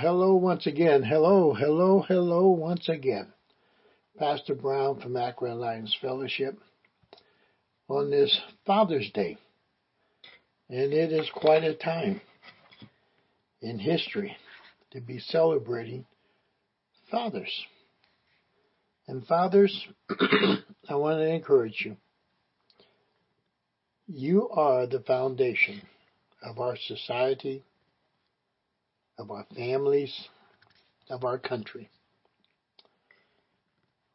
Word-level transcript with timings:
hello 0.00 0.34
once 0.34 0.66
again. 0.66 1.02
Hello, 1.02 1.52
hello, 1.52 2.02
hello 2.08 2.48
once 2.48 2.88
again. 2.88 3.26
Pastor 4.18 4.54
Brown 4.54 4.98
from 4.98 5.14
Akron 5.14 5.52
Alliance 5.52 5.94
Fellowship 6.00 6.58
on 7.86 8.10
this 8.10 8.40
Father's 8.64 9.10
Day. 9.12 9.36
And 10.70 10.94
it 10.94 11.12
is 11.12 11.28
quite 11.34 11.64
a 11.64 11.74
time 11.74 12.22
in 13.60 13.78
history 13.78 14.34
to 14.92 15.02
be 15.02 15.18
celebrating 15.18 16.06
fathers. 17.10 17.52
And 19.06 19.26
fathers, 19.26 19.86
I 20.88 20.94
want 20.94 21.18
to 21.18 21.28
encourage 21.28 21.82
you. 21.84 21.98
You 24.06 24.48
are 24.48 24.86
the 24.86 25.00
foundation 25.00 25.82
of 26.42 26.58
our 26.58 26.78
society, 26.86 27.64
of 29.20 29.30
our 29.30 29.44
families, 29.54 30.28
of 31.10 31.24
our 31.24 31.38
country. 31.38 31.90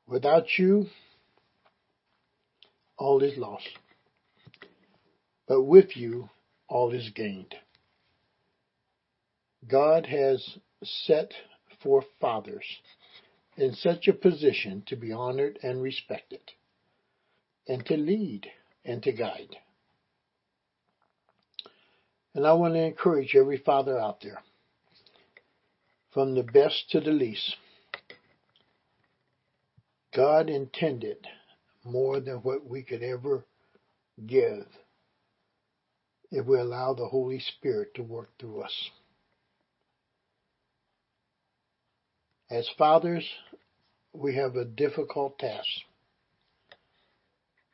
Without 0.08 0.46
you, 0.58 0.88
all 2.98 3.22
is 3.22 3.38
lost. 3.38 3.70
But 5.48 5.62
with 5.62 5.96
you, 5.96 6.30
all 6.68 6.92
is 6.92 7.12
gained. 7.14 7.54
God 9.68 10.08
has 10.08 10.58
set 10.84 11.32
forth 11.84 12.06
fathers 12.20 12.66
in 13.58 13.74
such 13.74 14.08
a 14.08 14.14
position 14.14 14.84
to 14.88 14.96
be 14.96 15.12
honored 15.12 15.60
and 15.62 15.82
respected, 15.82 16.42
and 17.68 17.86
to 17.86 17.96
lead 17.96 18.48
and 18.84 19.04
to 19.04 19.12
guide. 19.12 19.56
And 22.34 22.46
I 22.46 22.54
want 22.54 22.74
to 22.74 22.82
encourage 22.82 23.36
every 23.36 23.58
father 23.58 24.00
out 24.00 24.22
there, 24.22 24.40
from 26.16 26.34
the 26.34 26.44
best 26.44 26.90
to 26.90 27.02
the 27.02 27.12
least. 27.12 27.58
God 30.16 30.50
intended 30.50 31.18
more 31.84 32.22
than 32.22 32.38
what 32.38 32.66
we 32.66 32.84
could 32.84 33.04
ever 33.04 33.44
give 34.26 34.66
if 36.32 36.46
we 36.46 36.58
allow 36.58 36.94
the 36.94 37.06
Holy 37.06 37.40
Spirit 37.40 37.94
to 37.96 38.02
work 38.02 38.30
through 38.40 38.62
us. 38.62 38.90
As 42.50 42.70
fathers, 42.78 43.28
we 44.14 44.36
have 44.36 44.56
a 44.56 44.64
difficult 44.64 45.38
task. 45.38 45.68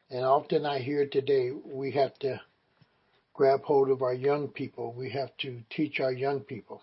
And 0.09 0.25
often 0.25 0.66
I 0.66 0.80
hear 0.80 1.06
today 1.06 1.52
we 1.52 1.92
have 1.92 2.17
to 2.19 2.42
grab 3.36 3.62
hold 3.62 3.92
of 3.92 4.02
our 4.02 4.16
young 4.16 4.47
people. 4.47 4.94
We 4.97 5.12
have 5.12 5.30
to 5.42 5.62
teach 5.69 6.00
our 6.00 6.12
young 6.12 6.39
people. 6.39 6.81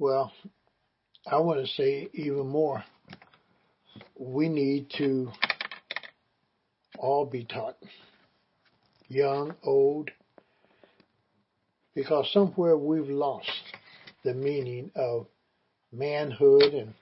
Well, 0.00 0.32
I 1.30 1.36
want 1.40 1.60
to 1.60 1.66
say 1.66 2.08
even 2.14 2.46
more. 2.46 2.82
We 4.18 4.48
need 4.48 4.88
to 4.96 5.30
all 6.98 7.26
be 7.26 7.44
taught, 7.44 7.76
young, 9.08 9.54
old, 9.62 10.10
because 11.94 12.32
somewhere 12.32 12.78
we've 12.78 13.10
lost 13.10 13.50
the 14.24 14.32
meaning 14.32 14.90
of 14.96 15.26
manhood 15.92 16.72
and 16.72 16.94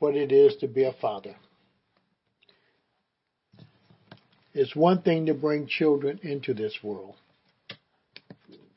what 0.00 0.16
it 0.16 0.32
is 0.32 0.56
to 0.56 0.66
be 0.66 0.82
a 0.82 0.92
father. 1.00 1.36
It's 4.52 4.74
one 4.74 5.02
thing 5.02 5.26
to 5.26 5.34
bring 5.34 5.68
children 5.68 6.18
into 6.24 6.54
this 6.54 6.76
world, 6.82 7.14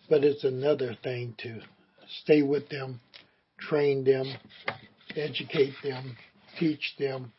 but 0.08 0.24
it's 0.24 0.44
another 0.44 0.96
thing 1.04 1.34
to 1.40 1.62
stay 2.22 2.44
with 2.44 2.70
them, 2.70 3.00
train 3.70 4.04
them, 4.04 4.28
educate 5.16 5.74
them, 5.84 6.16
teach 6.60 6.96
them, 6.98 7.32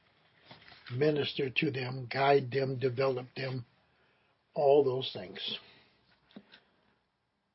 minister 0.94 1.50
to 1.50 1.70
them, 1.70 2.06
guide 2.12 2.50
them, 2.50 2.78
develop 2.78 3.27
them, 3.36 3.65
all 4.54 4.84
those 4.84 5.10
things 5.12 5.59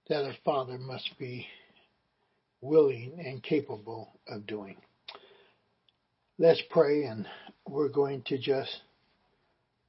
that 0.10 0.26
a 0.26 0.36
father 0.44 0.78
must 0.80 1.08
be 1.20 1.48
willing 2.62 3.14
and 3.24 3.44
capable 3.44 4.10
of 4.28 4.46
doing. 4.48 4.76
Let's 6.38 6.62
pray 6.70 7.04
and 7.04 7.28
we're 7.68 7.90
going 7.90 8.24
to 8.28 8.38
just 8.38 8.76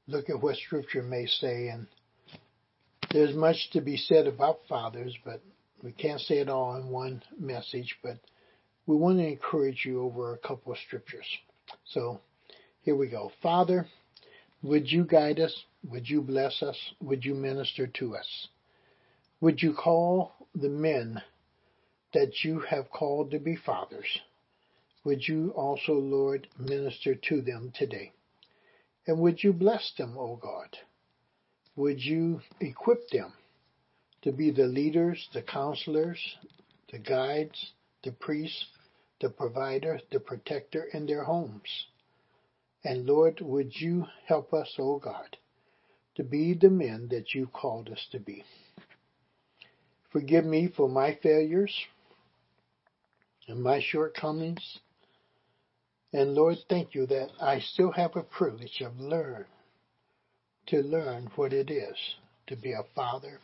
look 0.07 0.29
at 0.29 0.41
what 0.41 0.57
scripture 0.57 1.03
may 1.03 1.27
say 1.27 1.69
and 1.69 1.87
there's 3.11 3.35
much 3.35 3.57
to 3.73 3.81
be 3.81 3.97
said 3.97 4.27
about 4.27 4.61
fathers, 4.69 5.17
but 5.25 5.43
we 5.83 5.91
can't 5.93 6.21
say 6.21 6.39
it 6.39 6.49
all 6.49 6.77
in 6.77 6.89
one 6.89 7.23
message, 7.39 7.97
but 8.03 8.19
we 8.91 8.97
want 8.97 9.19
to 9.19 9.27
encourage 9.27 9.85
you 9.87 10.03
over 10.03 10.35
a 10.35 10.39
couple 10.39 10.73
of 10.73 10.79
scriptures. 10.87 11.27
So 11.85 12.21
here 12.83 12.97
we 12.97 13.09
go. 13.09 13.31
Father, 13.41 13.87
would 14.63 14.91
you 14.91 15.05
guide 15.05 15.39
us? 15.39 15.55
Would 15.89 16.09
you 16.11 16.21
bless 16.21 16.61
us? 16.61 16.77
Would 17.01 17.25
you 17.25 17.35
minister 17.35 17.87
to 17.87 18.17
us? 18.17 18.49
Would 19.41 19.63
you 19.63 19.75
call 19.75 20.33
the 20.57 20.69
men 20.69 21.23
that 22.13 22.43
you 22.43 22.61
have 22.69 22.91
called 22.91 23.31
to 23.31 23.39
be 23.39 23.55
fathers, 23.55 24.19
would 25.05 25.27
you 25.27 25.53
also, 25.57 25.93
Lord, 25.93 26.49
minister 26.59 27.15
to 27.15 27.41
them 27.41 27.73
today? 27.75 28.13
And 29.07 29.21
would 29.21 29.43
you 29.43 29.53
bless 29.53 29.93
them, 29.97 30.17
O 30.19 30.35
God? 30.37 30.77
Would 31.77 32.03
you 32.05 32.41
equip 32.61 33.09
them 33.11 33.33
to 34.23 34.33
be 34.33 34.51
the 34.51 34.67
leaders, 34.67 35.29
the 35.33 35.43
counselors, 35.43 36.19
the 36.93 36.99
guides, 36.99 37.73
the 38.03 38.13
priests, 38.13 38.67
the 39.21 39.31
provider, 39.31 40.01
the 40.11 40.21
protector 40.21 40.85
in 40.93 41.07
their 41.07 41.25
homes? 41.25 41.87
And 42.85 43.07
Lord, 43.07 43.41
would 43.41 43.73
you 43.75 44.07
help 44.27 44.53
us, 44.55 44.75
O 44.79 44.99
God, 44.99 45.37
to 46.17 46.25
be 46.25 46.55
the 46.55 46.71
men 46.71 47.09
that 47.11 47.35
you 47.35 47.47
called 47.47 47.89
us 47.91 48.07
to 48.13 48.19
be? 48.19 48.45
Forgive 50.11 50.45
me 50.45 50.69
for 50.75 50.89
my 50.89 51.19
failures, 51.23 51.75
and 53.51 53.63
my 53.63 53.81
shortcomings. 53.81 54.79
And 56.13 56.35
Lord, 56.35 56.59
thank 56.69 56.95
you 56.95 57.07
that 57.07 57.31
I 57.41 57.61
still 57.61 57.93
have 57.93 58.17
a 58.17 58.23
privilege 58.23 58.81
of 58.81 58.99
learn 58.99 59.45
to 60.67 60.83
learn 60.83 61.31
what 61.37 61.53
it 61.53 61.71
is 61.71 61.97
to 62.47 62.57
be 62.57 62.73
a 62.73 62.85
father, 62.95 63.41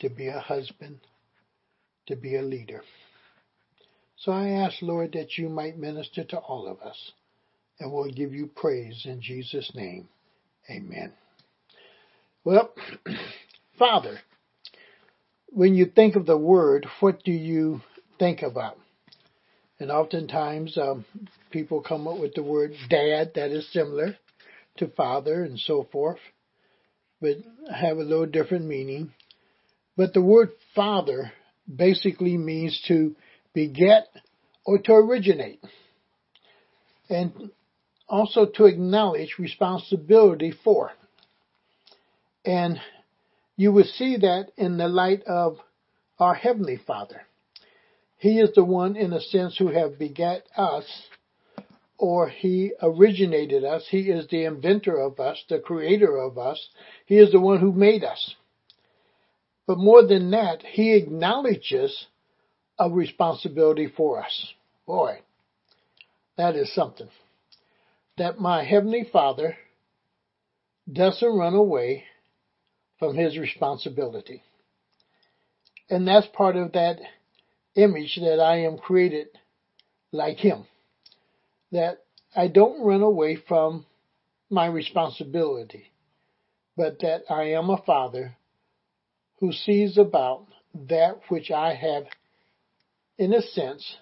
to 0.00 0.08
be 0.08 0.28
a 0.28 0.40
husband, 0.40 1.00
to 2.06 2.16
be 2.16 2.36
a 2.36 2.42
leader. 2.42 2.82
So 4.22 4.32
I 4.32 4.48
ask, 4.48 4.82
Lord, 4.82 5.12
that 5.12 5.38
you 5.38 5.48
might 5.48 5.78
minister 5.78 6.24
to 6.24 6.38
all 6.38 6.66
of 6.66 6.80
us, 6.80 7.12
and 7.78 7.92
we'll 7.92 8.10
give 8.10 8.32
you 8.32 8.48
praise 8.48 9.02
in 9.04 9.20
Jesus' 9.20 9.70
name. 9.74 10.08
Amen. 10.68 11.12
Well, 12.42 12.72
Father, 13.78 14.18
when 15.50 15.74
you 15.74 15.86
think 15.86 16.16
of 16.16 16.26
the 16.26 16.36
word, 16.36 16.86
what 16.98 17.22
do 17.22 17.30
you 17.30 17.80
think 18.18 18.42
about? 18.42 18.76
And 19.78 19.92
oftentimes 19.92 20.76
um, 20.76 21.04
people 21.52 21.80
come 21.80 22.08
up 22.08 22.18
with 22.18 22.34
the 22.34 22.42
word 22.42 22.72
dad 22.90 23.32
that 23.36 23.52
is 23.52 23.72
similar 23.72 24.16
to 24.78 24.88
father 24.88 25.44
and 25.44 25.60
so 25.60 25.86
forth, 25.92 26.18
but 27.20 27.36
have 27.72 27.98
a 27.98 28.02
little 28.02 28.26
different 28.26 28.66
meaning. 28.66 29.12
But 29.96 30.12
the 30.12 30.22
word 30.22 30.50
father 30.74 31.32
basically 31.72 32.36
means 32.36 32.82
to 32.88 33.14
beget 33.58 34.06
or 34.64 34.78
to 34.78 34.92
originate. 34.92 35.60
And 37.10 37.50
also 38.08 38.46
to 38.54 38.66
acknowledge 38.66 39.34
responsibility 39.36 40.54
for. 40.62 40.92
And 42.44 42.80
you 43.56 43.72
will 43.72 43.90
see 43.98 44.16
that 44.18 44.52
in 44.56 44.76
the 44.76 44.86
light 44.86 45.24
of 45.24 45.56
our 46.20 46.34
Heavenly 46.34 46.78
Father. 46.86 47.22
He 48.18 48.38
is 48.38 48.50
the 48.54 48.64
one, 48.64 48.94
in 48.94 49.12
a 49.12 49.20
sense, 49.20 49.56
who 49.56 49.68
have 49.68 49.98
begat 49.98 50.42
us, 50.56 50.86
or 51.98 52.28
He 52.28 52.72
originated 52.80 53.64
us. 53.64 53.86
He 53.90 54.02
is 54.02 54.28
the 54.28 54.44
inventor 54.44 54.96
of 55.00 55.18
us, 55.18 55.42
the 55.48 55.58
creator 55.58 56.16
of 56.16 56.38
us. 56.38 56.68
He 57.06 57.18
is 57.18 57.32
the 57.32 57.40
one 57.40 57.58
who 57.58 57.72
made 57.72 58.04
us. 58.04 58.34
But 59.66 59.78
more 59.78 60.06
than 60.06 60.30
that, 60.30 60.62
He 60.62 60.94
acknowledges 60.94 62.06
a 62.78 62.90
responsibility 62.90 63.92
for 63.96 64.22
us. 64.22 64.52
Boy, 64.86 65.18
that 66.36 66.54
is 66.54 66.72
something. 66.74 67.08
That 68.16 68.38
my 68.38 68.64
Heavenly 68.64 69.08
Father 69.12 69.56
doesn't 70.90 71.36
run 71.36 71.54
away 71.54 72.04
from 72.98 73.16
His 73.16 73.38
responsibility. 73.38 74.42
And 75.90 76.06
that's 76.06 76.26
part 76.28 76.56
of 76.56 76.72
that 76.72 76.98
image 77.74 78.18
that 78.20 78.40
I 78.40 78.60
am 78.62 78.78
created 78.78 79.28
like 80.12 80.38
Him. 80.38 80.64
That 81.72 81.98
I 82.34 82.48
don't 82.48 82.84
run 82.84 83.02
away 83.02 83.36
from 83.36 83.86
my 84.50 84.66
responsibility, 84.66 85.90
but 86.76 87.00
that 87.00 87.22
I 87.28 87.50
am 87.52 87.70
a 87.70 87.82
father 87.82 88.36
who 89.40 89.52
sees 89.52 89.98
about 89.98 90.46
that 90.88 91.20
which 91.28 91.50
I 91.50 91.74
have 91.74 92.04
in 93.18 93.34
a 93.34 93.42
sense, 93.42 93.96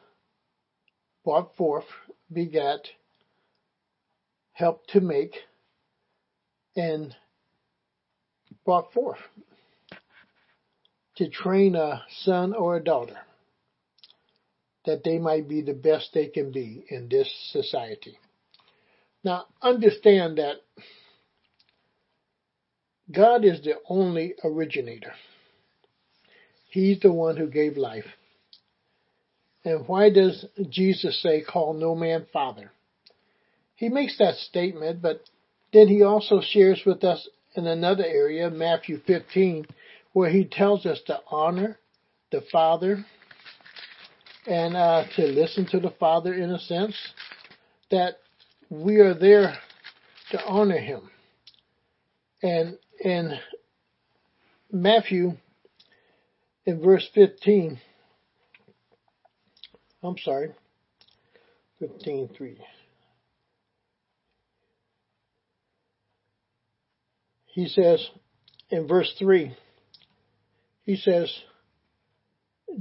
brought 1.25 1.57
forth, 1.57 1.87
begat, 2.33 2.81
helped 4.53 4.91
to 4.91 5.01
make, 5.01 5.35
and 6.77 7.15
brought 8.65 8.93
forth 8.93 9.19
to 11.17 11.29
train 11.31 11.75
a 11.75 12.03
son 12.25 12.55
or 12.55 12.77
a 12.77 12.85
daughter 12.85 13.17
that 14.85 15.03
they 15.03 15.19
might 15.19 15.49
be 15.49 15.62
the 15.62 15.73
best 15.73 16.11
they 16.12 16.27
can 16.27 16.53
be 16.53 16.85
in 16.91 17.09
this 17.09 17.29
society. 17.51 18.19
Now, 19.25 19.47
understand 19.61 20.39
that 20.39 20.57
God 23.11 23.45
is 23.45 23.62
the 23.62 23.75
only 23.89 24.35
originator. 24.45 25.12
He's 26.69 27.01
the 27.01 27.12
one 27.12 27.37
who 27.37 27.49
gave 27.49 27.77
life. 27.77 28.05
And 29.67 29.89
why 29.89 30.11
does 30.11 30.45
Jesus 30.71 31.21
say, 31.21 31.43
call 31.43 31.75
no 31.75 31.97
man 31.97 32.27
father? 32.33 32.71
He 33.75 33.89
makes 33.89 34.17
that 34.19 34.37
statement, 34.37 35.03
but 35.03 35.23
then 35.73 35.89
he 35.89 36.05
also 36.05 36.41
shares 36.41 36.83
with 36.87 37.03
us 37.03 37.29
in 37.57 37.67
another 37.67 38.05
area, 38.05 38.49
Matthew 38.49 39.01
15, 39.05 39.67
where 40.13 40.31
he 40.31 40.45
tells 40.45 40.87
us 40.87 41.01
to 41.09 41.19
honor 41.29 41.81
the 42.31 42.43
Father 42.53 43.05
and 44.47 44.77
uh, 44.77 45.03
to 45.17 45.23
listen 45.27 45.67
to 45.73 45.81
the 45.81 45.93
Father 45.99 46.33
in 46.33 46.53
a 46.53 46.61
sense, 46.61 46.97
that 47.91 48.19
we 48.71 48.99
are 48.99 49.15
there 49.15 49.59
to 50.31 50.45
honor 50.47 50.79
him. 50.79 51.11
And 52.41 52.79
in 53.01 53.33
Matthew, 54.71 55.33
in 56.65 56.81
verse 56.81 57.09
15, 57.17 57.81
I'm 60.06 60.19
sorry, 60.19 60.50
15.3. 61.82 62.56
He 67.47 67.67
says 67.67 68.06
in 68.70 68.87
verse 68.87 69.12
3, 69.19 69.56
he 70.85 70.97
says, 70.97 71.32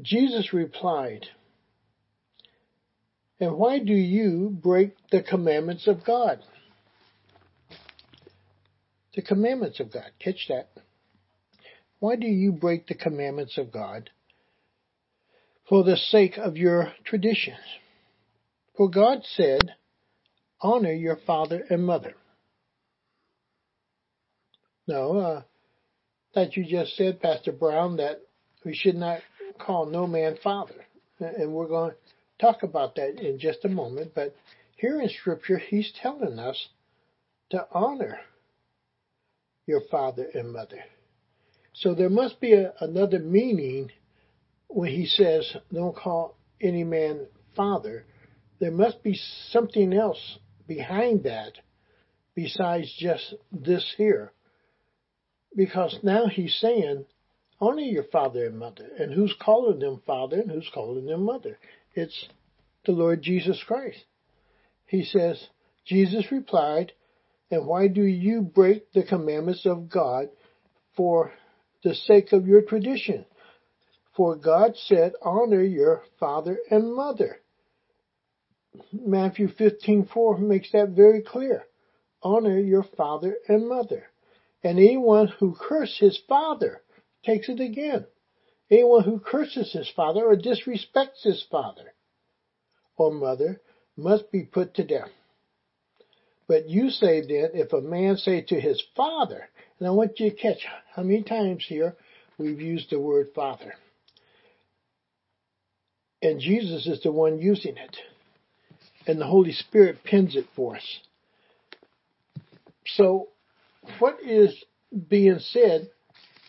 Jesus 0.04 0.54
replied, 0.54 1.26
And 3.40 3.58
why 3.58 3.80
do 3.80 3.94
you 3.94 4.56
break 4.62 4.96
the 5.12 5.24
commandments 5.24 5.88
of 5.88 6.06
God? 6.06 6.40
The 9.16 9.24
commandments 9.24 9.80
of 9.80 9.92
God. 9.92 10.12
Catch 10.20 10.48
that. 10.50 10.70
Why 11.98 12.18
do 12.18 12.28
you 12.28 12.52
break 12.52 12.86
the 12.86 12.96
commandments 12.96 13.58
of 13.58 13.72
God? 13.72 14.12
For 15.68 15.84
the 15.84 15.98
sake 15.98 16.38
of 16.38 16.58
your 16.58 16.94
traditions. 17.06 17.58
For 18.78 18.90
God 18.90 19.20
said, 19.24 19.62
Honor 20.62 20.94
your 20.94 21.18
father 21.26 21.64
and 21.70 21.86
mother. 21.86 22.14
No, 24.88 25.18
uh, 25.18 25.42
that 26.36 26.56
you 26.56 26.66
just 26.66 26.96
said, 26.96 27.22
Pastor 27.22 27.52
Brown, 27.52 27.98
that 27.98 28.22
we 28.64 28.76
should 28.76 28.96
not 28.96 29.22
call 29.60 29.86
no 29.86 30.06
man 30.06 30.38
father. 30.44 30.86
And 31.20 31.54
we're 31.54 31.68
going 31.68 31.92
to 31.92 31.98
talk 32.40 32.64
about 32.64 32.96
that 32.96 33.20
in 33.20 33.40
just 33.40 33.66
a 33.66 33.70
moment. 33.70 34.12
But 34.14 34.36
here 34.78 35.02
in 35.02 35.10
Scripture, 35.10 35.58
he's 35.58 35.92
telling 36.02 36.38
us 36.38 36.68
to 37.52 37.66
honor 37.72 38.20
your 39.66 39.82
father 39.90 40.28
and 40.34 40.52
mother. 40.52 40.84
So 41.74 41.96
there 41.96 42.10
must 42.10 42.40
be 42.40 42.54
a, 42.54 42.74
another 42.80 43.20
meaning 43.20 43.92
when 44.68 44.92
he 44.92 45.06
says, 45.06 45.56
don't 45.74 45.96
call 45.96 46.38
any 46.62 46.84
man 46.84 47.28
father. 47.56 48.06
There 48.60 48.72
must 48.72 49.04
be 49.04 49.20
something 49.52 49.94
else 49.94 50.38
behind 50.68 51.24
that 51.24 51.54
besides 52.36 52.94
just 53.00 53.36
this 53.52 53.94
here. 53.98 54.32
Because 55.56 55.98
now 56.04 56.28
he's 56.28 56.56
saying, 56.60 57.06
honor 57.62 57.82
your 57.82 58.04
father 58.04 58.46
and 58.46 58.60
mother. 58.60 58.88
And 59.00 59.14
who's 59.14 59.34
calling 59.42 59.80
them 59.80 60.02
father 60.06 60.42
and 60.42 60.52
who's 60.52 60.70
calling 60.74 61.06
them 61.06 61.24
mother? 61.24 61.58
It's 61.94 62.28
the 62.86 62.92
Lord 62.92 63.22
Jesus 63.22 63.62
Christ. 63.66 64.04
He 64.86 65.04
says, 65.04 65.48
Jesus 65.86 66.32
replied, 66.32 66.92
and 67.52 67.66
why 67.66 67.88
do 67.88 68.04
you 68.04 68.42
break 68.42 68.92
the 68.92 69.04
commandments 69.04 69.66
of 69.66 69.90
God 69.90 70.30
for 70.98 71.32
the 71.84 71.94
sake 71.94 72.34
of 72.34 72.48
your 72.48 72.62
tradition? 72.62 73.26
For 74.16 74.36
God 74.36 74.78
said, 74.78 75.14
honor 75.22 75.62
your 75.62 76.04
father 76.20 76.58
and 76.70 76.94
mother. 76.94 77.38
Matthew 78.92 79.48
15:4 79.48 80.40
makes 80.40 80.72
that 80.72 80.90
very 80.90 81.22
clear. 81.22 81.66
Honor 82.22 82.60
your 82.60 82.84
father 82.84 83.38
and 83.48 83.68
mother. 83.68 84.08
And 84.64 84.80
anyone 84.80 85.28
who 85.28 85.56
curses 85.56 85.98
his 86.00 86.18
father 86.28 86.82
takes 87.24 87.50
it 87.50 87.60
again. 87.60 88.06
Anyone 88.72 89.04
who 89.04 89.20
curses 89.20 89.74
his 89.74 89.90
father 89.96 90.26
or 90.26 90.36
disrespects 90.36 91.24
his 91.24 91.44
father 91.52 91.94
or 92.98 93.12
mother 93.12 93.62
must 93.96 94.32
be 94.32 94.44
put 94.44 94.74
to 94.76 94.84
death. 94.84 95.12
But 96.48 96.70
you 96.70 96.90
say 96.90 97.22
then, 97.22 97.52
if 97.54 97.74
a 97.74 97.82
man 97.82 98.18
say 98.18 98.42
to 98.42 98.60
his 98.60 98.82
father, 98.96 99.50
and 99.80 99.88
I 99.88 99.92
want 99.92 100.20
you 100.20 100.30
to 100.30 100.36
catch 100.36 100.66
how 100.96 101.04
many 101.04 101.24
times 101.24 101.66
here 101.68 101.96
we've 102.38 102.62
used 102.62 102.90
the 102.90 103.00
word 103.00 103.28
father. 103.36 103.74
And 106.26 106.40
Jesus 106.40 106.88
is 106.88 107.04
the 107.04 107.12
one 107.12 107.38
using 107.38 107.78
it. 107.78 107.98
And 109.06 109.22
the 109.22 109.28
Holy 109.28 109.52
Spirit 109.52 110.04
pins 110.04 110.36
it 110.36 110.48
for 110.56 110.76
us. 110.76 111.00
So, 112.88 113.28
what 114.00 114.18
is 114.24 114.64
being 115.08 115.38
said 115.38 115.92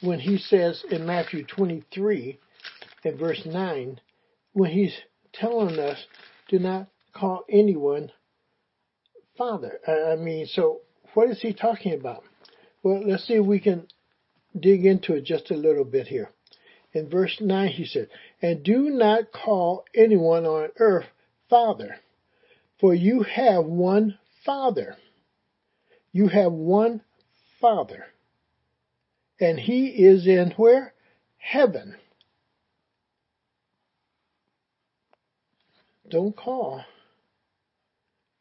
when 0.00 0.18
he 0.18 0.38
says 0.38 0.82
in 0.90 1.04
Matthew 1.04 1.44
23 1.44 2.38
and 3.04 3.18
verse 3.18 3.42
9, 3.44 4.00
when 4.54 4.70
he's 4.70 4.96
telling 5.34 5.78
us 5.78 6.02
do 6.48 6.58
not 6.58 6.88
call 7.12 7.44
anyone 7.46 8.10
father. 9.36 9.78
I 9.86 10.16
mean, 10.16 10.46
so 10.46 10.80
what 11.12 11.28
is 11.28 11.42
he 11.42 11.52
talking 11.52 11.92
about? 11.92 12.24
Well, 12.82 13.06
let's 13.06 13.26
see 13.26 13.34
if 13.34 13.44
we 13.44 13.60
can 13.60 13.88
dig 14.58 14.86
into 14.86 15.16
it 15.16 15.24
just 15.24 15.50
a 15.50 15.54
little 15.54 15.84
bit 15.84 16.06
here. 16.06 16.30
In 16.96 17.10
verse 17.10 17.42
9, 17.42 17.68
he 17.68 17.84
said, 17.84 18.08
And 18.40 18.62
do 18.62 18.88
not 18.88 19.30
call 19.30 19.84
anyone 19.94 20.46
on 20.46 20.70
earth 20.78 21.04
father, 21.50 22.00
for 22.80 22.94
you 22.94 23.22
have 23.22 23.66
one 23.66 24.18
father. 24.46 24.96
You 26.12 26.28
have 26.28 26.52
one 26.52 27.02
father. 27.60 28.06
And 29.38 29.60
he 29.60 29.88
is 29.88 30.26
in 30.26 30.52
where? 30.52 30.94
Heaven. 31.36 31.96
Don't 36.08 36.34
call 36.34 36.82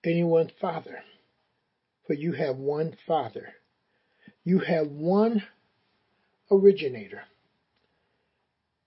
anyone 0.01 0.49
father, 0.61 1.03
for 2.07 2.13
you 2.13 2.31
have 2.31 2.55
one 2.55 2.95
father. 3.05 3.49
You 4.45 4.59
have 4.59 4.87
one 4.87 5.43
originator. 6.49 7.23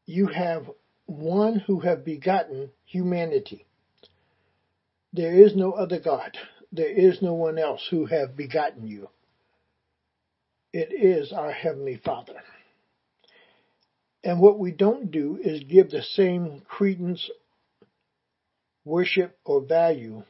You 0.08 0.28
have 0.28 0.70
one 1.04 1.58
who 1.58 1.80
have 1.80 2.02
begotten 2.02 2.70
humanity. 2.86 3.66
There 5.12 5.34
is 5.34 5.54
no 5.54 5.72
other 5.72 6.00
God. 6.00 6.34
There 6.72 6.88
is 6.88 7.20
no 7.20 7.34
one 7.34 7.58
else 7.58 7.86
who 7.90 8.06
have 8.06 8.34
begotten 8.34 8.86
you. 8.86 9.10
It 10.72 10.94
is 10.94 11.30
our 11.30 11.52
Heavenly 11.52 12.00
Father. 12.02 12.36
And 14.24 14.40
what 14.40 14.58
we 14.58 14.70
don't 14.70 15.10
do 15.10 15.38
is 15.42 15.62
give 15.64 15.90
the 15.90 16.02
same 16.02 16.62
credence, 16.66 17.28
worship, 18.86 19.36
or 19.44 19.60
value 19.60 20.22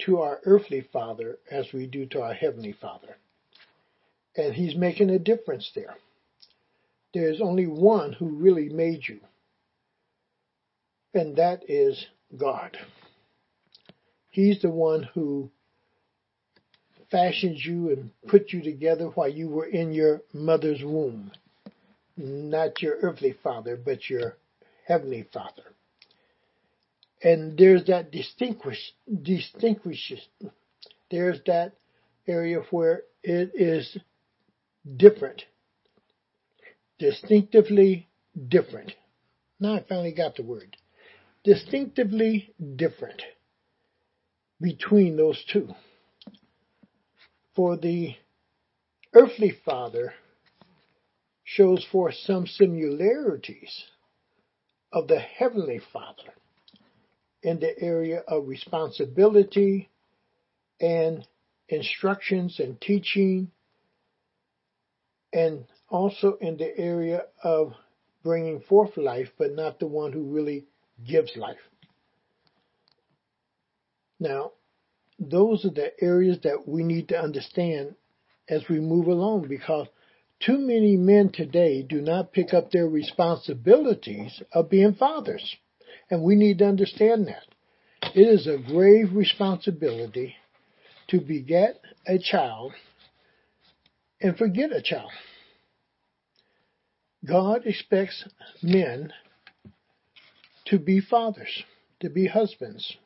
to 0.00 0.18
our 0.18 0.40
earthly 0.44 0.80
father 0.92 1.38
as 1.48 1.68
we 1.72 1.86
do 1.86 2.06
to 2.06 2.22
our 2.22 2.34
heavenly 2.34 2.72
father. 2.72 3.18
And 4.36 4.52
he's 4.52 4.74
making 4.74 5.10
a 5.10 5.20
difference 5.20 5.70
there. 5.76 5.94
There 7.14 7.30
is 7.30 7.40
only 7.40 7.66
one 7.66 8.12
who 8.12 8.28
really 8.28 8.68
made 8.68 9.06
you, 9.08 9.20
and 11.14 11.36
that 11.36 11.68
is 11.68 12.06
God. 12.36 12.76
He's 14.30 14.60
the 14.62 14.70
one 14.70 15.04
who 15.14 15.50
fashioned 17.10 17.58
you 17.58 17.90
and 17.90 18.10
put 18.28 18.52
you 18.52 18.62
together 18.62 19.06
while 19.06 19.28
you 19.28 19.48
were 19.48 19.66
in 19.66 19.92
your 19.92 20.22
mother's 20.32 20.82
womb. 20.84 21.32
Not 22.16 22.82
your 22.82 22.96
earthly 23.00 23.34
father, 23.42 23.76
but 23.76 24.10
your 24.10 24.36
heavenly 24.86 25.26
father 25.32 25.64
and 27.22 27.58
there's 27.58 27.84
that 27.86 28.10
distinguish 28.10 28.92
distinguishes 29.22 30.20
there's 31.10 31.40
that 31.46 31.74
area 32.26 32.60
where 32.70 33.02
it 33.22 33.50
is 33.54 33.98
different 34.96 35.44
distinctively 36.98 38.08
different 38.48 38.92
now 39.60 39.74
i 39.74 39.84
finally 39.88 40.12
got 40.12 40.36
the 40.36 40.42
word 40.42 40.76
distinctively 41.44 42.52
different 42.76 43.22
between 44.60 45.16
those 45.16 45.42
two. 45.52 45.68
For 47.54 47.76
the 47.76 48.14
earthly 49.14 49.56
father 49.64 50.12
shows 51.44 51.84
forth 51.90 52.14
some 52.14 52.46
similarities 52.46 53.84
of 54.92 55.08
the 55.08 55.18
heavenly 55.18 55.80
father 55.92 56.34
in 57.42 57.60
the 57.60 57.78
area 57.80 58.22
of 58.28 58.48
responsibility 58.48 59.88
and 60.80 61.26
instructions 61.68 62.60
and 62.60 62.80
teaching 62.80 63.50
and 65.32 65.64
also 65.88 66.36
in 66.40 66.56
the 66.56 66.76
area 66.78 67.22
of 67.42 67.72
bringing 68.22 68.60
forth 68.60 68.96
life, 68.96 69.28
but 69.38 69.52
not 69.52 69.78
the 69.78 69.86
one 69.86 70.12
who 70.12 70.22
really 70.22 70.66
gives 71.06 71.36
life. 71.36 71.56
Now, 74.20 74.52
those 75.18 75.64
are 75.64 75.70
the 75.70 75.92
areas 76.02 76.38
that 76.42 76.66
we 76.66 76.82
need 76.82 77.08
to 77.08 77.18
understand 77.18 77.94
as 78.48 78.68
we 78.68 78.80
move 78.80 79.06
along 79.06 79.48
because 79.48 79.86
too 80.40 80.58
many 80.58 80.96
men 80.96 81.30
today 81.32 81.82
do 81.82 82.00
not 82.00 82.32
pick 82.32 82.54
up 82.54 82.70
their 82.70 82.88
responsibilities 82.88 84.42
of 84.52 84.70
being 84.70 84.94
fathers. 84.94 85.56
And 86.10 86.22
we 86.22 86.36
need 86.36 86.58
to 86.58 86.66
understand 86.66 87.26
that. 87.26 87.44
It 88.14 88.26
is 88.26 88.46
a 88.46 88.58
grave 88.58 89.14
responsibility 89.14 90.36
to 91.08 91.20
beget 91.20 91.80
a 92.06 92.18
child 92.18 92.72
and 94.20 94.36
forget 94.36 94.72
a 94.72 94.82
child. 94.82 95.10
God 97.24 97.62
expects 97.66 98.24
men 98.62 99.12
to 100.66 100.78
be 100.78 101.00
fathers, 101.00 101.64
to 102.00 102.08
be 102.08 102.26
husbands. 102.26 102.96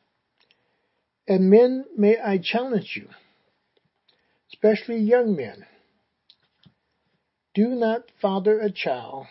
And 1.26 1.48
men, 1.50 1.84
may 1.96 2.18
I 2.18 2.38
challenge 2.38 2.92
you, 2.96 3.08
especially 4.52 4.98
young 4.98 5.36
men, 5.36 5.64
do 7.54 7.68
not 7.68 8.02
father 8.20 8.60
a 8.60 8.70
child 8.70 9.26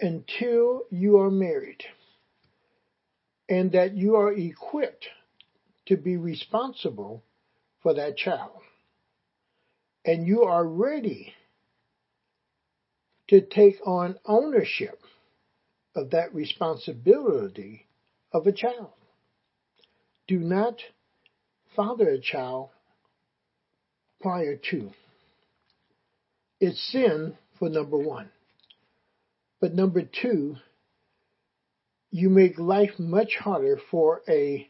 until 0.00 0.82
you 0.90 1.18
are 1.18 1.30
married 1.30 1.84
and 3.48 3.72
that 3.72 3.94
you 3.94 4.16
are 4.16 4.32
equipped 4.32 5.06
to 5.86 5.96
be 5.96 6.16
responsible 6.16 7.22
for 7.82 7.94
that 7.94 8.16
child. 8.16 8.60
And 10.04 10.26
you 10.26 10.42
are 10.42 10.66
ready 10.66 11.32
to 13.28 13.40
take 13.40 13.76
on 13.86 14.16
ownership 14.26 15.00
of 15.96 16.10
that 16.10 16.34
responsibility 16.34 17.86
of 18.32 18.46
a 18.46 18.52
child. 18.52 18.90
Do 20.26 20.38
not 20.38 20.76
father 21.76 22.08
a 22.08 22.20
child 22.20 22.70
prior 24.20 24.56
to. 24.70 24.90
It's 26.60 26.80
sin 26.92 27.36
for 27.58 27.68
number 27.68 27.98
one. 27.98 28.30
But 29.60 29.74
number 29.74 30.02
two, 30.02 30.56
you 32.10 32.30
make 32.30 32.58
life 32.58 32.98
much 32.98 33.36
harder 33.38 33.78
for 33.90 34.22
a 34.28 34.68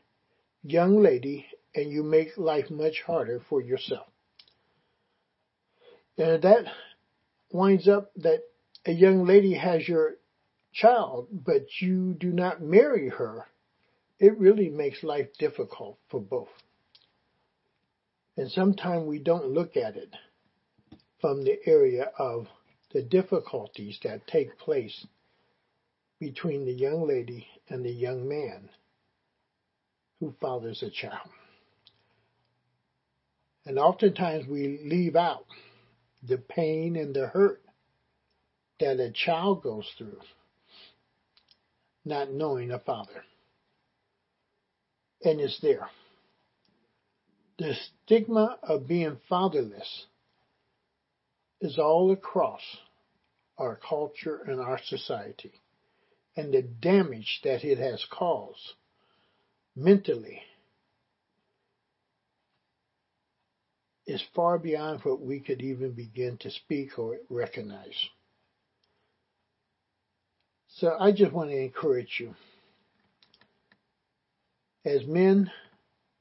young 0.63 1.03
lady 1.03 1.47
and 1.75 1.91
you 1.91 2.03
make 2.03 2.37
life 2.37 2.71
much 2.71 3.03
harder 3.07 3.41
for 3.49 3.61
yourself. 3.61 4.07
And 6.17 6.43
that 6.43 6.67
winds 7.51 7.89
up 7.89 8.13
that 8.17 8.41
a 8.87 8.93
young 8.93 9.27
lady 9.27 9.55
has 9.55 9.89
your 9.89 10.17
child, 10.73 11.29
but 11.31 11.67
you 11.81 12.15
do 12.15 12.33
not 12.33 12.63
marry 12.63 13.09
her, 13.09 13.47
it 14.19 14.39
really 14.39 14.69
makes 14.69 15.03
life 15.03 15.29
difficult 15.39 15.99
for 16.11 16.21
both. 16.21 16.49
And 18.37 18.51
sometimes 18.51 19.07
we 19.07 19.19
don't 19.19 19.49
look 19.49 19.77
at 19.77 19.97
it 19.97 20.15
from 21.21 21.45
the 21.45 21.59
area 21.67 22.11
of 22.19 22.47
the 22.93 23.03
difficulties 23.03 23.99
that 24.03 24.27
take 24.27 24.59
place 24.59 25.07
between 26.21 26.65
the 26.65 26.73
young 26.73 27.07
lady 27.07 27.47
and 27.69 27.85
the 27.85 27.93
young 27.93 28.29
man 28.29 28.69
who 30.21 30.35
fathers 30.41 30.83
a 30.83 30.91
child. 30.91 31.29
And 33.67 33.79
oftentimes 33.79 34.47
we 34.47 34.81
leave 34.85 35.17
out 35.17 35.47
the 36.27 36.39
pain 36.39 36.97
and 36.97 37.15
the 37.15 37.27
hurt 37.27 37.63
that 38.81 39.01
a 39.01 39.11
child 39.13 39.63
goes 39.63 39.91
through 39.97 40.19
not 42.05 42.31
knowing 42.31 42.71
a 42.71 42.79
father. 42.79 43.25
And 45.23 45.41
it's 45.41 45.59
there. 45.61 45.89
The 47.59 47.75
stigma 48.05 48.59
of 48.63 48.87
being 48.87 49.19
fatherless 49.29 50.07
is 51.61 51.79
all 51.79 52.13
across 52.13 52.61
our 53.57 53.79
culture 53.89 54.43
and 54.47 54.61
our 54.61 54.79
society. 54.85 55.53
And 56.37 56.53
the 56.53 56.63
damage 56.63 57.41
that 57.45 57.65
it 57.65 57.79
has 57.79 58.05
caused 58.11 58.75
mentally 59.77 60.43
is 64.07 64.23
far 64.35 64.59
beyond 64.59 65.01
what 65.03 65.21
we 65.21 65.41
could 65.41 65.63
even 65.63 65.93
begin 65.93 66.37
to 66.39 66.51
speak 66.51 66.99
or 66.99 67.17
recognize. 67.31 68.09
So 70.69 70.97
I 70.99 71.13
just 71.13 71.33
want 71.33 71.51
to 71.51 71.57
encourage 71.57 72.17
you. 72.19 72.35
As 74.85 75.07
men, 75.07 75.51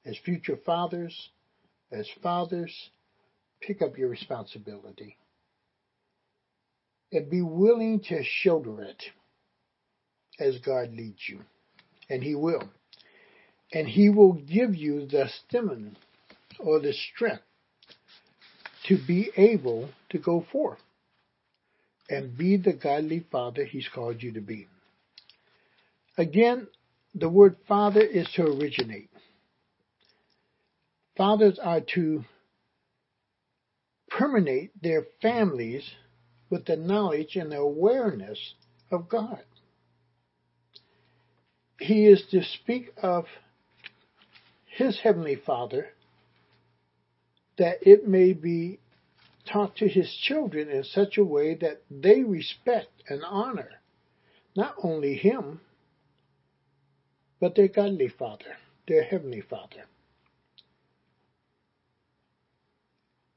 as 0.06 0.18
future 0.24 0.58
fathers, 0.66 1.30
as 1.92 2.08
fathers, 2.22 2.90
pick 3.62 3.82
up 3.82 3.98
your 3.98 4.10
responsibility 4.10 5.18
and 7.12 7.30
be 7.30 7.42
willing 7.42 8.00
to 8.00 8.24
shoulder 8.24 8.82
it 8.82 9.04
as 10.40 10.58
God 10.60 10.94
leads 10.94 11.28
you. 11.28 11.42
And 12.10 12.24
He 12.24 12.36
will. 12.36 12.64
And 13.74 13.88
He 13.88 14.10
will 14.10 14.34
give 14.34 14.76
you 14.76 15.06
the 15.08 15.28
stamina 15.28 15.92
or 16.60 16.80
the 16.80 16.94
strength 16.94 17.44
to 18.88 18.98
be 19.08 19.32
able 19.38 19.90
to 20.10 20.18
go 20.18 20.46
forth 20.52 20.80
and 22.10 22.38
be 22.38 22.58
the 22.58 22.74
godly 22.74 23.26
father 23.32 23.64
he's 23.64 23.88
called 23.94 24.22
you 24.22 24.34
to 24.34 24.42
be. 24.42 24.68
Again, 26.18 26.68
the 27.16 27.30
word 27.30 27.58
father 27.68 28.02
is 28.02 28.28
to 28.36 28.44
originate. 28.44 29.10
Fathers 31.16 31.60
are 31.62 31.82
to 31.96 32.24
permeate 34.10 34.72
their 34.82 35.06
families 35.22 35.84
with 36.50 36.66
the 36.66 36.76
knowledge 36.76 37.36
and 37.36 37.52
the 37.52 37.58
awareness 37.58 38.54
of 38.92 39.10
God. 39.10 39.44
He 41.80 42.06
is 42.06 42.24
to 42.32 42.44
speak 42.44 42.92
of 43.02 43.26
his 44.78 45.00
heavenly 45.02 45.36
Father 45.36 45.88
that 47.58 47.78
it 47.82 48.08
may 48.08 48.34
be 48.34 48.80
taught 49.46 49.76
to 49.78 49.88
his 49.88 50.14
children 50.14 50.70
in 50.70 50.84
such 50.84 51.18
a 51.18 51.24
way 51.24 51.56
that 51.56 51.82
they 51.90 52.24
respect 52.24 53.04
and 53.10 53.24
honor 53.26 53.70
not 54.56 54.76
only 54.84 55.16
him, 55.16 55.60
but 57.40 57.56
their 57.56 57.68
godly 57.68 58.08
Father, 58.08 58.58
their 58.88 59.04
heavenly 59.04 59.42
Father. 59.42 59.84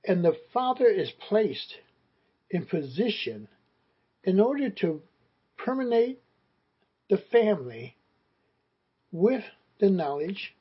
And 0.04 0.25
the 0.25 0.37
Father 0.52 0.87
is 0.87 1.11
placed 1.28 1.75
in 2.50 2.66
position 2.66 3.49
in 4.23 4.38
order 4.38 4.70
to 4.70 5.02
permeate 5.56 6.20
the 7.11 7.18
family 7.18 7.96
with 9.11 9.44
the 9.80 9.90
knowledge 9.90 10.54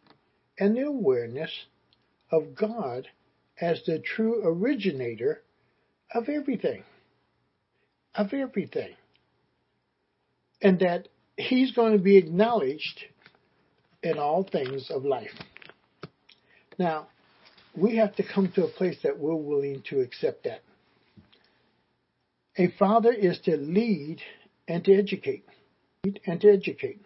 and 0.58 0.76
the 0.76 0.82
awareness 0.82 1.52
of 2.32 2.56
God 2.56 3.08
as 3.60 3.82
the 3.86 4.00
true 4.00 4.42
originator 4.46 5.42
of 6.14 6.30
everything. 6.30 6.84
Of 8.14 8.34
everything. 8.34 8.96
And 10.62 10.80
that 10.80 11.08
he's 11.38 11.72
going 11.72 11.94
to 11.94 12.04
be 12.04 12.18
acknowledged 12.18 13.06
in 14.04 14.18
all 14.18 14.44
things 14.44 14.90
of 14.90 15.04
life. 15.04 15.32
Now, 16.78 17.08
we 17.76 17.98
have 17.98 18.16
to 18.16 18.24
come 18.24 18.52
to 18.56 18.66
a 18.66 18.70
place 18.70 18.98
that 19.04 19.20
we're 19.20 19.36
willing 19.36 19.84
to 19.90 20.00
accept 20.00 20.46
that. 20.46 20.62
A 22.58 22.72
father 22.80 23.12
is 23.12 23.40
to 23.46 23.58
lead 23.58 24.22
and 24.68 24.84
to 24.86 24.94
educate. 24.94 25.46
And 26.26 26.40
to 26.42 26.50
educate. 26.50 27.02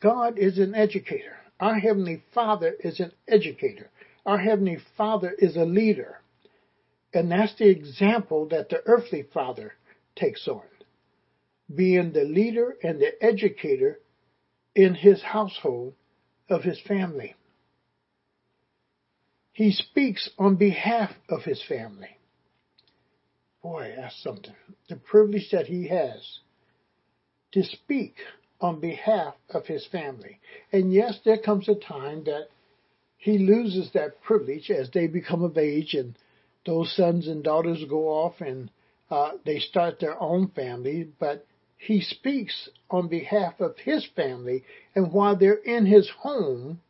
God 0.00 0.38
is 0.38 0.58
an 0.58 0.74
educator. 0.74 1.36
Our 1.58 1.78
Heavenly 1.78 2.22
Father 2.34 2.74
is 2.78 3.00
an 3.00 3.12
educator. 3.26 3.90
Our 4.28 4.36
Heavenly 4.36 4.76
Father 4.98 5.34
is 5.38 5.56
a 5.56 5.64
leader. 5.64 6.20
And 7.14 7.30
that's 7.30 7.54
the 7.54 7.70
example 7.70 8.46
that 8.50 8.68
the 8.68 8.82
earthly 8.84 9.22
father 9.22 9.72
takes 10.16 10.46
on. 10.46 10.60
Being 11.74 12.12
the 12.12 12.24
leader 12.24 12.76
and 12.82 13.00
the 13.00 13.12
educator 13.24 14.00
in 14.74 14.94
his 14.94 15.22
household 15.22 15.94
of 16.50 16.62
his 16.62 16.78
family. 16.86 17.36
He 19.52 19.72
speaks 19.72 20.28
on 20.38 20.56
behalf 20.56 21.12
of 21.30 21.44
his 21.44 21.62
family. 21.66 22.18
Boy, 23.62 23.94
that's 23.96 24.22
something. 24.22 24.54
The 24.90 24.96
privilege 24.96 25.48
that 25.52 25.68
he 25.68 25.88
has 25.88 26.40
to 27.52 27.62
speak 27.64 28.16
on 28.60 28.78
behalf 28.78 29.36
of 29.48 29.64
his 29.64 29.86
family. 29.86 30.38
And 30.70 30.92
yes, 30.92 31.18
there 31.24 31.38
comes 31.38 31.66
a 31.66 31.74
time 31.74 32.24
that 32.24 32.48
he 33.18 33.36
loses 33.36 33.90
that 33.92 34.22
privilege 34.22 34.70
as 34.70 34.90
they 34.90 35.08
become 35.08 35.42
of 35.42 35.58
age 35.58 35.94
and 35.94 36.16
those 36.64 36.94
sons 36.94 37.26
and 37.26 37.42
daughters 37.42 37.84
go 37.88 38.08
off 38.08 38.40
and 38.40 38.70
uh, 39.10 39.32
they 39.44 39.58
start 39.58 39.98
their 40.00 40.20
own 40.22 40.48
family, 40.48 41.08
but 41.18 41.44
he 41.76 42.00
speaks 42.00 42.68
on 42.90 43.08
behalf 43.08 43.60
of 43.60 43.76
his 43.78 44.06
family, 44.14 44.64
and 44.94 45.12
while 45.12 45.36
they're 45.36 45.54
in 45.54 45.86
his 45.86 46.08
home, 46.20 46.80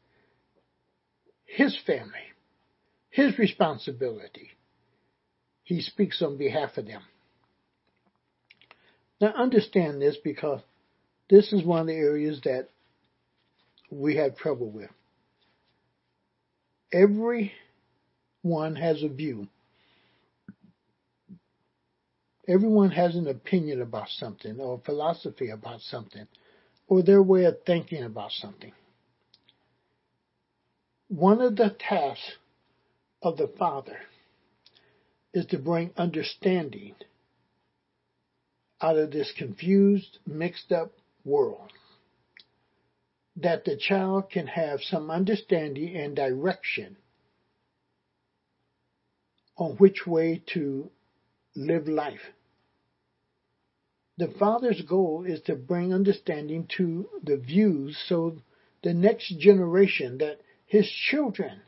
his 1.44 1.78
family, 1.87 2.32
his 3.11 3.38
responsibility, 3.38 4.50
he 5.62 5.80
speaks 5.80 6.20
on 6.23 6.37
behalf 6.37 6.76
of 6.76 6.87
them. 6.87 7.02
Now 9.20 9.32
understand 9.35 10.00
this 10.00 10.16
because 10.23 10.61
this 11.30 11.52
is 11.52 11.64
one 11.64 11.82
of 11.82 11.87
the 11.87 11.94
areas 11.94 12.40
that 12.44 12.68
we 13.90 14.16
have 14.16 14.37
trouble 14.37 14.70
with. 14.70 14.90
Everyone 16.92 17.50
has 18.76 19.02
a 19.02 19.09
view 19.09 19.49
Everyone 22.49 22.90
has 22.92 23.14
an 23.14 23.28
opinion 23.28 23.83
about 23.83 24.09
something 24.09 24.59
or 24.59 24.76
a 24.76 24.78
philosophy 24.78 25.50
about 25.50 25.83
something 25.83 26.26
or 26.87 27.02
their 27.02 27.23
way 27.23 27.45
of 27.45 27.59
thinking 27.66 28.02
about 28.02 28.33
something. 28.33 28.73
One 31.09 31.42
of 31.42 31.57
the 31.57 31.76
tasks 31.78 32.37
of 33.21 33.37
the 33.37 33.49
Father 33.49 33.99
is 35.35 35.45
to 35.47 35.59
bring 35.59 35.90
understanding 35.99 36.95
out 38.80 38.97
of 38.97 39.11
this 39.11 39.30
confused, 39.37 40.18
mixed 40.26 40.73
up 40.73 40.92
world. 41.26 41.71
That 43.40 43.64
the 43.64 43.76
child 43.76 44.30
can 44.30 44.49
have 44.49 44.80
some 44.83 45.11
understanding 45.11 45.97
and 45.97 46.16
direction 46.16 46.97
on 49.57 49.76
which 49.76 50.07
way 50.07 50.42
to 50.54 50.90
live 51.54 51.88
life. 51.88 52.33
The 54.16 54.28
Father's 54.28 54.83
goal 54.83 55.25
is 55.25 55.40
to 55.42 55.54
bring 55.54 55.95
understanding 55.95 56.68
to 56.76 57.09
the 57.23 57.37
views 57.37 57.97
so 58.09 58.42
the 58.83 58.92
next 58.92 59.38
generation 59.38 60.18
that 60.18 60.40
his 60.66 60.88
children 60.88 61.62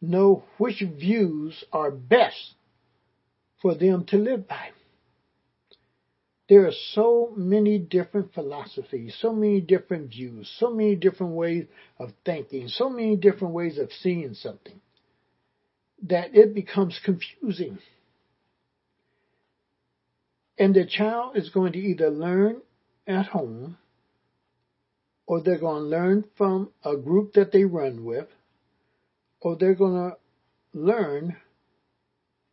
know 0.00 0.44
which 0.56 0.80
views 0.80 1.64
are 1.72 1.90
best 1.90 2.54
for 3.60 3.74
them 3.74 4.06
to 4.06 4.16
live 4.16 4.48
by. 4.48 4.70
There 6.50 6.66
are 6.66 6.72
so 6.94 7.32
many 7.36 7.78
different 7.78 8.34
philosophies, 8.34 9.16
so 9.20 9.32
many 9.32 9.60
different 9.60 10.10
views, 10.10 10.52
so 10.58 10.72
many 10.72 10.96
different 10.96 11.34
ways 11.34 11.66
of 11.96 12.10
thinking, 12.24 12.66
so 12.66 12.90
many 12.90 13.14
different 13.14 13.54
ways 13.54 13.78
of 13.78 13.92
seeing 13.92 14.34
something 14.34 14.80
that 16.08 16.34
it 16.34 16.52
becomes 16.52 16.98
confusing. 17.04 17.78
And 20.58 20.74
the 20.74 20.86
child 20.86 21.36
is 21.36 21.50
going 21.50 21.74
to 21.74 21.78
either 21.78 22.10
learn 22.10 22.62
at 23.06 23.26
home 23.26 23.78
or 25.26 25.42
they're 25.42 25.56
going 25.56 25.84
to 25.84 25.88
learn 25.88 26.24
from 26.36 26.72
a 26.84 26.96
group 26.96 27.34
that 27.34 27.52
they 27.52 27.64
run 27.64 28.04
with 28.04 28.26
or 29.40 29.54
they're 29.54 29.76
going 29.76 30.10
to 30.10 30.16
learn 30.76 31.36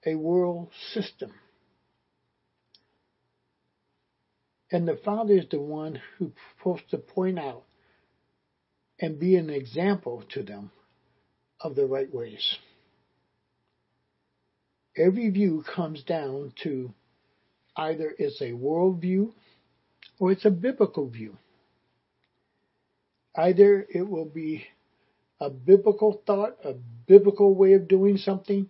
a 0.06 0.14
world 0.14 0.70
system. 0.94 1.34
And 4.72 4.88
the 4.88 4.98
father 4.98 5.36
is 5.36 5.46
the 5.50 5.62
one 5.62 6.02
who's 6.18 6.32
supposed 6.58 6.90
to 6.92 6.98
point 6.98 7.40
out 7.40 7.64
and 9.00 9.20
be 9.20 9.36
an 9.36 9.50
example 9.50 10.24
to 10.34 10.44
them 10.44 10.72
of 11.62 11.76
the 11.76 11.86
right 11.86 12.14
ways. 12.14 12.58
Every 14.98 15.30
view 15.30 15.64
comes 15.76 16.04
down 16.04 16.54
to 16.64 16.94
either 17.76 18.14
it's 18.18 18.42
a 18.42 18.52
worldview 18.52 19.32
or 20.20 20.32
it's 20.32 20.46
a 20.46 20.52
biblical 20.52 21.08
view. 21.08 21.38
Either 23.36 23.86
it 23.94 24.08
will 24.10 24.26
be 24.26 24.66
a 25.40 25.50
biblical 25.52 26.24
thought, 26.26 26.58
a 26.66 26.74
biblical 27.08 27.54
way 27.54 27.74
of 27.74 27.88
doing 27.88 28.18
something, 28.18 28.68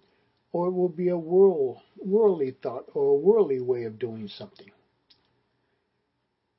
or 0.52 0.68
it 0.68 0.74
will 0.74 0.90
be 0.90 1.08
a 1.08 1.18
world, 1.18 1.78
worldly 1.98 2.52
thought 2.62 2.86
or 2.94 3.12
a 3.12 3.16
worldly 3.16 3.62
way 3.62 3.86
of 3.86 3.98
doing 3.98 4.28
something. 4.28 4.70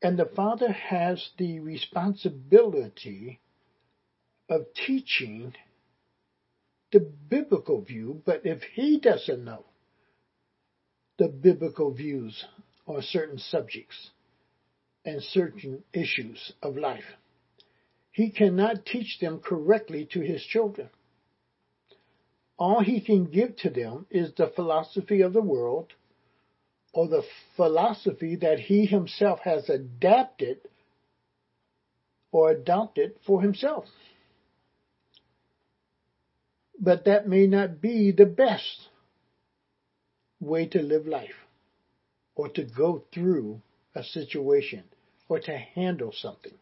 And 0.03 0.19
the 0.19 0.27
Father 0.27 0.71
has 0.71 1.31
the 1.39 1.61
responsibility 1.61 3.41
of 4.49 4.67
teaching 4.75 5.55
the 6.93 7.01
biblical 7.01 7.83
view, 7.83 8.23
but 8.25 8.47
if 8.47 8.63
he 8.63 8.99
doesn't 8.99 9.45
know 9.45 9.65
the 11.19 11.29
biblical 11.29 11.93
views 11.93 12.45
on 12.87 13.03
certain 13.03 13.39
subjects 13.39 14.11
and 15.05 15.23
certain 15.23 15.83
issues 15.93 16.53
of 16.63 16.77
life. 16.77 17.17
He 18.13 18.31
cannot 18.31 18.87
teach 18.87 19.19
them 19.21 19.41
correctly 19.41 20.09
to 20.13 20.21
his 20.21 20.43
children. 20.43 20.89
All 22.57 22.81
he 22.81 23.01
can 23.01 23.27
give 23.27 23.57
to 23.57 23.71
them 23.71 24.07
is 24.11 24.33
the 24.35 24.49
philosophy 24.49 25.21
of 25.21 25.33
the 25.33 25.43
world 25.43 25.93
or 26.99 27.07
the 27.07 27.23
philosophy 27.55 28.35
that 28.35 28.59
he 28.59 28.85
himself 28.85 29.39
has 29.45 29.69
adapted 29.69 30.59
or 32.33 32.51
adopted 32.51 33.13
for 33.25 33.41
himself. 33.41 33.85
But 36.77 37.05
that 37.05 37.29
may 37.29 37.47
not 37.47 37.81
be 37.81 38.11
the 38.11 38.27
best 38.27 38.89
way 40.41 40.67
to 40.67 40.83
live 40.83 41.07
life 41.07 41.39
or 42.35 42.49
to 42.49 42.65
go 42.65 43.05
through 43.15 43.63
a 43.95 44.03
situation 44.03 44.83
or 45.29 45.39
to 45.39 45.57
handle 45.57 46.11
something. 46.13 46.59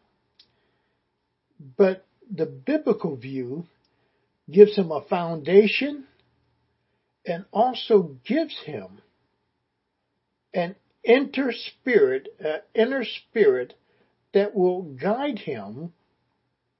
But 1.79 2.05
the 2.31 2.45
biblical 2.45 3.15
view 3.15 3.65
gives 4.51 4.75
him 4.75 4.91
a 4.91 5.01
foundation 5.01 6.05
and 7.25 7.45
also 7.51 8.17
gives 8.23 8.55
him 8.59 9.01
an 10.53 10.75
inner 11.03 11.51
spirit, 11.51 12.27
an 12.39 12.59
inner 12.73 13.03
spirit 13.03 13.73
that 14.33 14.55
will 14.55 14.81
guide 14.81 15.39
him 15.39 15.93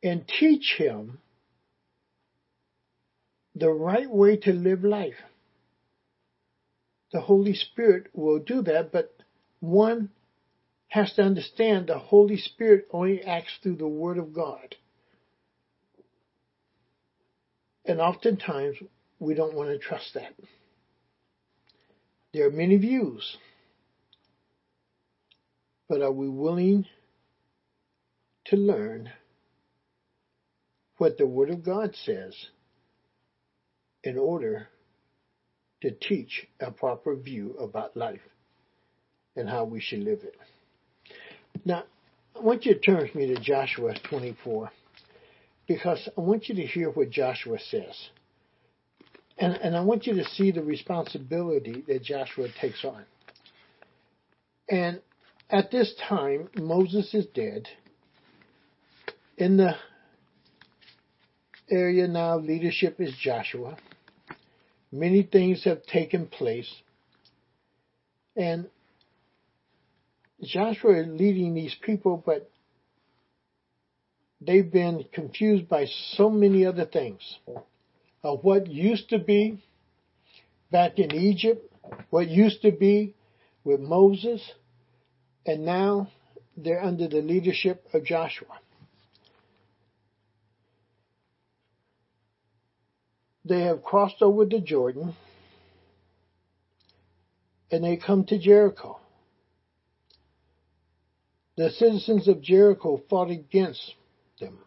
and 0.03 0.27
teach 0.27 0.75
him 0.77 1.19
the 3.55 3.69
right 3.69 4.09
way 4.09 4.37
to 4.37 4.53
live 4.53 4.83
life 4.83 5.15
the 7.11 7.21
Holy 7.21 7.53
Spirit 7.53 8.07
will 8.13 8.39
do 8.39 8.61
that, 8.63 8.91
but 8.91 9.13
one 9.59 10.09
has 10.89 11.13
to 11.13 11.21
understand 11.21 11.87
the 11.87 11.97
Holy 11.97 12.37
Spirit 12.37 12.87
only 12.91 13.21
acts 13.23 13.57
through 13.61 13.77
the 13.77 13.87
Word 13.87 14.17
of 14.17 14.33
God. 14.33 14.75
And 17.85 18.01
oftentimes 18.01 18.77
we 19.19 19.33
don't 19.33 19.55
want 19.55 19.69
to 19.69 19.77
trust 19.77 20.13
that. 20.13 20.33
There 22.33 22.47
are 22.47 22.51
many 22.51 22.75
views, 22.77 23.37
but 25.89 26.01
are 26.01 26.11
we 26.11 26.29
willing 26.29 26.85
to 28.45 28.55
learn 28.55 29.09
what 30.97 31.17
the 31.17 31.27
Word 31.27 31.49
of 31.49 31.63
God 31.63 31.93
says 32.05 32.33
in 34.03 34.17
order 34.17 34.69
to 35.81 35.91
teach 35.91 36.47
a 36.59 36.71
proper 36.71 37.15
view 37.15 37.55
about 37.59 37.95
life 37.95 38.21
and 39.35 39.47
how 39.47 39.63
we 39.63 39.79
should 39.79 39.99
live 39.99 40.19
it. 40.23 40.35
Now, 41.65 41.83
I 42.35 42.39
want 42.39 42.65
you 42.65 42.73
to 42.73 42.79
turn 42.79 43.01
with 43.03 43.15
me 43.15 43.27
to 43.27 43.39
Joshua 43.39 43.93
24 44.09 44.71
because 45.67 46.09
I 46.17 46.21
want 46.21 46.49
you 46.49 46.55
to 46.55 46.65
hear 46.65 46.89
what 46.89 47.09
Joshua 47.09 47.57
says. 47.69 47.95
And, 49.37 49.53
and 49.53 49.75
I 49.75 49.81
want 49.81 50.07
you 50.07 50.15
to 50.15 50.25
see 50.31 50.51
the 50.51 50.63
responsibility 50.63 51.83
that 51.87 52.03
Joshua 52.03 52.47
takes 52.59 52.83
on. 52.83 53.05
And 54.69 55.01
at 55.49 55.71
this 55.71 55.93
time, 56.07 56.49
Moses 56.57 57.13
is 57.13 57.25
dead. 57.27 57.67
In 59.37 59.57
the 59.57 59.75
area 61.69 62.07
now, 62.07 62.37
leadership 62.37 62.99
is 62.99 63.13
Joshua. 63.21 63.77
Many 64.91 65.23
things 65.23 65.63
have 65.63 65.83
taken 65.83 66.27
place. 66.27 66.73
And 68.35 68.69
Joshua 70.43 71.01
is 71.01 71.07
leading 71.07 71.53
these 71.53 71.75
people, 71.81 72.21
but 72.23 72.49
they've 74.41 74.71
been 74.71 75.05
confused 75.13 75.67
by 75.67 75.85
so 76.13 76.29
many 76.29 76.65
other 76.65 76.85
things 76.85 77.21
of 78.23 78.43
what 78.43 78.67
used 78.67 79.09
to 79.09 79.19
be 79.19 79.63
back 80.71 80.99
in 80.99 81.13
Egypt, 81.15 81.71
what 82.09 82.27
used 82.27 82.61
to 82.61 82.71
be 82.71 83.15
with 83.63 83.79
Moses, 83.79 84.41
and 85.47 85.65
now 85.65 86.09
they're 86.57 86.83
under 86.83 87.07
the 87.07 87.21
leadership 87.21 87.87
of 87.93 88.03
Joshua. 88.03 88.59
They 93.45 93.61
have 93.61 93.81
crossed 93.81 94.21
over 94.21 94.45
the 94.45 94.59
Jordan 94.59 95.15
and 97.71 97.83
they 97.83 97.95
come 97.95 98.25
to 98.25 98.37
Jericho. 98.37 98.99
The 101.55 101.71
citizens 101.71 102.27
of 102.27 102.41
Jericho 102.41 103.01
fought 103.09 103.31
against 103.31 103.95
them. 104.39 104.59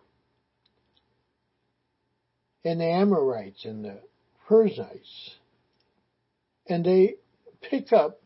And 2.64 2.80
the 2.80 2.86
Amorites 2.86 3.64
and 3.64 3.84
the 3.84 4.00
Perizzites. 4.48 5.36
And 6.66 6.84
they 6.84 7.16
pick 7.62 7.92
up 7.92 8.19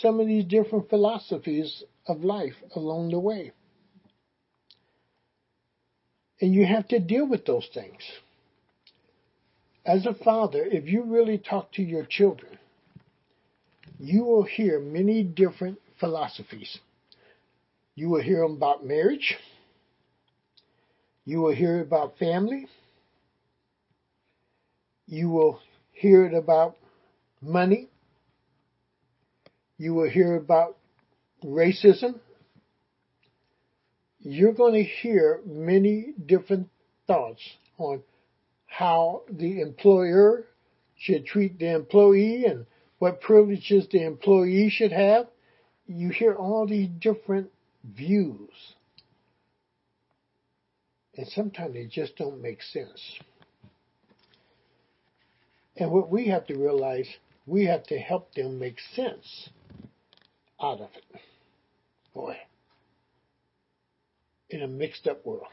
some 0.00 0.20
of 0.20 0.26
these 0.26 0.44
different 0.44 0.88
philosophies 0.88 1.82
of 2.06 2.24
life 2.24 2.54
along 2.74 3.10
the 3.10 3.18
way. 3.18 3.52
And 6.40 6.54
you 6.54 6.66
have 6.66 6.88
to 6.88 6.98
deal 6.98 7.28
with 7.28 7.44
those 7.44 7.68
things. 7.72 8.00
As 9.84 10.06
a 10.06 10.14
father, 10.14 10.64
if 10.64 10.86
you 10.86 11.04
really 11.04 11.38
talk 11.38 11.72
to 11.72 11.82
your 11.82 12.04
children, 12.04 12.58
you 13.98 14.24
will 14.24 14.44
hear 14.44 14.80
many 14.80 15.22
different 15.22 15.78
philosophies. 16.00 16.78
You 17.94 18.08
will 18.08 18.22
hear 18.22 18.42
them 18.42 18.56
about 18.56 18.84
marriage. 18.84 19.36
You 21.24 21.40
will 21.40 21.54
hear 21.54 21.80
about 21.80 22.18
family. 22.18 22.66
You 25.06 25.28
will 25.30 25.60
hear 25.92 26.24
it 26.24 26.34
about 26.34 26.76
money. 27.40 27.91
You 29.78 29.94
will 29.94 30.08
hear 30.08 30.36
about 30.36 30.76
racism. 31.44 32.20
You're 34.20 34.52
going 34.52 34.74
to 34.74 34.84
hear 34.84 35.40
many 35.44 36.14
different 36.24 36.68
thoughts 37.06 37.42
on 37.78 38.02
how 38.66 39.22
the 39.28 39.60
employer 39.60 40.46
should 40.96 41.26
treat 41.26 41.58
the 41.58 41.74
employee 41.74 42.44
and 42.44 42.66
what 42.98 43.20
privileges 43.20 43.88
the 43.90 44.04
employee 44.04 44.70
should 44.70 44.92
have. 44.92 45.26
You 45.86 46.10
hear 46.10 46.34
all 46.34 46.66
these 46.66 46.88
different 47.00 47.50
views. 47.82 48.50
And 51.16 51.26
sometimes 51.26 51.74
they 51.74 51.86
just 51.86 52.16
don't 52.16 52.40
make 52.40 52.62
sense. 52.62 53.18
And 55.76 55.90
what 55.90 56.08
we 56.08 56.28
have 56.28 56.46
to 56.46 56.54
realize, 56.54 57.08
we 57.46 57.64
have 57.66 57.82
to 57.88 57.98
help 57.98 58.32
them 58.34 58.58
make 58.58 58.78
sense 58.94 59.50
out 60.62 60.80
of 60.80 60.90
it. 60.94 61.20
Boy, 62.14 62.36
in 64.50 64.62
a 64.62 64.68
mixed 64.68 65.06
up 65.06 65.24
world. 65.26 65.46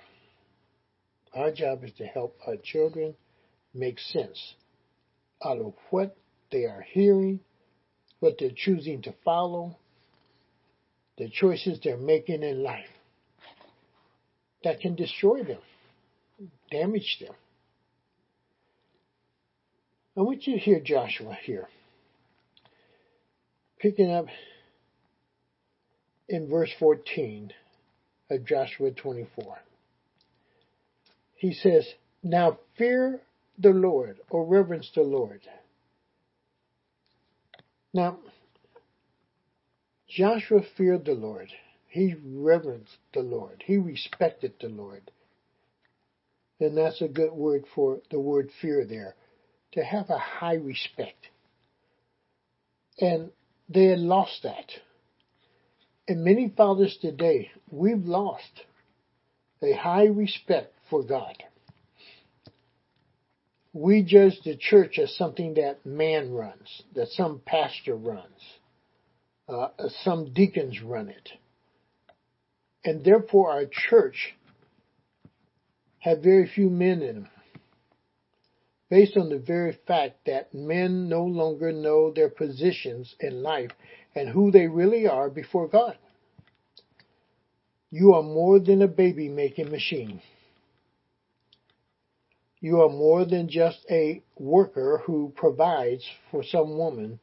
Our 1.33 1.51
job 1.51 1.83
is 1.83 1.91
to 1.97 2.05
help 2.05 2.37
our 2.45 2.57
children 2.61 3.15
make 3.73 3.99
sense 3.99 4.55
out 5.43 5.59
of 5.59 5.73
what 5.89 6.17
they 6.51 6.65
are 6.65 6.85
hearing, 6.91 7.39
what 8.19 8.35
they're 8.39 8.49
choosing 8.55 9.01
to 9.03 9.13
follow, 9.23 9.77
the 11.17 11.29
choices 11.29 11.79
they're 11.83 11.97
making 11.97 12.43
in 12.43 12.63
life 12.63 12.89
that 14.63 14.81
can 14.81 14.95
destroy 14.95 15.43
them, 15.43 15.61
damage 16.71 17.17
them. 17.21 17.33
I 20.17 20.21
want 20.21 20.45
you 20.45 20.55
to 20.55 20.59
hear 20.59 20.81
Joshua 20.81 21.37
here, 21.43 21.67
picking 23.79 24.11
up 24.11 24.25
in 26.29 26.47
verse 26.47 26.69
14 26.79 27.51
of 28.29 28.45
Joshua 28.45 28.91
24. 28.91 29.57
He 31.35 31.53
says, 31.53 31.87
Now 32.23 32.59
fear 32.77 33.21
the 33.57 33.71
Lord, 33.71 34.19
or 34.29 34.45
reverence 34.45 34.89
the 34.93 35.01
Lord. 35.01 35.41
Now, 37.93 38.19
Joshua 40.07 40.61
feared 40.77 41.05
the 41.05 41.13
Lord. 41.13 41.49
He 41.87 42.15
reverenced 42.23 42.97
the 43.13 43.21
Lord. 43.21 43.63
He 43.65 43.77
respected 43.77 44.53
the 44.61 44.69
Lord. 44.69 45.11
And 46.59 46.77
that's 46.77 47.01
a 47.01 47.07
good 47.07 47.31
word 47.31 47.63
for 47.73 47.99
the 48.11 48.19
word 48.19 48.51
fear 48.61 48.85
there. 48.85 49.15
To 49.73 49.83
have 49.83 50.09
a 50.09 50.17
high 50.17 50.55
respect. 50.55 51.27
And 52.99 53.31
they 53.67 53.85
had 53.85 53.99
lost 53.99 54.43
that. 54.43 54.65
And 56.09 56.23
many 56.23 56.49
fathers 56.57 56.97
today, 56.99 57.51
we've 57.69 58.03
lost 58.03 58.63
a 59.61 59.73
high 59.73 60.07
respect 60.07 60.73
for 60.89 61.03
God. 61.03 61.35
We 63.73 64.01
judge 64.01 64.39
the 64.43 64.57
church 64.57 64.97
as 64.97 65.15
something 65.15 65.53
that 65.53 65.85
man 65.85 66.33
runs, 66.33 66.81
that 66.95 67.09
some 67.09 67.43
pastor 67.45 67.95
runs, 67.95 68.41
uh, 69.47 69.67
some 70.03 70.33
deacons 70.33 70.81
run 70.81 71.09
it. 71.09 71.29
And 72.83 73.05
therefore 73.05 73.51
our 73.51 73.65
church 73.71 74.33
have 75.99 76.23
very 76.23 76.47
few 76.47 76.71
men 76.71 77.03
in 77.03 77.15
them. 77.17 77.29
Based 78.89 79.15
on 79.15 79.29
the 79.29 79.37
very 79.37 79.77
fact 79.85 80.25
that 80.25 80.55
men 80.55 81.07
no 81.07 81.23
longer 81.23 81.71
know 81.71 82.11
their 82.11 82.29
positions 82.29 83.13
in 83.19 83.43
life 83.43 83.69
and 84.15 84.29
who 84.29 84.51
they 84.51 84.67
really 84.67 85.07
are 85.07 85.29
before 85.29 85.67
God. 85.67 85.97
You 87.91 88.13
are 88.13 88.23
more 88.23 88.59
than 88.59 88.81
a 88.81 88.87
baby 88.87 89.29
making 89.29 89.71
machine. 89.71 90.21
You 92.59 92.81
are 92.81 92.89
more 92.89 93.25
than 93.25 93.49
just 93.49 93.85
a 93.89 94.21
worker 94.37 95.01
who 95.05 95.33
provides 95.35 96.05
for 96.29 96.43
some 96.43 96.77
woman. 96.77 97.19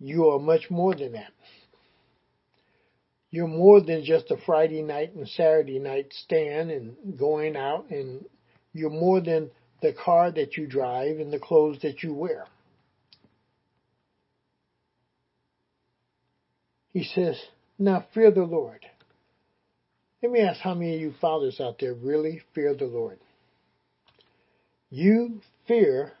You 0.00 0.30
are 0.30 0.40
much 0.40 0.70
more 0.70 0.94
than 0.94 1.12
that. 1.12 1.32
You're 3.30 3.48
more 3.48 3.80
than 3.80 4.04
just 4.04 4.30
a 4.30 4.36
Friday 4.44 4.82
night 4.82 5.14
and 5.14 5.28
Saturday 5.28 5.78
night 5.78 6.12
stand 6.12 6.70
and 6.70 7.18
going 7.18 7.56
out 7.56 7.90
and 7.90 8.24
you're 8.72 8.90
more 8.90 9.20
than 9.20 9.50
the 9.80 9.92
car 9.92 10.30
that 10.32 10.56
you 10.56 10.66
drive 10.66 11.18
and 11.18 11.32
the 11.32 11.38
clothes 11.38 11.78
that 11.82 12.02
you 12.02 12.12
wear. 12.14 12.46
He 16.94 17.02
says, 17.02 17.36
now 17.76 18.06
fear 18.14 18.30
the 18.30 18.44
Lord. 18.44 18.86
Let 20.22 20.30
me 20.30 20.40
ask 20.40 20.60
how 20.60 20.74
many 20.74 20.94
of 20.94 21.00
you 21.00 21.12
fathers 21.20 21.60
out 21.60 21.78
there 21.80 21.92
really 21.92 22.40
fear 22.54 22.74
the 22.74 22.86
Lord? 22.86 23.18
You 24.90 25.40
fear 25.66 26.12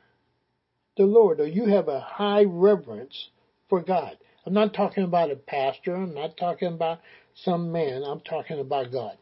the 0.96 1.04
Lord, 1.04 1.38
or 1.38 1.46
you 1.46 1.66
have 1.66 1.86
a 1.86 2.00
high 2.00 2.44
reverence 2.44 3.28
for 3.68 3.82
God. 3.82 4.18
I'm 4.44 4.52
not 4.52 4.74
talking 4.74 5.04
about 5.04 5.30
a 5.30 5.36
pastor, 5.36 5.94
I'm 5.94 6.12
not 6.12 6.36
talking 6.36 6.68
about 6.68 6.98
some 7.34 7.70
man, 7.70 8.02
I'm 8.02 8.20
talking 8.20 8.58
about 8.58 8.92
God. 8.92 9.16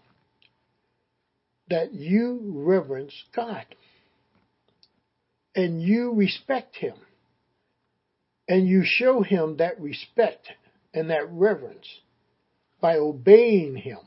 That 1.68 1.92
you 1.92 2.40
reverence 2.54 3.12
God. 3.36 3.66
And 5.54 5.82
you 5.82 6.14
respect 6.14 6.76
Him. 6.76 6.96
And 8.48 8.66
you 8.66 8.82
show 8.84 9.22
Him 9.22 9.58
that 9.58 9.78
respect 9.80 10.48
and 10.94 11.10
that 11.10 11.30
reverence 11.30 11.86
by 12.80 12.96
obeying 12.96 13.76
Him 13.76 13.98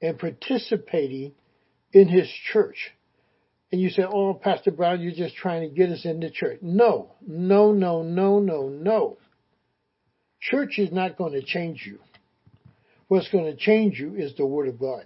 and 0.00 0.18
participating 0.18 1.32
in 1.92 2.08
His 2.08 2.28
church 2.52 2.92
and 3.72 3.80
you 3.80 3.90
say, 3.90 4.04
oh, 4.04 4.34
Pastor 4.34 4.70
Brown, 4.70 5.00
you're 5.00 5.12
just 5.12 5.34
trying 5.36 5.68
to 5.68 5.74
get 5.74 5.90
us 5.90 6.04
into 6.04 6.30
church. 6.30 6.60
No, 6.62 7.12
no, 7.26 7.72
no, 7.72 8.02
no, 8.02 8.38
no, 8.38 8.68
no. 8.68 9.18
Church 10.40 10.78
is 10.78 10.92
not 10.92 11.18
going 11.18 11.32
to 11.32 11.42
change 11.42 11.84
you. 11.84 11.98
What's 13.08 13.28
going 13.28 13.44
to 13.44 13.56
change 13.56 13.98
you 13.98 14.14
is 14.14 14.34
the 14.36 14.46
Word 14.46 14.68
of 14.68 14.78
God. 14.78 15.04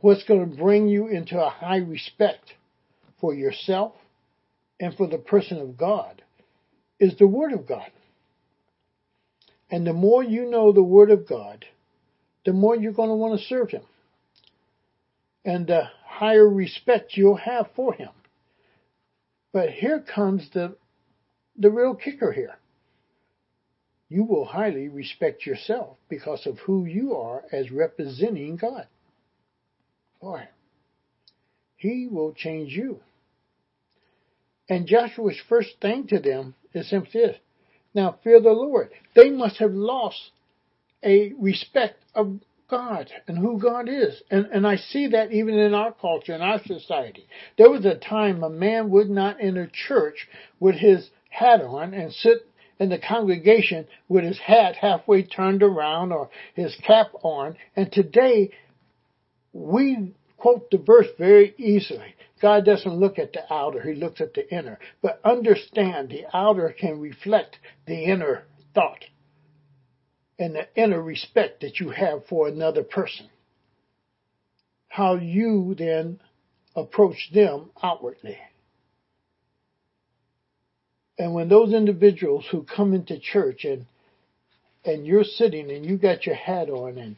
What's 0.00 0.24
going 0.24 0.48
to 0.48 0.56
bring 0.56 0.88
you 0.88 1.08
into 1.08 1.42
a 1.42 1.48
high 1.48 1.78
respect 1.78 2.52
for 3.20 3.34
yourself 3.34 3.94
and 4.78 4.94
for 4.94 5.08
the 5.08 5.18
person 5.18 5.58
of 5.58 5.76
God 5.76 6.22
is 7.00 7.16
the 7.18 7.26
Word 7.26 7.52
of 7.52 7.66
God. 7.66 7.90
And 9.70 9.86
the 9.86 9.92
more 9.92 10.22
you 10.22 10.48
know 10.50 10.72
the 10.72 10.82
Word 10.82 11.10
of 11.10 11.28
God, 11.28 11.64
the 12.44 12.52
more 12.52 12.76
you're 12.76 12.92
going 12.92 13.10
to 13.10 13.14
want 13.14 13.38
to 13.38 13.46
serve 13.46 13.70
Him. 13.70 13.82
And 15.44 15.66
the 15.66 15.88
higher 16.18 16.48
respect 16.48 17.16
you'll 17.16 17.36
have 17.36 17.68
for 17.76 17.94
him. 17.94 18.10
But 19.52 19.70
here 19.70 20.00
comes 20.00 20.48
the, 20.52 20.76
the 21.56 21.70
real 21.70 21.94
kicker 21.94 22.32
here. 22.32 22.56
You 24.08 24.24
will 24.24 24.44
highly 24.44 24.88
respect 24.88 25.46
yourself 25.46 25.96
because 26.08 26.46
of 26.46 26.58
who 26.60 26.86
you 26.86 27.14
are 27.14 27.44
as 27.52 27.70
representing 27.70 28.56
God. 28.56 28.88
boy, 30.20 30.48
he 31.76 32.08
will 32.10 32.32
change 32.32 32.72
you. 32.72 32.98
And 34.68 34.88
Joshua's 34.88 35.40
first 35.48 35.80
thing 35.80 36.08
to 36.08 36.18
them 36.18 36.56
is 36.74 36.90
simply 36.90 37.20
this. 37.20 37.36
Now 37.94 38.18
fear 38.22 38.40
the 38.40 38.50
Lord. 38.52 38.90
They 39.14 39.30
must 39.30 39.58
have 39.58 39.72
lost 39.72 40.30
a 41.02 41.32
respect 41.38 42.02
of 42.14 42.40
God 42.68 43.10
and 43.26 43.38
who 43.38 43.58
God 43.58 43.88
is. 43.88 44.22
And, 44.30 44.46
and 44.46 44.66
I 44.66 44.76
see 44.76 45.08
that 45.08 45.32
even 45.32 45.54
in 45.58 45.74
our 45.74 45.92
culture, 45.92 46.34
in 46.34 46.42
our 46.42 46.62
society. 46.64 47.26
There 47.56 47.70
was 47.70 47.84
a 47.84 47.94
time 47.94 48.42
a 48.42 48.50
man 48.50 48.90
would 48.90 49.08
not 49.08 49.38
enter 49.40 49.70
church 49.72 50.28
with 50.60 50.76
his 50.76 51.08
hat 51.30 51.62
on 51.62 51.94
and 51.94 52.12
sit 52.12 52.46
in 52.78 52.90
the 52.90 52.98
congregation 52.98 53.86
with 54.08 54.24
his 54.24 54.38
hat 54.38 54.76
halfway 54.76 55.22
turned 55.22 55.62
around 55.62 56.12
or 56.12 56.30
his 56.54 56.76
cap 56.86 57.08
on. 57.22 57.56
And 57.74 57.90
today, 57.90 58.50
we 59.52 60.14
quote 60.36 60.70
the 60.70 60.78
verse 60.78 61.08
very 61.18 61.54
easily. 61.58 62.14
God 62.40 62.64
doesn't 62.64 62.98
look 62.98 63.18
at 63.18 63.32
the 63.32 63.52
outer, 63.52 63.82
He 63.82 63.94
looks 63.94 64.20
at 64.20 64.34
the 64.34 64.48
inner. 64.52 64.78
But 65.02 65.20
understand 65.24 66.10
the 66.10 66.24
outer 66.32 66.74
can 66.78 67.00
reflect 67.00 67.58
the 67.86 68.04
inner 68.04 68.44
thought 68.74 69.04
and 70.38 70.54
the 70.54 70.68
inner 70.80 71.02
respect 71.02 71.62
that 71.62 71.80
you 71.80 71.90
have 71.90 72.26
for 72.26 72.48
another 72.48 72.84
person. 72.84 73.28
How 74.88 75.16
you 75.16 75.74
then 75.76 76.20
approach 76.74 77.30
them 77.32 77.70
outwardly. 77.82 78.38
And 81.18 81.34
when 81.34 81.48
those 81.48 81.72
individuals 81.72 82.46
who 82.50 82.62
come 82.62 82.94
into 82.94 83.18
church 83.18 83.64
and 83.64 83.86
and 84.84 85.06
you're 85.06 85.24
sitting 85.24 85.70
and 85.70 85.84
you 85.84 85.98
got 85.98 86.24
your 86.24 86.36
hat 86.36 86.70
on 86.70 86.96
and 86.96 87.16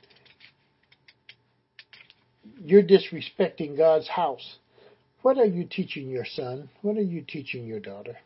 you're 2.64 2.83
disrespecting 2.83 3.76
God's 3.76 4.09
house, 4.09 4.56
what 5.22 5.38
are 5.38 5.46
you 5.46 5.64
teaching 5.64 6.09
your 6.09 6.24
son? 6.24 6.70
What 6.83 6.96
are 6.96 7.02
you 7.02 7.22
teaching 7.22 7.66
your 7.66 7.80
daughter? 7.80 8.16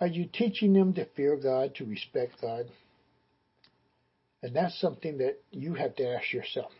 Are 0.00 0.06
you 0.06 0.28
teaching 0.32 0.72
them 0.72 0.94
to 0.94 1.06
fear 1.16 1.36
God, 1.36 1.74
to 1.76 1.84
respect 1.84 2.40
God? 2.40 2.66
And 4.42 4.54
that's 4.54 4.80
something 4.80 5.18
that 5.18 5.40
you 5.50 5.74
have 5.74 5.96
to 5.96 6.08
ask 6.08 6.32
yourself. 6.32 6.70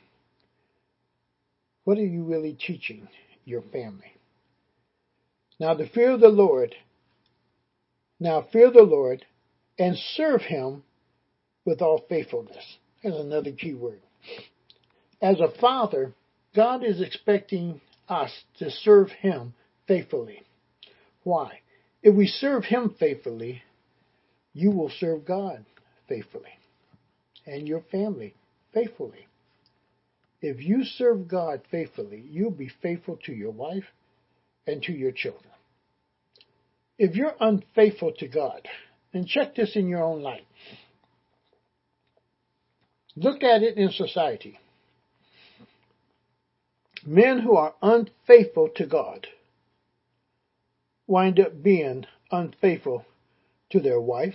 What 1.85 1.99
are 1.99 2.07
you 2.07 2.23
really 2.25 2.53
teaching 2.53 3.09
your 3.45 3.63
family? 3.63 4.13
Now, 5.59 5.75
the 5.75 5.89
fear 5.89 6.13
of 6.13 6.21
the 6.21 6.29
Lord, 6.29 6.75
now 8.21 8.47
fear 8.53 8.71
the 8.71 8.83
Lord 8.83 9.25
and 9.79 9.97
serve 10.15 10.43
Him 10.43 10.85
with 11.65 11.83
all 11.83 12.05
faithfulness. 12.09 12.65
That's 13.03 13.17
another 13.17 13.53
key 13.53 13.75
word. 13.75 14.01
As 15.21 15.41
a 15.41 15.51
father, 15.61 16.13
God 16.55 16.85
is 16.85 17.01
expecting 17.01 17.81
us 18.09 18.31
to 18.59 18.71
serve 18.71 19.11
Him 19.11 19.55
faithfully. 19.87 20.43
Why? 21.23 21.61
If 22.03 22.15
we 22.15 22.27
serve 22.27 22.65
Him 22.65 22.95
faithfully, 22.99 23.63
you 24.53 24.71
will 24.71 24.91
serve 24.99 25.25
God 25.25 25.65
faithfully 26.09 26.51
and 27.47 27.67
your 27.67 27.83
family 27.91 28.35
faithfully. 28.73 29.27
If 30.41 30.63
you 30.63 30.85
serve 30.85 31.27
God 31.29 31.63
faithfully, 31.71 32.25
you'll 32.31 32.51
be 32.51 32.71
faithful 32.83 33.19
to 33.25 33.33
your 33.33 33.51
wife 33.51 33.85
and 34.67 34.83
to 34.83 34.93
your 34.93 35.13
children. 35.13 35.53
If 36.99 37.17
you're 37.17 37.35
unfaithful 37.41 38.13
to 38.19 38.29
God, 38.29 38.67
and 39.13 39.27
check 39.27 39.55
this 39.55 39.75
in 39.75 39.89
your 39.89 40.03
own 40.03 40.23
life, 40.23 40.43
look 43.17 43.43
at 43.43 43.63
it 43.63 43.79
in 43.79 43.91
society. 43.91 44.59
Men 47.07 47.41
who 47.41 47.57
are 47.57 47.75
unfaithful 47.81 48.69
to 48.77 48.87
God 48.87 49.27
wind 51.07 51.41
up 51.41 51.63
being 51.63 52.05
unfaithful 52.31 53.05
to 53.71 53.81
their 53.81 54.01
wife 54.01 54.35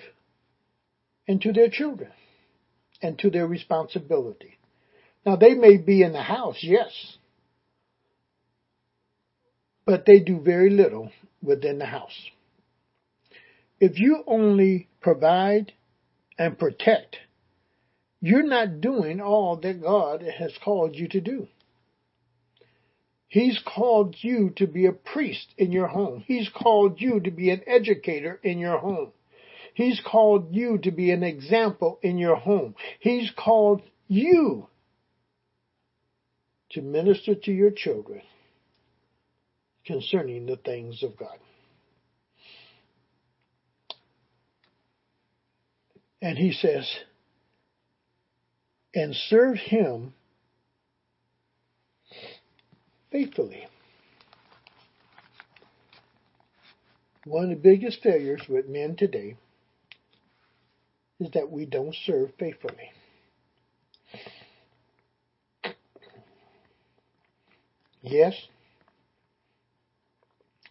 and 1.27 1.41
to 1.41 1.53
their 1.53 1.69
children 1.69 2.11
and 3.01 3.17
to 3.19 3.29
their 3.29 3.47
responsibility. 3.47 4.57
Now 5.25 5.35
they 5.35 5.53
may 5.53 5.77
be 5.77 6.01
in 6.01 6.13
the 6.13 6.21
house, 6.21 6.59
yes, 6.61 7.17
but 9.85 10.05
they 10.05 10.19
do 10.19 10.39
very 10.39 10.69
little 10.69 11.11
within 11.41 11.79
the 11.79 11.85
house. 11.85 12.29
If 13.79 13.99
you 13.99 14.23
only 14.27 14.87
provide 15.01 15.73
and 16.37 16.57
protect, 16.57 17.17
you're 18.21 18.47
not 18.47 18.81
doing 18.81 19.19
all 19.19 19.57
that 19.57 19.81
God 19.81 20.23
has 20.39 20.53
called 20.63 20.95
you 20.95 21.07
to 21.09 21.21
do. 21.21 21.47
He's 23.33 23.59
called 23.65 24.15
you 24.19 24.51
to 24.57 24.67
be 24.67 24.85
a 24.85 24.91
priest 24.91 25.55
in 25.57 25.71
your 25.71 25.87
home. 25.87 26.23
He's 26.27 26.47
called 26.49 27.01
you 27.01 27.19
to 27.21 27.31
be 27.31 27.49
an 27.49 27.63
educator 27.65 28.39
in 28.43 28.59
your 28.59 28.77
home. 28.77 29.11
He's 29.73 29.99
called 30.05 30.53
you 30.53 30.77
to 30.77 30.91
be 30.91 31.09
an 31.09 31.23
example 31.23 31.97
in 32.03 32.19
your 32.19 32.35
home. 32.35 32.75
He's 32.99 33.31
called 33.35 33.81
you 34.07 34.67
to 36.73 36.83
minister 36.83 37.33
to 37.33 37.51
your 37.51 37.71
children 37.71 38.21
concerning 39.83 40.45
the 40.45 40.57
things 40.57 41.01
of 41.01 41.17
God. 41.17 41.39
And 46.21 46.37
he 46.37 46.51
says, 46.51 46.87
and 48.93 49.15
serve 49.15 49.57
him 49.57 50.13
faithfully. 53.13 53.67
One 57.25 57.43
of 57.43 57.49
the 57.51 57.55
biggest 57.55 58.01
failures 58.01 58.41
with 58.49 58.67
men 58.67 58.95
today 58.95 59.37
is 61.19 61.29
that 61.31 61.51
we 61.51 61.65
don't 61.67 61.95
serve 61.95 62.31
faithfully. 62.39 62.91
Yes, 68.01 68.33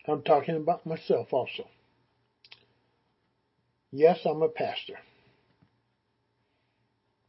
I'm 0.07 0.23
talking 0.23 0.57
about 0.57 0.85
myself 0.85 1.33
also. 1.33 1.69
Yes, 3.93 4.19
I'm 4.27 4.43
a 4.43 4.49
pastor. 4.49 4.99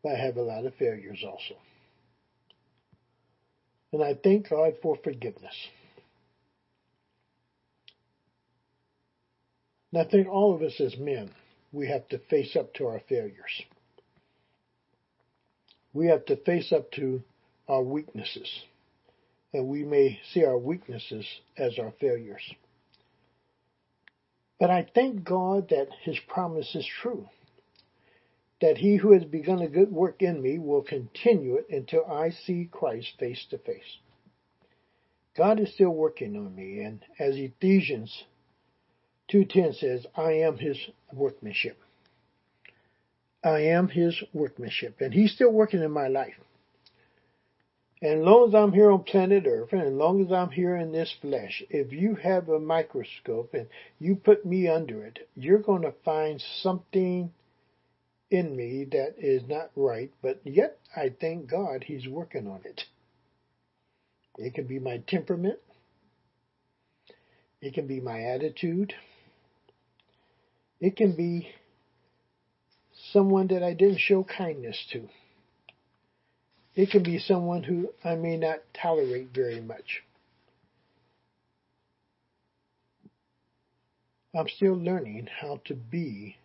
But 0.01 0.13
I 0.13 0.17
have 0.17 0.37
a 0.37 0.41
lot 0.41 0.65
of 0.65 0.73
failures 0.73 1.23
also. 1.23 1.55
And 3.93 4.03
I 4.03 4.15
thank 4.15 4.49
God 4.49 4.73
for 4.81 4.97
forgiveness. 5.03 5.55
And 9.93 10.01
I 10.01 10.09
think 10.09 10.27
all 10.27 10.55
of 10.55 10.63
us 10.63 10.81
as 10.81 10.97
men 10.97 11.29
we 11.71 11.87
have 11.87 12.07
to 12.09 12.17
face 12.17 12.55
up 12.55 12.73
to 12.75 12.87
our 12.87 13.01
failures. 13.07 13.61
We 15.93 16.07
have 16.07 16.25
to 16.25 16.35
face 16.37 16.71
up 16.71 16.91
to 16.93 17.21
our 17.67 17.83
weaknesses. 17.83 18.49
And 19.53 19.67
we 19.67 19.83
may 19.83 20.19
see 20.33 20.43
our 20.43 20.57
weaknesses 20.57 21.25
as 21.55 21.77
our 21.77 21.93
failures. 22.01 22.41
But 24.59 24.71
I 24.71 24.87
thank 24.95 25.23
God 25.23 25.69
that 25.69 25.89
His 26.01 26.17
promise 26.27 26.73
is 26.73 26.87
true. 27.01 27.29
That 28.63 28.77
He 28.77 28.95
who 28.95 29.11
has 29.11 29.25
begun 29.25 29.61
a 29.61 29.67
good 29.67 29.91
work 29.91 30.21
in 30.21 30.41
me 30.41 30.57
will 30.57 30.83
continue 30.83 31.57
it 31.57 31.65
until 31.69 32.05
I 32.05 32.29
see 32.29 32.69
Christ 32.71 33.11
face 33.19 33.45
to 33.49 33.57
face. 33.57 33.97
God 35.35 35.59
is 35.59 35.73
still 35.73 35.89
working 35.89 36.37
on 36.37 36.55
me, 36.55 36.79
and 36.79 37.03
as 37.19 37.35
Ephesians 37.35 38.23
2.10 39.33 39.75
says, 39.77 40.07
I 40.15 40.31
am 40.31 40.59
his 40.59 40.77
workmanship. 41.11 41.77
I 43.43 43.59
am 43.63 43.89
his 43.89 44.23
workmanship. 44.31 45.01
And 45.01 45.13
he's 45.13 45.33
still 45.33 45.51
working 45.51 45.83
in 45.83 45.91
my 45.91 46.07
life. 46.07 46.39
And 48.01 48.19
as 48.21 48.25
long 48.25 48.47
as 48.47 48.55
I'm 48.55 48.71
here 48.71 48.91
on 48.91 49.03
planet 49.03 49.43
Earth, 49.45 49.73
and 49.73 49.81
as 49.81 49.91
long 49.91 50.25
as 50.25 50.31
I'm 50.31 50.51
here 50.51 50.77
in 50.77 50.93
this 50.93 51.13
flesh, 51.19 51.61
if 51.69 51.91
you 51.91 52.15
have 52.15 52.47
a 52.47 52.61
microscope 52.61 53.53
and 53.53 53.67
you 53.99 54.15
put 54.15 54.45
me 54.45 54.69
under 54.69 55.05
it, 55.05 55.27
you're 55.35 55.59
going 55.59 55.81
to 55.81 55.93
find 56.05 56.41
something 56.61 57.33
in 58.29 58.55
me 58.55 58.85
that 58.91 59.15
is 59.17 59.43
not 59.47 59.71
right, 59.75 60.11
but 60.21 60.41
yet 60.43 60.79
I 60.95 61.13
thank 61.19 61.49
God 61.49 61.83
he's 61.85 62.07
working 62.07 62.47
on 62.47 62.61
it. 62.65 62.81
It 64.37 64.55
can 64.55 64.65
be 64.65 64.79
my 64.79 64.97
temperament. 65.07 65.59
It 67.61 67.73
can 67.73 67.87
be 67.87 68.01
my 68.01 68.23
attitude. 68.23 68.93
It 70.79 70.95
can 70.95 71.15
be 71.15 71.47
someone 73.11 73.47
that 73.47 73.63
I 73.63 73.73
didn't 73.73 73.99
show 73.99 74.23
kindness 74.23 74.85
to. 74.91 75.07
It 76.75 76.89
can 76.89 77.03
be 77.03 77.19
someone 77.19 77.63
who 77.63 77.93
I 78.03 78.15
may 78.15 78.37
not 78.37 78.59
tolerate 78.73 79.29
very 79.33 79.61
much. 79.61 80.03
I'm 84.35 84.47
still 84.47 84.73
learning 84.73 85.27
how 85.41 85.61
to 85.65 85.75
be 85.75 86.37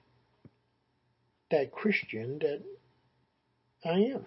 that 1.50 1.72
Christian 1.72 2.38
that 2.40 2.62
I 3.84 3.98
am, 4.14 4.26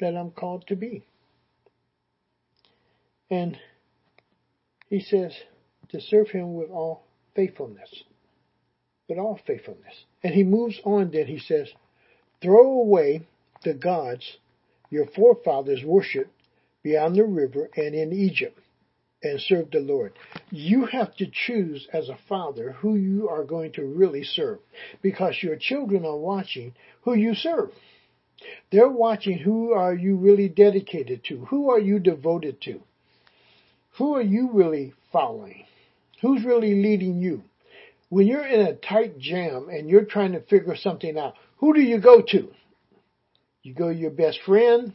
that 0.00 0.16
I'm 0.16 0.30
called 0.30 0.66
to 0.68 0.76
be. 0.76 1.04
And 3.30 3.58
he 4.88 5.00
says 5.00 5.34
to 5.88 6.00
serve 6.00 6.28
him 6.28 6.54
with 6.54 6.70
all 6.70 7.04
faithfulness. 7.34 8.04
With 9.08 9.18
all 9.18 9.40
faithfulness. 9.46 10.04
And 10.22 10.34
he 10.34 10.44
moves 10.44 10.80
on 10.84 11.10
then 11.10 11.26
he 11.26 11.38
says, 11.38 11.68
throw 12.40 12.72
away 12.80 13.26
the 13.64 13.74
gods 13.74 14.36
your 14.90 15.06
forefathers 15.06 15.82
worshipped 15.84 16.30
beyond 16.82 17.16
the 17.16 17.24
river 17.24 17.70
and 17.76 17.94
in 17.94 18.12
Egypt 18.12 18.58
and 19.22 19.40
serve 19.40 19.70
the 19.70 19.80
Lord. 19.80 20.12
You 20.50 20.86
have 20.86 21.14
to 21.16 21.26
choose 21.30 21.86
as 21.92 22.08
a 22.08 22.18
father 22.28 22.72
who 22.72 22.96
you 22.96 23.28
are 23.28 23.44
going 23.44 23.72
to 23.72 23.84
really 23.84 24.24
serve 24.24 24.58
because 25.00 25.42
your 25.42 25.56
children 25.56 26.04
are 26.04 26.16
watching 26.16 26.74
who 27.02 27.14
you 27.14 27.34
serve. 27.34 27.70
They're 28.70 28.88
watching 28.88 29.38
who 29.38 29.72
are 29.72 29.94
you 29.94 30.16
really 30.16 30.48
dedicated 30.48 31.24
to? 31.24 31.44
Who 31.46 31.70
are 31.70 31.78
you 31.78 31.98
devoted 31.98 32.60
to? 32.62 32.80
Who 33.98 34.14
are 34.14 34.22
you 34.22 34.50
really 34.52 34.94
following? 35.12 35.64
Who's 36.20 36.44
really 36.44 36.82
leading 36.82 37.20
you? 37.20 37.42
When 38.08 38.26
you're 38.26 38.46
in 38.46 38.60
a 38.60 38.74
tight 38.74 39.18
jam 39.18 39.68
and 39.70 39.88
you're 39.88 40.04
trying 40.04 40.32
to 40.32 40.40
figure 40.40 40.76
something 40.76 41.18
out, 41.18 41.34
who 41.58 41.72
do 41.74 41.80
you 41.80 41.98
go 41.98 42.20
to? 42.20 42.52
You 43.62 43.74
go 43.74 43.92
to 43.92 43.98
your 43.98 44.10
best 44.10 44.40
friend? 44.44 44.94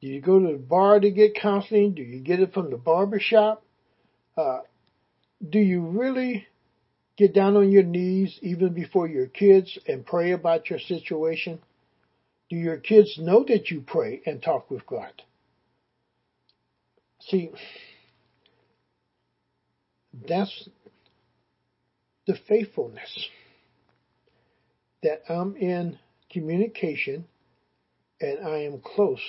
Do 0.00 0.06
you 0.06 0.20
go 0.20 0.38
to 0.38 0.52
the 0.52 0.58
bar 0.58 0.98
to 0.98 1.10
get 1.10 1.34
counseling? 1.34 1.94
Do 1.94 2.02
you 2.02 2.20
get 2.20 2.40
it 2.40 2.54
from 2.54 2.70
the 2.70 2.78
barber 2.78 3.20
shop? 3.20 3.62
Uh, 4.36 4.60
do 5.46 5.58
you 5.58 5.82
really 5.82 6.46
get 7.16 7.34
down 7.34 7.56
on 7.56 7.70
your 7.70 7.82
knees 7.82 8.38
even 8.40 8.72
before 8.72 9.08
your 9.08 9.26
kids 9.26 9.78
and 9.86 10.06
pray 10.06 10.32
about 10.32 10.70
your 10.70 10.78
situation? 10.78 11.60
Do 12.48 12.56
your 12.56 12.78
kids 12.78 13.18
know 13.18 13.44
that 13.48 13.70
you 13.70 13.82
pray 13.86 14.22
and 14.24 14.42
talk 14.42 14.70
with 14.70 14.86
God? 14.86 15.22
See, 17.20 17.50
that's 20.26 20.68
the 22.26 22.36
faithfulness 22.48 23.28
that 25.02 25.22
I'm 25.28 25.56
in 25.56 25.98
communication 26.30 27.26
and 28.20 28.46
I 28.46 28.62
am 28.62 28.80
close 28.80 29.20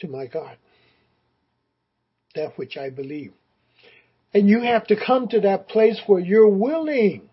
to 0.00 0.08
my 0.08 0.26
God. 0.26 0.56
That 2.34 2.58
which 2.58 2.76
I 2.76 2.90
believe. 2.90 3.32
And 4.32 4.48
you 4.48 4.60
have 4.60 4.86
to 4.88 4.96
come 4.96 5.28
to 5.28 5.40
that 5.40 5.68
place 5.68 6.00
where 6.06 6.20
you're 6.20 6.48
willing 6.48 7.28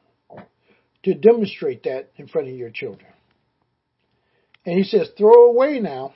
to 1.03 1.13
demonstrate 1.15 1.83
that 1.83 2.11
in 2.17 2.27
front 2.27 2.47
of 2.47 2.53
your 2.55 2.69
children. 2.69 3.07
And 4.65 4.77
he 4.77 4.83
says, 4.83 5.09
throw 5.17 5.49
away 5.49 5.79
now 5.79 6.13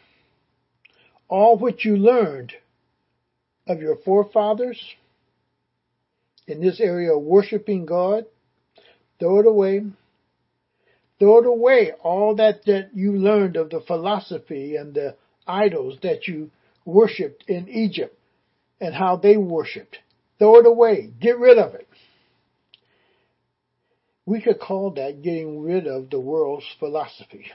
all 1.28 1.58
which 1.58 1.84
you 1.86 1.98
learned 1.98 2.54
of 3.68 3.82
your 3.82 3.96
forefathers 4.06 4.80
in 6.48 6.62
this 6.62 6.80
area 6.80 7.16
of 7.16 7.24
worshiping 7.24 7.88
God. 7.88 8.26
Throw 9.20 9.40
it 9.40 9.48
away. 9.48 9.86
Throw 11.18 11.40
it 11.40 11.48
away, 11.48 11.94
all 12.04 12.36
that, 12.36 12.66
that 12.66 12.90
you 12.94 13.14
learned 13.14 13.56
of 13.56 13.70
the 13.70 13.80
philosophy 13.80 14.76
and 14.76 14.94
the 14.94 15.16
idols 15.48 15.98
that 16.04 16.28
you 16.28 16.52
worshipped 16.86 17.46
in 17.48 17.68
Egypt 17.70 18.18
and 18.80 18.94
how 18.94 19.18
they 19.18 19.38
worshipped. 19.38 19.98
Throw 20.40 20.60
it 20.60 20.66
away. 20.66 21.12
Get 21.20 21.38
rid 21.38 21.58
of 21.58 21.76
it. 21.76 21.88
We 24.26 24.42
could 24.42 24.60
call 24.60 24.92
that 24.92 25.22
getting 25.22 25.62
rid 25.62 25.88
of 25.88 26.10
the 26.10 26.20
world's 26.20 26.66
philosophy. 26.80 27.46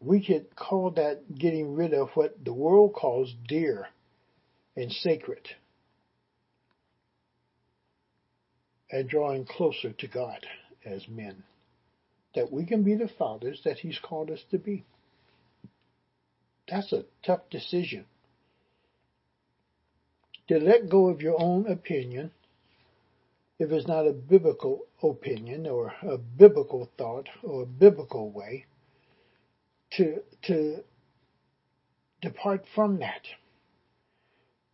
We 0.00 0.24
could 0.24 0.54
call 0.56 0.92
that 0.92 1.34
getting 1.36 1.74
rid 1.74 1.92
of 1.92 2.10
what 2.14 2.42
the 2.42 2.54
world 2.54 2.94
calls 2.94 3.34
dear 3.48 3.88
and 4.76 4.90
sacred 4.90 5.46
and 8.90 9.08
drawing 9.08 9.44
closer 9.44 9.92
to 9.92 10.06
God 10.06 10.46
as 10.84 11.06
men. 11.08 11.42
That 12.34 12.52
we 12.52 12.64
can 12.64 12.84
be 12.84 12.94
the 12.94 13.10
fathers 13.18 13.60
that 13.64 13.78
He's 13.78 13.98
called 14.00 14.30
us 14.30 14.42
to 14.52 14.58
be. 14.58 14.84
That's 16.70 16.92
a 16.92 17.04
tough 17.24 17.50
decision. 17.50 18.04
To 20.48 20.58
let 20.58 20.88
go 20.88 21.08
of 21.08 21.20
your 21.20 21.40
own 21.40 21.66
opinion, 21.66 22.30
if 23.58 23.70
it's 23.70 23.86
not 23.86 24.06
a 24.06 24.12
biblical 24.12 24.86
opinion 25.02 25.66
or 25.66 25.92
a 26.02 26.16
biblical 26.16 26.88
thought 26.96 27.28
or 27.42 27.62
a 27.62 27.66
biblical 27.66 28.30
way, 28.30 28.66
to, 29.92 30.22
to 30.42 30.84
depart 32.22 32.64
from 32.74 32.98
that. 33.00 33.22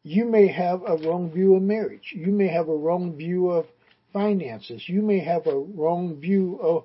You 0.02 0.24
may 0.24 0.46
have 0.48 0.82
a 0.87 0.96
wrong 0.98 1.30
view 1.30 1.56
of 1.56 1.62
marriage. 1.62 2.12
You 2.14 2.30
may 2.30 2.48
have 2.48 2.68
a 2.68 2.76
wrong 2.76 3.16
view 3.16 3.50
of 3.50 3.66
finances. 4.12 4.88
You 4.88 5.02
may 5.02 5.20
have 5.20 5.46
a 5.46 5.59
wrong 5.59 6.20
view 6.20 6.59
of 6.61 6.85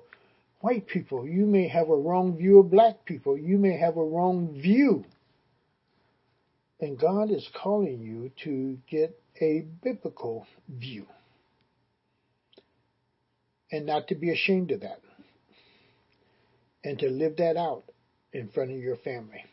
white 0.62 0.86
people. 0.86 1.26
You 1.26 1.44
may 1.44 1.68
have 1.68 1.88
a 1.90 1.96
wrong 1.96 2.36
view 2.36 2.60
of 2.60 2.70
black 2.70 3.04
people. 3.04 3.36
You 3.36 3.58
may 3.58 3.76
have 3.76 3.96
a 3.96 4.04
wrong 4.04 4.58
view. 4.60 5.04
And 6.80 6.98
God 6.98 7.30
is 7.30 7.46
calling 7.62 8.00
you 8.00 8.30
to 8.44 8.78
get 8.88 9.20
a 9.40 9.66
biblical 9.82 10.46
view. 10.68 11.06
And 13.70 13.86
not 13.86 14.08
to 14.08 14.14
be 14.14 14.30
ashamed 14.30 14.70
of 14.70 14.80
that. 14.80 15.00
And 16.84 16.98
to 17.00 17.08
live 17.08 17.36
that 17.36 17.56
out 17.56 17.82
in 18.32 18.48
front 18.48 18.70
of 18.70 18.78
your 18.78 18.96
family. 18.96 19.44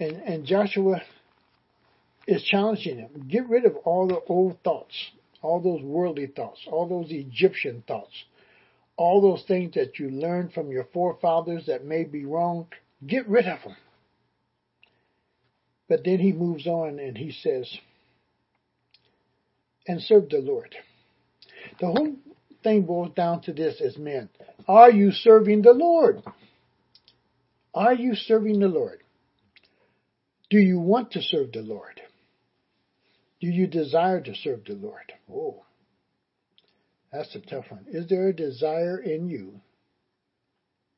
And, 0.00 0.16
and 0.16 0.46
Joshua 0.46 1.02
is 2.26 2.42
challenging 2.42 2.96
them. 2.96 3.28
Get 3.28 3.48
rid 3.48 3.66
of 3.66 3.76
all 3.84 4.08
the 4.08 4.20
old 4.26 4.58
thoughts, 4.64 4.94
all 5.42 5.60
those 5.60 5.82
worldly 5.82 6.26
thoughts, 6.26 6.60
all 6.66 6.88
those 6.88 7.10
Egyptian 7.10 7.84
thoughts, 7.86 8.14
all 9.00 9.22
those 9.22 9.42
things 9.48 9.72
that 9.76 9.98
you 9.98 10.10
learned 10.10 10.52
from 10.52 10.70
your 10.70 10.84
forefathers 10.92 11.64
that 11.66 11.86
may 11.86 12.04
be 12.04 12.26
wrong, 12.26 12.66
get 13.06 13.26
rid 13.26 13.46
of 13.46 13.62
them. 13.62 13.74
But 15.88 16.04
then 16.04 16.18
he 16.18 16.32
moves 16.32 16.66
on 16.66 16.98
and 16.98 17.16
he 17.16 17.32
says, 17.32 17.74
and 19.86 20.02
serve 20.02 20.28
the 20.28 20.40
Lord. 20.40 20.76
The 21.80 21.86
whole 21.86 22.14
thing 22.62 22.82
boils 22.82 23.14
down 23.14 23.40
to 23.44 23.54
this 23.54 23.80
as 23.80 23.96
men. 23.96 24.28
Are 24.68 24.90
you 24.90 25.12
serving 25.12 25.62
the 25.62 25.72
Lord? 25.72 26.22
Are 27.72 27.94
you 27.94 28.14
serving 28.14 28.60
the 28.60 28.68
Lord? 28.68 29.00
Do 30.50 30.58
you 30.58 30.78
want 30.78 31.12
to 31.12 31.22
serve 31.22 31.52
the 31.52 31.62
Lord? 31.62 32.02
Do 33.40 33.46
you 33.46 33.66
desire 33.66 34.20
to 34.20 34.34
serve 34.34 34.66
the 34.66 34.74
Lord? 34.74 35.14
Oh, 35.32 35.62
that's 37.12 37.34
a 37.34 37.40
tough 37.40 37.64
one. 37.70 37.86
Is 37.88 38.08
there 38.08 38.28
a 38.28 38.32
desire 38.32 38.98
in 38.98 39.28
you 39.28 39.60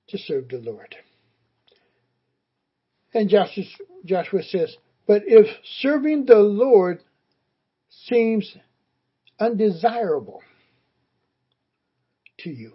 to 0.09 0.19
serve 0.19 0.49
the 0.49 0.59
Lord? 0.59 0.95
And 3.15 3.29
Joshua, 3.29 3.65
Joshua 4.05 4.43
says, 4.43 4.77
But 5.07 5.23
if 5.27 5.47
serving 5.81 6.27
the 6.27 6.39
Lord 6.39 7.01
seems 7.89 8.57
undesirable 9.39 10.43
to 12.41 12.51
you, 12.51 12.73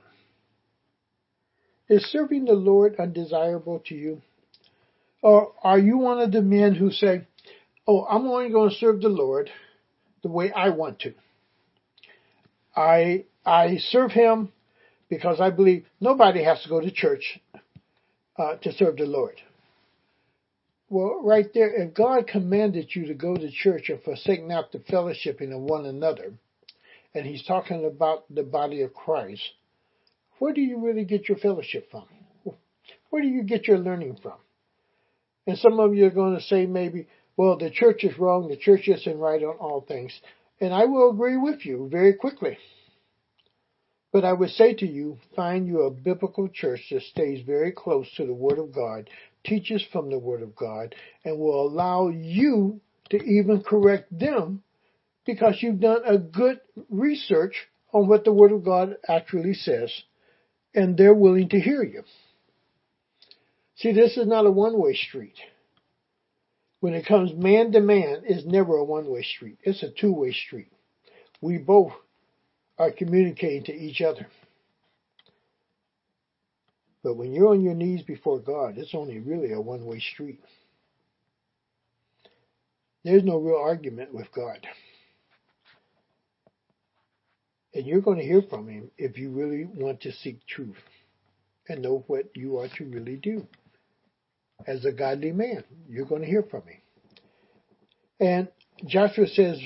is 1.89 2.05
serving 2.11 2.45
the 2.45 2.53
Lord 2.53 2.95
undesirable 2.99 3.81
to 3.87 3.95
you? 3.95 4.21
Or 5.21 5.53
are 5.63 5.79
you 5.79 5.97
one 5.97 6.19
of 6.19 6.31
the 6.31 6.41
men 6.41 6.75
who 6.75 6.91
say, 6.91 7.27
Oh, 7.87 8.05
I'm 8.05 8.27
only 8.27 8.49
going 8.49 8.69
to 8.69 8.75
serve 8.75 9.01
the 9.01 9.09
Lord 9.09 9.49
the 10.21 10.29
way 10.29 10.51
I 10.51 10.69
want 10.69 10.99
to? 11.01 11.13
I 12.77 13.25
I 13.43 13.77
serve 13.77 14.11
Him 14.11 14.51
because 15.09 15.41
I 15.41 15.49
believe 15.49 15.85
nobody 15.99 16.43
has 16.43 16.61
to 16.63 16.69
go 16.69 16.79
to 16.79 16.91
church 16.91 17.39
uh, 18.37 18.55
to 18.57 18.71
serve 18.73 18.97
the 18.97 19.05
Lord. 19.05 19.41
Well, 20.89 21.21
right 21.23 21.47
there, 21.53 21.73
if 21.73 21.93
God 21.93 22.27
commanded 22.27 22.95
you 22.95 23.07
to 23.07 23.13
go 23.13 23.35
to 23.35 23.51
church 23.51 23.89
and 23.89 24.01
forsake 24.01 24.43
not 24.43 24.71
the 24.71 24.79
fellowshipping 24.79 25.53
of 25.53 25.61
one 25.61 25.85
another, 25.85 26.33
and 27.13 27.25
He's 27.25 27.43
talking 27.43 27.83
about 27.83 28.23
the 28.33 28.43
body 28.43 28.83
of 28.83 28.93
Christ, 28.93 29.41
where 30.39 30.53
do 30.53 30.61
you 30.61 30.79
really 30.79 31.03
get 31.03 31.27
your 31.27 31.37
fellowship 31.39 31.89
from? 31.89 32.05
Where 33.09 33.21
do 33.21 33.27
you 33.27 33.43
get 33.43 33.67
your 33.67 33.79
learning 33.79 34.19
from? 34.21 34.37
And 35.47 35.57
some 35.57 35.79
of 35.79 35.95
you 35.95 36.05
are 36.05 36.11
going 36.11 36.35
to 36.35 36.43
say 36.43 36.65
maybe, 36.65 37.07
well, 37.37 37.57
the 37.57 37.71
church 37.71 38.03
is 38.03 38.17
wrong, 38.19 38.49
the 38.49 38.57
church 38.57 38.87
isn't 38.87 39.17
right 39.17 39.41
on 39.41 39.55
all 39.55 39.81
things. 39.81 40.11
And 40.59 40.73
I 40.73 40.85
will 40.85 41.11
agree 41.11 41.37
with 41.37 41.65
you 41.65 41.87
very 41.91 42.13
quickly. 42.13 42.57
But 44.11 44.25
I 44.25 44.33
would 44.33 44.49
say 44.51 44.73
to 44.75 44.87
you, 44.87 45.19
find 45.35 45.67
you 45.67 45.81
a 45.81 45.91
biblical 45.91 46.47
church 46.47 46.81
that 46.91 47.03
stays 47.03 47.45
very 47.45 47.71
close 47.71 48.07
to 48.15 48.25
the 48.25 48.33
Word 48.33 48.57
of 48.57 48.73
God, 48.73 49.09
teaches 49.45 49.83
from 49.91 50.09
the 50.09 50.17
Word 50.17 50.41
of 50.41 50.55
God, 50.55 50.95
and 51.23 51.37
will 51.37 51.67
allow 51.67 52.09
you 52.09 52.81
to 53.09 53.17
even 53.17 53.61
correct 53.61 54.17
them 54.17 54.63
because 55.25 55.57
you've 55.61 55.81
done 55.81 56.01
a 56.05 56.17
good 56.17 56.59
research 56.89 57.67
on 57.91 58.07
what 58.07 58.23
the 58.23 58.33
Word 58.33 58.51
of 58.51 58.63
God 58.63 58.95
actually 59.07 59.53
says, 59.53 59.91
and 60.73 60.97
they're 60.97 61.13
willing 61.13 61.49
to 61.49 61.59
hear 61.59 61.83
you. 61.83 62.03
See, 63.75 63.91
this 63.91 64.17
is 64.17 64.25
not 64.25 64.45
a 64.45 64.51
one-way 64.51 64.95
street. 64.95 65.35
When 66.79 66.93
it 66.93 67.05
comes 67.05 67.33
man 67.33 67.71
to 67.71 67.79
man, 67.79 68.23
it's 68.25 68.45
never 68.45 68.77
a 68.77 68.83
one 68.83 69.09
way 69.09 69.23
street. 69.23 69.57
It's 69.63 69.83
a 69.83 69.89
two 69.89 70.13
way 70.13 70.31
street. 70.31 70.71
We 71.41 71.57
both 71.57 71.93
are 72.77 72.91
communicating 72.91 73.63
to 73.65 73.73
each 73.73 74.01
other. 74.01 74.27
But 77.03 77.15
when 77.15 77.33
you're 77.33 77.49
on 77.49 77.63
your 77.63 77.73
knees 77.73 78.03
before 78.03 78.39
God, 78.39 78.77
it's 78.77 78.93
only 78.93 79.19
really 79.19 79.53
a 79.53 79.61
one 79.61 79.85
way 79.85 79.99
street. 79.99 80.39
There's 83.03 83.23
no 83.23 83.37
real 83.37 83.57
argument 83.57 84.13
with 84.13 84.27
God. 84.35 84.59
And 87.73 87.85
you're 87.85 88.01
going 88.01 88.17
to 88.17 88.25
hear 88.25 88.41
from 88.41 88.67
Him 88.67 88.91
if 88.97 89.17
you 89.17 89.29
really 89.29 89.65
want 89.65 90.01
to 90.01 90.11
seek 90.11 90.45
truth 90.45 90.75
and 91.69 91.81
know 91.81 92.03
what 92.07 92.25
you 92.35 92.57
are 92.57 92.67
to 92.77 92.85
really 92.85 93.15
do. 93.15 93.47
As 94.65 94.85
a 94.85 94.91
godly 94.91 95.31
man, 95.31 95.63
you're 95.87 96.05
going 96.05 96.21
to 96.21 96.27
hear 96.27 96.43
from 96.43 96.63
me. 96.65 96.81
And 98.19 98.47
Joshua 98.85 99.27
says, 99.27 99.59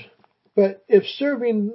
but 0.55 0.83
if 0.87 1.05
serving 1.05 1.73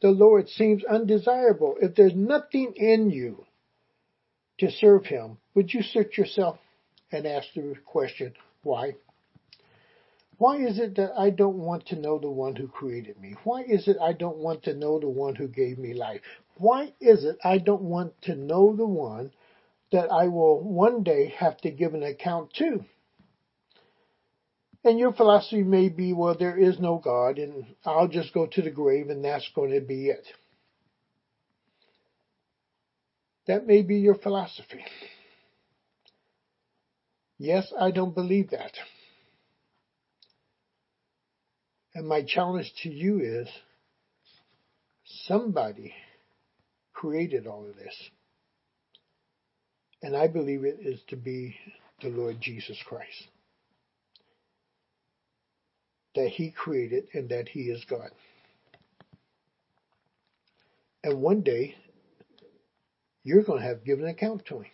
the 0.00 0.10
Lord 0.10 0.48
seems 0.48 0.84
undesirable, 0.84 1.76
if 1.80 1.94
there's 1.94 2.14
nothing 2.14 2.72
in 2.76 3.10
you 3.10 3.44
to 4.58 4.70
serve 4.70 5.06
Him, 5.06 5.38
would 5.54 5.72
you 5.72 5.82
search 5.82 6.16
yourself 6.16 6.58
and 7.12 7.26
ask 7.26 7.48
the 7.54 7.74
question, 7.84 8.34
why? 8.62 8.94
Why 10.38 10.58
is 10.58 10.78
it 10.78 10.96
that 10.96 11.12
I 11.18 11.30
don't 11.30 11.58
want 11.58 11.86
to 11.86 11.96
know 11.96 12.18
the 12.18 12.30
one 12.30 12.54
who 12.54 12.68
created 12.68 13.20
me? 13.20 13.34
Why 13.42 13.62
is 13.62 13.88
it 13.88 13.96
I 14.00 14.12
don't 14.12 14.38
want 14.38 14.62
to 14.64 14.74
know 14.74 15.00
the 15.00 15.08
one 15.08 15.34
who 15.34 15.48
gave 15.48 15.78
me 15.78 15.94
life? 15.94 16.20
Why 16.56 16.92
is 17.00 17.24
it 17.24 17.38
I 17.44 17.58
don't 17.58 17.82
want 17.82 18.12
to 18.22 18.36
know 18.36 18.74
the 18.74 18.86
one 18.86 19.32
that 19.92 20.10
I 20.10 20.28
will 20.28 20.62
one 20.62 21.02
day 21.02 21.32
have 21.38 21.56
to 21.62 21.70
give 21.70 21.94
an 21.94 22.02
account 22.02 22.52
to? 22.54 22.84
And 24.84 24.98
your 24.98 25.12
philosophy 25.12 25.62
may 25.62 25.88
be, 25.88 26.12
well, 26.12 26.36
there 26.38 26.56
is 26.56 26.78
no 26.78 26.98
God 26.98 27.38
and 27.38 27.66
I'll 27.84 28.08
just 28.08 28.32
go 28.32 28.46
to 28.46 28.62
the 28.62 28.70
grave 28.70 29.10
and 29.10 29.24
that's 29.24 29.50
going 29.54 29.72
to 29.72 29.80
be 29.80 30.08
it. 30.08 30.26
That 33.46 33.66
may 33.66 33.82
be 33.82 33.96
your 33.96 34.14
philosophy. 34.14 34.84
Yes, 37.38 37.72
I 37.78 37.90
don't 37.90 38.14
believe 38.14 38.50
that. 38.50 38.72
And 41.94 42.06
my 42.06 42.22
challenge 42.22 42.72
to 42.82 42.90
you 42.90 43.20
is 43.20 43.48
somebody 45.26 45.94
created 46.92 47.46
all 47.46 47.66
of 47.68 47.76
this. 47.76 47.94
And 50.02 50.16
I 50.16 50.28
believe 50.28 50.64
it 50.64 50.78
is 50.80 51.00
to 51.08 51.16
be 51.16 51.56
the 52.00 52.08
Lord 52.08 52.40
Jesus 52.40 52.78
Christ. 52.86 53.28
That 56.14 56.28
He 56.28 56.50
created 56.50 57.08
and 57.14 57.28
that 57.30 57.48
He 57.48 57.62
is 57.62 57.84
God. 57.88 58.10
And 61.02 61.20
one 61.20 61.42
day, 61.42 61.74
you're 63.24 63.42
going 63.42 63.60
to 63.60 63.66
have 63.66 63.84
given 63.84 64.06
account 64.06 64.46
to 64.46 64.60
Him. 64.60 64.70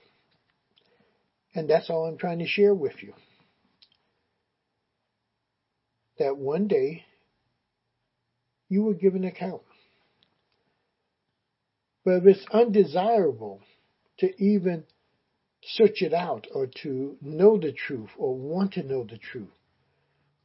And 1.54 1.68
that's 1.68 1.88
all 1.88 2.06
I'm 2.06 2.18
trying 2.18 2.40
to 2.40 2.46
share 2.46 2.74
with 2.74 3.02
you. 3.02 3.14
That 6.18 6.36
one 6.36 6.68
day, 6.68 7.04
you 8.68 8.82
will 8.82 8.94
give 8.94 9.14
an 9.14 9.24
account. 9.24 9.62
But 12.04 12.18
if 12.18 12.26
it's 12.26 12.46
undesirable 12.52 13.60
to 14.18 14.42
even 14.42 14.84
search 15.68 16.02
it 16.02 16.12
out 16.12 16.46
or 16.54 16.66
to 16.82 17.16
know 17.20 17.58
the 17.58 17.72
truth 17.72 18.10
or 18.18 18.36
want 18.36 18.74
to 18.74 18.82
know 18.82 19.04
the 19.04 19.18
truth 19.18 19.48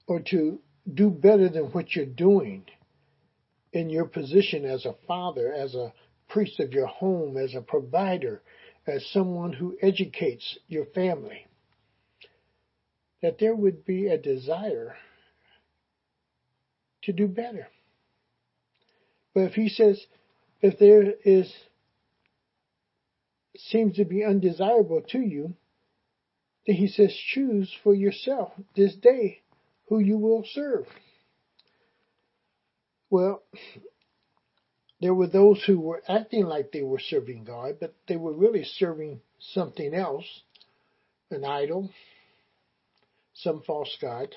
or 0.07 0.19
to 0.19 0.59
do 0.91 1.09
better 1.09 1.49
than 1.49 1.65
what 1.65 1.95
you're 1.95 2.05
doing 2.05 2.65
in 3.73 3.89
your 3.89 4.05
position 4.05 4.65
as 4.65 4.85
a 4.85 4.95
father, 5.07 5.53
as 5.53 5.75
a 5.75 5.93
priest 6.29 6.59
of 6.59 6.73
your 6.73 6.87
home, 6.87 7.37
as 7.37 7.53
a 7.53 7.61
provider, 7.61 8.41
as 8.87 9.05
someone 9.11 9.53
who 9.53 9.77
educates 9.81 10.57
your 10.67 10.85
family, 10.85 11.45
that 13.21 13.37
there 13.39 13.55
would 13.55 13.85
be 13.85 14.07
a 14.07 14.17
desire 14.17 14.95
to 17.03 17.13
do 17.13 17.27
better. 17.27 17.67
But 19.33 19.41
if 19.41 19.53
he 19.53 19.69
says, 19.69 20.03
if 20.61 20.79
there 20.79 21.13
is, 21.23 21.53
seems 23.67 23.95
to 23.97 24.05
be 24.05 24.23
undesirable 24.23 25.01
to 25.09 25.19
you, 25.19 25.53
then 26.65 26.75
he 26.75 26.87
says, 26.87 27.13
choose 27.33 27.73
for 27.83 27.93
yourself 27.93 28.51
this 28.75 28.95
day 28.95 29.41
who 29.87 29.99
you 29.99 30.17
will 30.17 30.45
serve. 30.53 30.85
Well, 33.09 33.41
there 35.01 35.13
were 35.13 35.27
those 35.27 35.63
who 35.65 35.79
were 35.79 36.03
acting 36.07 36.45
like 36.45 36.71
they 36.71 36.83
were 36.83 36.99
serving 36.99 37.45
God, 37.45 37.77
but 37.79 37.95
they 38.07 38.17
were 38.17 38.33
really 38.33 38.63
serving 38.63 39.21
something 39.39 39.93
else, 39.93 40.25
an 41.31 41.45
idol, 41.45 41.89
some 43.33 43.63
false 43.65 43.97
God. 44.01 44.35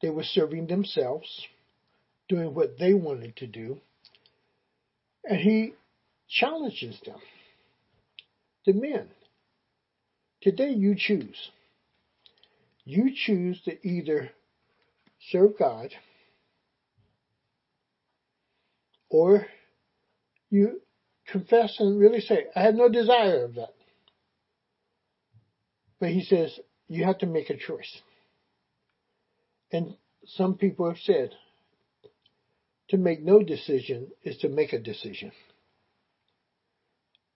They 0.00 0.10
were 0.10 0.24
serving 0.24 0.66
themselves 0.66 1.46
doing 2.28 2.54
what 2.54 2.78
they 2.78 2.94
wanted 2.94 3.36
to 3.36 3.46
do. 3.46 3.78
And 5.24 5.38
he 5.38 5.74
challenges 6.28 6.98
them. 7.04 7.20
The 8.66 8.72
men. 8.72 9.08
Today 10.40 10.70
you 10.70 10.94
choose. 10.96 11.50
You 12.84 13.10
choose 13.14 13.60
to 13.64 13.86
either 13.86 14.30
serve 15.30 15.58
God 15.58 15.90
or 19.08 19.46
you 20.50 20.80
confess 21.26 21.76
and 21.78 21.98
really 21.98 22.20
say, 22.20 22.46
I 22.56 22.62
have 22.62 22.74
no 22.74 22.88
desire 22.88 23.44
of 23.44 23.54
that. 23.54 23.74
But 26.00 26.10
he 26.10 26.22
says, 26.22 26.58
you 26.88 27.04
have 27.04 27.18
to 27.18 27.26
make 27.26 27.50
a 27.50 27.56
choice. 27.56 28.00
And 29.70 29.96
some 30.26 30.54
people 30.54 30.88
have 30.88 30.98
said, 30.98 31.30
to 32.88 32.98
make 32.98 33.22
no 33.22 33.42
decision 33.42 34.08
is 34.22 34.36
to 34.38 34.48
make 34.48 34.72
a 34.72 34.78
decision. 34.78 35.32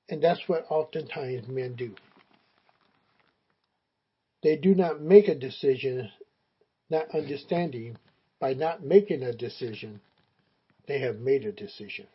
And 0.08 0.22
that's 0.22 0.40
what 0.46 0.66
oftentimes 0.70 1.48
men 1.48 1.74
do. 1.74 1.94
They 4.42 4.56
do 4.56 4.74
not 4.74 5.00
make 5.00 5.28
a 5.28 5.34
decision, 5.34 6.10
not 6.88 7.14
understanding 7.14 7.96
by 8.40 8.54
not 8.54 8.84
making 8.84 9.22
a 9.22 9.32
decision, 9.32 10.00
they 10.86 11.00
have 11.00 11.18
made 11.18 11.44
a 11.44 11.52
decision. 11.52 12.06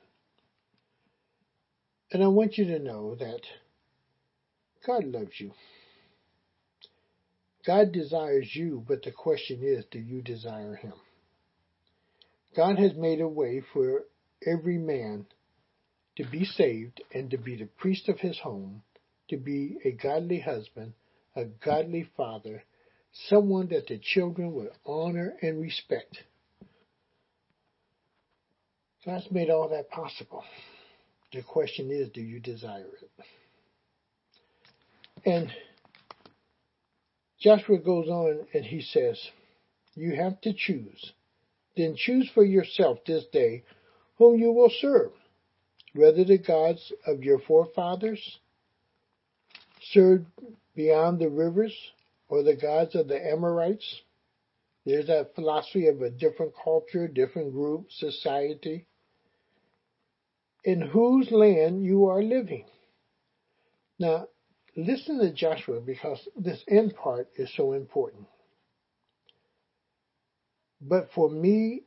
And 2.11 2.23
I 2.23 2.27
want 2.27 2.57
you 2.57 2.65
to 2.65 2.79
know 2.79 3.15
that 3.15 3.41
God 4.85 5.05
loves 5.05 5.39
you. 5.39 5.51
God 7.65 7.91
desires 7.91 8.49
you, 8.53 8.83
but 8.87 9.03
the 9.03 9.11
question 9.11 9.59
is, 9.61 9.85
do 9.91 9.99
you 9.99 10.21
desire 10.21 10.75
Him? 10.75 10.93
God 12.55 12.79
has 12.79 12.93
made 12.95 13.21
a 13.21 13.27
way 13.27 13.61
for 13.73 14.03
every 14.45 14.77
man 14.77 15.25
to 16.17 16.25
be 16.25 16.45
saved 16.45 17.01
and 17.13 17.31
to 17.31 17.37
be 17.37 17.55
the 17.55 17.69
priest 17.77 18.09
of 18.09 18.19
his 18.19 18.37
home, 18.39 18.83
to 19.29 19.37
be 19.37 19.77
a 19.85 19.91
godly 19.91 20.39
husband, 20.39 20.93
a 21.35 21.45
godly 21.45 22.09
father, 22.17 22.63
someone 23.29 23.67
that 23.69 23.87
the 23.87 23.99
children 23.99 24.53
would 24.53 24.71
honor 24.85 25.33
and 25.41 25.61
respect. 25.61 26.17
God's 29.05 29.31
made 29.31 29.49
all 29.49 29.69
that 29.69 29.89
possible. 29.89 30.43
The 31.33 31.41
question 31.41 31.89
is, 31.91 32.09
do 32.09 32.21
you 32.21 32.39
desire 32.39 32.87
it? 33.01 33.25
And 35.25 35.51
Joshua 37.39 37.79
goes 37.79 38.07
on 38.07 38.45
and 38.53 38.65
he 38.65 38.81
says, 38.81 39.19
you 39.95 40.15
have 40.15 40.39
to 40.41 40.53
choose 40.53 41.13
then 41.75 41.95
choose 41.95 42.29
for 42.33 42.43
yourself 42.43 42.99
this 43.05 43.25
day 43.31 43.63
whom 44.17 44.39
you 44.39 44.51
will 44.51 44.71
serve, 44.79 45.11
whether 45.93 46.23
the 46.23 46.37
gods 46.37 46.91
of 47.05 47.23
your 47.23 47.39
forefathers 47.39 48.39
served 49.91 50.25
beyond 50.75 51.19
the 51.19 51.29
rivers 51.29 51.75
or 52.29 52.43
the 52.43 52.55
gods 52.55 52.95
of 52.95 53.07
the 53.07 53.19
Amorites. 53.19 54.01
There's 54.85 55.07
that 55.07 55.35
philosophy 55.35 55.87
of 55.87 56.01
a 56.01 56.09
different 56.09 56.53
culture, 56.63 57.07
different 57.07 57.51
group, 57.51 57.91
society, 57.91 58.85
in 60.63 60.81
whose 60.81 61.29
land 61.31 61.83
you 61.83 62.07
are 62.07 62.21
living. 62.21 62.65
Now, 63.99 64.27
listen 64.75 65.19
to 65.19 65.31
Joshua 65.31 65.81
because 65.81 66.27
this 66.35 66.63
end 66.67 66.95
part 66.95 67.29
is 67.35 67.51
so 67.55 67.73
important. 67.73 68.25
But 70.81 71.09
for 71.13 71.29
me, 71.29 71.83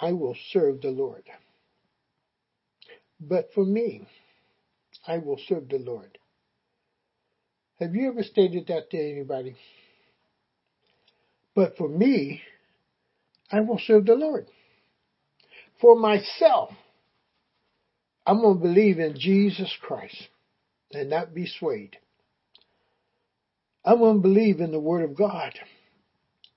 I 0.00 0.12
will 0.12 0.36
serve 0.52 0.82
the 0.82 0.90
Lord. 0.90 1.22
But 3.20 3.48
for 3.54 3.64
me, 3.64 4.06
I 5.06 5.18
will 5.18 5.38
serve 5.48 5.68
the 5.68 5.78
Lord. 5.78 6.18
Have 7.80 7.94
you 7.94 8.08
ever 8.08 8.22
stated 8.22 8.66
that 8.68 8.90
to 8.90 8.98
anybody? 8.98 9.56
But 11.54 11.76
for 11.76 11.88
me, 11.88 12.42
I 13.50 13.60
will 13.60 13.78
serve 13.78 14.06
the 14.06 14.14
Lord. 14.14 14.46
For 15.80 15.96
myself, 15.96 16.70
I'm 18.26 18.40
going 18.40 18.58
to 18.58 18.62
believe 18.62 18.98
in 18.98 19.18
Jesus 19.18 19.72
Christ 19.80 20.28
and 20.92 21.10
not 21.10 21.34
be 21.34 21.46
swayed. 21.46 21.96
I'm 23.84 23.98
going 23.98 24.16
to 24.16 24.22
believe 24.22 24.60
in 24.60 24.72
the 24.72 24.80
Word 24.80 25.04
of 25.04 25.16
God 25.16 25.52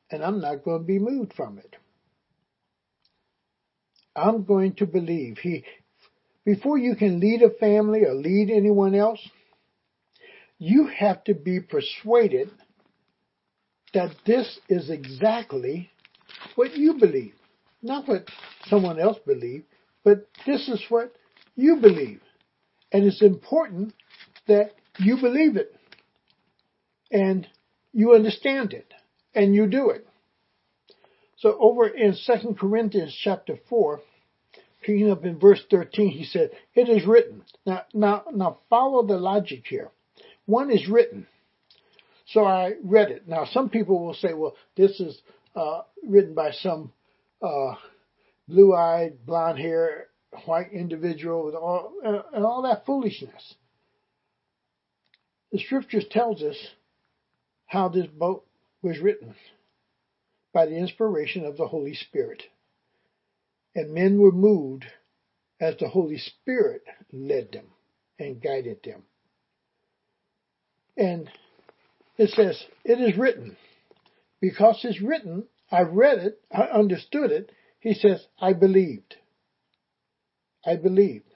and 0.10 0.24
I'm 0.24 0.40
not 0.40 0.64
going 0.64 0.80
to 0.80 0.86
be 0.86 1.00
moved 1.00 1.34
from 1.34 1.58
it. 1.58 1.76
I'm 4.16 4.44
going 4.46 4.74
to 4.76 4.86
believe. 4.86 5.38
He, 5.40 5.64
before 6.48 6.78
you 6.78 6.96
can 6.96 7.20
lead 7.20 7.42
a 7.42 7.50
family 7.50 8.06
or 8.06 8.14
lead 8.14 8.50
anyone 8.50 8.96
else, 8.96 9.20
you 10.58 10.88
have 10.88 11.22
to 11.26 11.34
be 11.34 11.60
persuaded 11.60 12.50
that 13.94 14.12
this 14.26 14.58
is 14.70 14.90
exactly 14.90 15.90
what 16.56 16.74
you 16.78 16.94
believe. 16.94 17.34
Not 17.82 18.08
what 18.08 18.30
someone 18.68 18.98
else 18.98 19.18
believes, 19.26 19.66
but 20.06 20.26
this 20.46 20.70
is 20.70 20.82
what 20.88 21.14
you 21.58 21.82
believe. 21.82 22.22
And 22.94 23.04
it's 23.04 23.22
important 23.22 23.94
that 24.48 24.72
you 25.00 25.18
believe 25.18 25.58
it 25.58 25.76
and 27.12 27.46
you 27.92 28.16
understand 28.16 28.72
it 28.72 28.94
and 29.36 29.54
you 29.54 29.68
do 29.68 29.90
it. 29.90 30.08
So 31.40 31.58
over 31.60 31.88
in 31.90 32.16
2 32.16 32.56
Corinthians 32.58 33.14
chapter 33.22 33.60
4, 33.70 34.00
picking 34.88 35.12
up 35.12 35.26
in 35.26 35.38
verse 35.38 35.62
13, 35.70 36.12
he 36.12 36.24
said, 36.24 36.50
it 36.74 36.88
is 36.88 37.06
written. 37.06 37.44
Now, 37.66 37.82
now, 37.94 38.24
now 38.34 38.60
follow 38.70 39.06
the 39.06 39.18
logic 39.18 39.66
here. 39.68 39.92
One 40.46 40.72
is 40.72 40.88
written. 40.88 41.28
So 42.28 42.46
I 42.46 42.76
read 42.84 43.12
it. 43.12 43.28
Now 43.28 43.46
some 43.52 43.70
people 43.70 44.06
will 44.06 44.14
say, 44.14 44.34
well, 44.34 44.56
this 44.78 44.98
is 45.02 45.20
uh, 45.58 45.82
written 46.08 46.34
by 46.34 46.52
some 46.52 46.94
uh, 47.42 47.74
blue-eyed, 48.48 49.26
blonde-hair, 49.26 50.08
white 50.46 50.72
individual 50.72 51.44
with 51.44 51.56
all, 51.56 51.92
uh, 52.06 52.22
and 52.34 52.46
all 52.46 52.62
that 52.62 52.86
foolishness. 52.86 53.56
The 55.52 55.60
scriptures 55.60 56.06
tells 56.10 56.42
us 56.42 56.58
how 57.66 57.90
this 57.90 58.08
book 58.08 58.46
was 58.82 59.00
written 59.00 59.36
by 60.54 60.66
the 60.66 60.78
inspiration 60.78 61.44
of 61.44 61.58
the 61.58 61.68
Holy 61.68 61.94
Spirit. 61.94 62.44
And 63.78 63.94
men 63.94 64.20
were 64.20 64.32
moved 64.32 64.86
as 65.62 65.76
the 65.78 65.88
Holy 65.88 66.18
Spirit 66.18 66.82
led 67.14 67.52
them 67.52 67.68
and 68.18 68.42
guided 68.42 68.80
them. 68.84 69.04
And 70.98 71.30
it 72.18 72.32
says, 72.32 72.60
it 72.84 73.00
is 73.00 73.16
written. 73.16 73.56
Because 74.42 74.80
it's 74.84 75.00
written, 75.00 75.44
I 75.72 75.82
read 75.82 76.18
it, 76.18 76.42
I 76.52 76.64
understood 76.64 77.32
it. 77.32 77.52
He 77.80 77.94
says, 77.94 78.26
I 78.42 78.54
believed. 78.54 79.16
I 80.66 80.78
believed. 80.78 81.32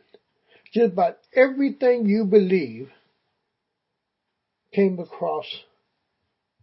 Just 0.74 0.94
about 0.94 1.20
everything 1.36 2.08
you 2.08 2.26
believe 2.26 2.90
came 4.74 4.98
across 4.98 5.46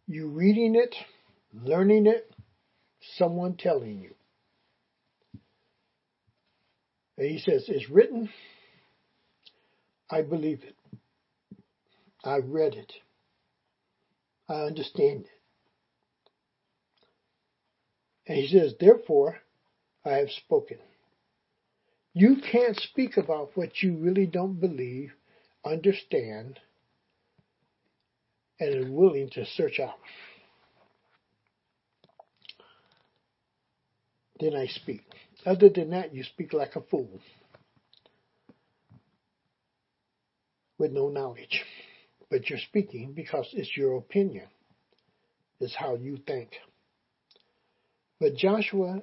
you 0.09 0.27
reading 0.27 0.75
it, 0.75 0.97
learning 1.55 2.09
it, 2.09 2.35
someone 3.17 3.57
telling 3.57 4.01
you. 4.01 4.15
And 5.33 5.43
he 7.27 7.39
says, 7.39 7.65
it's 7.69 7.91
written, 7.91 8.29
I 10.11 10.23
believe 10.23 10.63
it. 10.63 10.77
I 12.25 12.39
read 12.39 12.75
it. 12.75 12.93
I 14.49 14.63
understand 14.63 15.25
it. 15.25 15.31
And 18.27 18.39
he 18.39 18.49
says, 18.49 18.75
therefore, 18.79 19.39
I 20.05 20.17
have 20.17 20.31
spoken. 20.31 20.79
You 22.15 22.37
can't 22.37 22.77
speak 22.77 23.17
about 23.17 23.51
what 23.55 23.83
you 23.83 23.97
really 23.97 24.27
don't 24.27 24.61
believe, 24.61 25.13
understand, 25.65 26.59
and 28.61 28.75
are 28.75 28.93
willing 28.93 29.31
to 29.31 29.45
search 29.47 29.81
out. 29.81 29.99
Then 34.41 34.55
I 34.55 34.67
speak. 34.67 35.05
Other 35.49 35.71
than 35.71 35.91
that, 35.91 36.15
you 36.15 36.25
speak 36.25 36.53
like 36.53 36.77
a 36.77 36.83
fool 36.83 37.09
with 40.77 40.93
no 40.93 41.09
knowledge. 41.09 41.65
But 42.31 42.51
you're 42.51 42.59
speaking 42.59 43.15
because 43.15 43.49
it's 43.55 43.75
your 43.75 43.97
opinion. 43.97 44.47
It's 45.59 45.75
how 45.75 45.95
you 45.95 46.19
think. 46.27 46.51
But 48.21 48.37
Joshua 48.37 49.01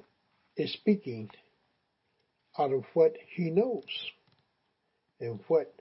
is 0.56 0.72
speaking 0.72 1.30
out 2.56 2.72
of 2.72 2.84
what 2.94 3.16
he 3.34 3.50
knows 3.50 3.82
and 5.18 5.40
what 5.48 5.74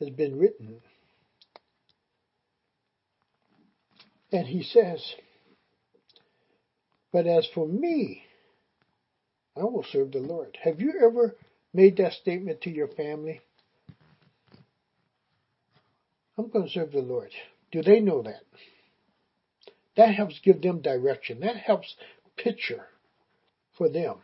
has 0.00 0.10
been 0.10 0.40
written. 0.40 0.80
And 4.32 4.48
he 4.48 4.64
says, 4.64 5.14
But 7.12 7.28
as 7.28 7.46
for 7.54 7.68
me, 7.68 8.24
I 9.56 9.64
will 9.64 9.84
serve 9.90 10.12
the 10.12 10.18
Lord. 10.18 10.56
Have 10.62 10.80
you 10.80 10.94
ever 11.04 11.36
made 11.72 11.96
that 11.98 12.12
statement 12.14 12.62
to 12.62 12.70
your 12.70 12.88
family? 12.88 13.40
I'm 16.36 16.48
going 16.48 16.66
to 16.66 16.70
serve 16.70 16.92
the 16.92 16.98
Lord. 16.98 17.30
Do 17.70 17.82
they 17.82 18.00
know 18.00 18.22
that? 18.22 18.42
That 19.96 20.14
helps 20.14 20.40
give 20.42 20.60
them 20.60 20.82
direction. 20.82 21.40
That 21.40 21.56
helps 21.56 21.94
picture 22.36 22.86
for 23.78 23.88
them 23.88 24.16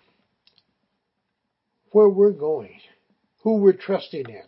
where 1.92 2.08
we're 2.08 2.32
going, 2.32 2.80
who 3.42 3.56
we're 3.56 3.72
trusting 3.72 4.28
in. 4.28 4.42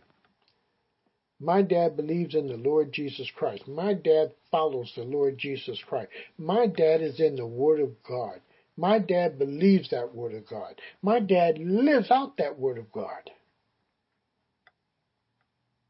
My 1.40 1.62
dad 1.62 1.96
believes 1.96 2.36
in 2.36 2.46
the 2.46 2.56
Lord 2.56 2.92
Jesus 2.92 3.28
Christ. 3.34 3.66
My 3.66 3.94
dad 3.94 4.32
follows 4.50 4.92
the 4.94 5.02
Lord 5.02 5.38
Jesus 5.38 5.80
Christ. 5.84 6.10
My 6.38 6.66
dad 6.68 7.00
is 7.00 7.18
in 7.18 7.34
the 7.34 7.46
Word 7.46 7.80
of 7.80 7.90
God. 8.04 8.40
My 8.82 8.98
dad 8.98 9.38
believes 9.38 9.90
that 9.90 10.12
Word 10.12 10.34
of 10.34 10.44
God. 10.44 10.74
My 11.02 11.20
dad 11.20 11.56
lives 11.56 12.10
out 12.10 12.38
that 12.38 12.58
Word 12.58 12.78
of 12.78 12.90
God. 12.90 13.30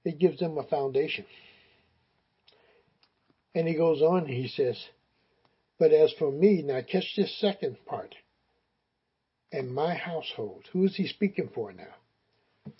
It 0.04 0.18
gives 0.18 0.38
them 0.40 0.58
a 0.58 0.62
foundation. 0.64 1.24
And 3.54 3.66
he 3.66 3.72
goes 3.72 4.02
on, 4.02 4.26
he 4.26 4.46
says, 4.46 4.76
But 5.78 5.92
as 5.92 6.12
for 6.18 6.30
me, 6.30 6.60
now 6.60 6.82
catch 6.82 7.14
this 7.16 7.34
second 7.40 7.78
part, 7.86 8.14
and 9.50 9.74
my 9.74 9.94
household, 9.94 10.68
who 10.74 10.84
is 10.84 10.94
he 10.94 11.06
speaking 11.06 11.48
for 11.54 11.72
now? 11.72 11.94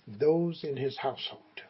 Those 0.06 0.62
in 0.62 0.76
his 0.76 0.98
household. 0.98 1.62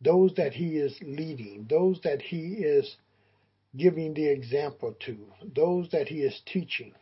Those 0.00 0.32
that 0.36 0.52
he 0.52 0.76
is 0.76 0.96
leading, 1.02 1.66
those 1.68 2.00
that 2.04 2.22
he 2.22 2.52
is 2.52 2.94
giving 3.76 4.14
the 4.14 4.26
example 4.26 4.94
to, 5.06 5.16
those 5.54 5.88
that 5.92 6.08
he 6.08 6.22
is 6.22 6.40
teaching. 6.46 6.92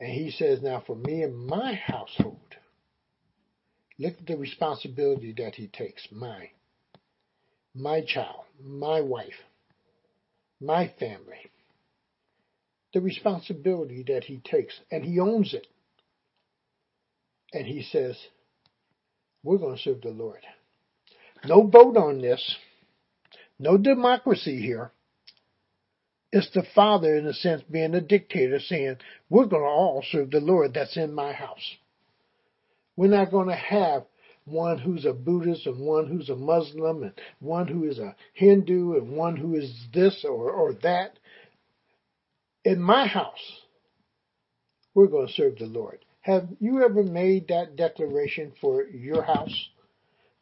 And 0.00 0.12
he 0.12 0.30
says, 0.30 0.62
Now 0.62 0.82
for 0.86 0.96
me 0.96 1.22
and 1.22 1.36
my 1.36 1.74
household, 1.74 2.54
look 3.98 4.14
at 4.18 4.26
the 4.26 4.36
responsibility 4.36 5.34
that 5.38 5.54
he 5.54 5.68
takes, 5.68 6.06
mine, 6.12 6.50
my 7.74 8.02
child, 8.02 8.44
my 8.62 9.00
wife, 9.00 9.34
my 10.60 10.92
family. 10.98 11.50
The 12.94 13.00
responsibility 13.00 14.02
that 14.08 14.24
he 14.24 14.38
takes, 14.38 14.80
and 14.90 15.04
he 15.04 15.20
owns 15.20 15.52
it. 15.52 15.66
And 17.52 17.66
he 17.66 17.82
says, 17.82 18.16
We're 19.42 19.58
going 19.58 19.76
to 19.76 19.82
serve 19.82 20.00
the 20.00 20.08
Lord. 20.08 20.40
No 21.44 21.66
vote 21.66 21.96
on 21.96 22.20
this. 22.20 22.56
No 23.58 23.76
democracy 23.76 24.60
here. 24.60 24.92
It's 26.30 26.50
the 26.50 26.64
father, 26.74 27.16
in 27.16 27.26
a 27.26 27.32
sense, 27.32 27.62
being 27.70 27.94
a 27.94 28.00
dictator 28.00 28.60
saying, 28.60 28.96
we're 29.30 29.46
going 29.46 29.62
to 29.62 29.68
all 29.68 30.04
serve 30.10 30.30
the 30.30 30.40
Lord 30.40 30.74
that's 30.74 30.96
in 30.96 31.12
my 31.12 31.32
house. 31.32 31.76
We're 32.96 33.08
not 33.08 33.30
going 33.30 33.48
to 33.48 33.54
have 33.54 34.04
one 34.44 34.78
who's 34.78 35.04
a 35.04 35.12
Buddhist 35.12 35.66
and 35.66 35.80
one 35.80 36.06
who's 36.06 36.28
a 36.28 36.36
Muslim 36.36 37.02
and 37.02 37.12
one 37.40 37.66
who 37.66 37.84
is 37.84 37.98
a 37.98 38.14
Hindu 38.34 38.96
and 38.96 39.12
one 39.12 39.36
who 39.36 39.54
is 39.54 39.72
this 39.92 40.24
or, 40.24 40.50
or 40.50 40.74
that. 40.82 41.18
In 42.64 42.80
my 42.80 43.06
house, 43.06 43.62
we're 44.94 45.06
going 45.06 45.28
to 45.28 45.32
serve 45.32 45.58
the 45.58 45.66
Lord. 45.66 46.04
Have 46.20 46.48
you 46.60 46.84
ever 46.84 47.02
made 47.02 47.48
that 47.48 47.76
declaration 47.76 48.52
for 48.60 48.84
your 48.84 49.22
house? 49.22 49.68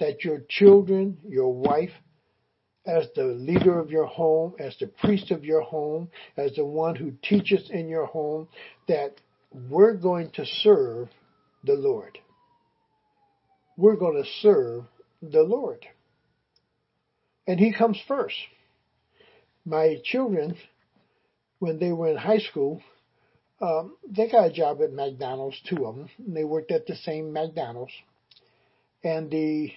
That 0.00 0.24
your 0.24 0.42
children, 0.48 1.18
your 1.28 1.52
wife, 1.52 1.92
as 2.86 3.06
the 3.14 3.24
leader 3.24 3.78
of 3.78 3.90
your 3.90 4.06
home, 4.06 4.54
as 4.58 4.76
the 4.78 4.86
priest 4.86 5.30
of 5.30 5.44
your 5.44 5.62
home, 5.62 6.08
as 6.36 6.54
the 6.54 6.64
one 6.64 6.94
who 6.94 7.12
teaches 7.22 7.68
in 7.70 7.88
your 7.88 8.06
home, 8.06 8.48
that 8.88 9.14
we're 9.68 9.94
going 9.94 10.30
to 10.30 10.44
serve 10.44 11.08
the 11.64 11.74
Lord. 11.74 12.18
We're 13.76 13.96
going 13.96 14.22
to 14.22 14.28
serve 14.40 14.84
the 15.22 15.42
Lord. 15.42 15.84
And 17.46 17.58
He 17.58 17.72
comes 17.72 18.00
first. 18.06 18.36
My 19.64 19.96
children 20.04 20.56
when 21.58 21.78
they 21.78 21.92
were 21.92 22.08
in 22.08 22.16
high 22.16 22.38
school, 22.38 22.82
um, 23.60 23.96
they 24.08 24.28
got 24.28 24.50
a 24.50 24.52
job 24.52 24.80
at 24.82 24.92
McDonald's, 24.92 25.60
two 25.68 25.86
of 25.86 25.96
them. 25.96 26.08
And 26.18 26.36
they 26.36 26.44
worked 26.44 26.70
at 26.70 26.86
the 26.86 26.96
same 26.96 27.32
McDonald's. 27.32 27.92
And 29.02 29.30
the 29.30 29.70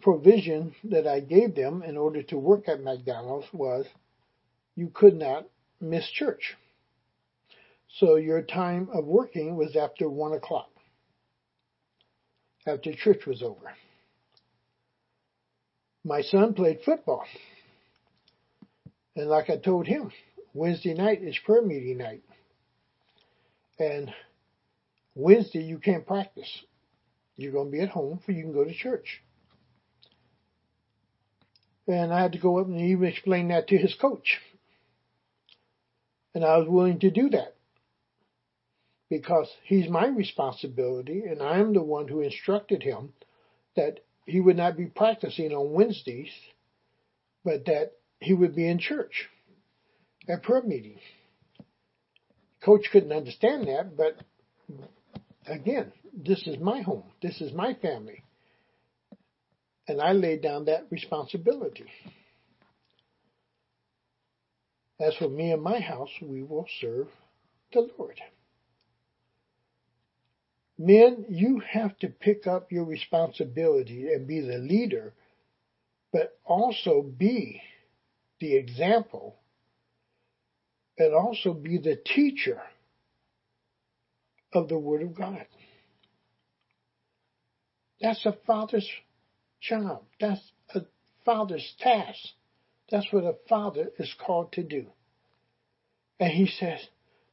provision 0.00 0.74
that 0.84 1.06
I 1.06 1.20
gave 1.20 1.54
them 1.54 1.82
in 1.82 1.96
order 1.96 2.22
to 2.24 2.38
work 2.38 2.68
at 2.68 2.82
McDonald's 2.82 3.46
was 3.52 3.86
you 4.76 4.90
could 4.92 5.14
not 5.14 5.46
miss 5.80 6.08
church. 6.10 6.54
So 7.98 8.16
your 8.16 8.42
time 8.42 8.88
of 8.92 9.04
working 9.04 9.56
was 9.56 9.76
after 9.76 10.08
one 10.08 10.32
o'clock, 10.32 10.70
after 12.66 12.92
church 12.92 13.24
was 13.26 13.42
over. 13.42 13.72
My 16.04 16.22
son 16.22 16.54
played 16.54 16.80
football. 16.84 17.24
And 19.16 19.28
like 19.28 19.48
I 19.48 19.56
told 19.56 19.86
him, 19.86 20.10
Wednesday 20.52 20.94
night 20.94 21.22
is 21.22 21.38
prayer 21.44 21.62
meeting 21.62 21.98
night. 21.98 22.22
And 23.78 24.12
Wednesday 25.14 25.62
you 25.62 25.78
can't 25.78 26.06
practice. 26.06 26.50
You're 27.36 27.52
going 27.52 27.66
to 27.66 27.72
be 27.72 27.80
at 27.80 27.88
home, 27.88 28.20
for 28.24 28.32
you 28.32 28.42
can 28.42 28.52
go 28.52 28.64
to 28.64 28.74
church. 28.74 29.22
And 31.86 32.12
I 32.12 32.22
had 32.22 32.32
to 32.32 32.38
go 32.38 32.58
up 32.58 32.66
and 32.66 32.80
even 32.80 33.06
explain 33.06 33.48
that 33.48 33.68
to 33.68 33.76
his 33.76 33.94
coach. 33.94 34.40
And 36.34 36.44
I 36.44 36.56
was 36.56 36.68
willing 36.68 36.98
to 37.00 37.10
do 37.10 37.28
that 37.30 37.54
because 39.08 39.48
he's 39.64 39.88
my 39.88 40.06
responsibility 40.06 41.24
and 41.28 41.42
I'm 41.42 41.74
the 41.74 41.82
one 41.82 42.08
who 42.08 42.20
instructed 42.20 42.82
him 42.82 43.12
that 43.76 44.00
he 44.26 44.40
would 44.40 44.56
not 44.56 44.76
be 44.76 44.86
practicing 44.86 45.52
on 45.52 45.72
Wednesdays, 45.72 46.30
but 47.44 47.66
that 47.66 47.92
he 48.20 48.32
would 48.32 48.56
be 48.56 48.66
in 48.68 48.78
church 48.78 49.28
at 50.28 50.42
prayer 50.42 50.62
meeting. 50.62 50.98
Coach 52.64 52.86
couldn't 52.90 53.12
understand 53.12 53.68
that, 53.68 53.96
but 53.96 54.18
again, 55.46 55.92
this 56.16 56.46
is 56.46 56.58
my 56.58 56.80
home. 56.80 57.04
This 57.20 57.40
is 57.40 57.52
my 57.52 57.74
family. 57.74 58.22
And 59.86 60.00
I 60.00 60.12
laid 60.12 60.42
down 60.42 60.64
that 60.66 60.86
responsibility. 60.90 61.86
As 64.98 65.14
for 65.16 65.28
me 65.28 65.50
and 65.50 65.62
my 65.62 65.80
house, 65.80 66.10
we 66.22 66.42
will 66.42 66.66
serve 66.80 67.08
the 67.72 67.88
Lord. 67.98 68.18
Men, 70.78 71.26
you 71.28 71.60
have 71.60 71.96
to 71.98 72.08
pick 72.08 72.46
up 72.46 72.72
your 72.72 72.84
responsibility 72.84 74.12
and 74.12 74.26
be 74.26 74.40
the 74.40 74.58
leader, 74.58 75.12
but 76.12 76.38
also 76.44 77.02
be 77.02 77.60
the 78.40 78.56
example 78.56 79.36
and 80.98 81.14
also 81.14 81.52
be 81.52 81.78
the 81.78 81.96
teacher 81.96 82.60
of 84.52 84.68
the 84.68 84.78
Word 84.78 85.02
of 85.02 85.14
God. 85.14 85.46
That's 88.00 88.24
a 88.26 88.36
father's 88.46 88.88
job. 89.68 90.02
That's 90.20 90.40
a 90.74 90.82
father's 91.24 91.74
task. 91.80 92.18
That's 92.90 93.06
what 93.10 93.24
a 93.24 93.36
father 93.48 93.88
is 93.98 94.14
called 94.24 94.52
to 94.52 94.62
do. 94.62 94.86
And 96.20 96.30
he 96.30 96.46
says, 96.46 96.80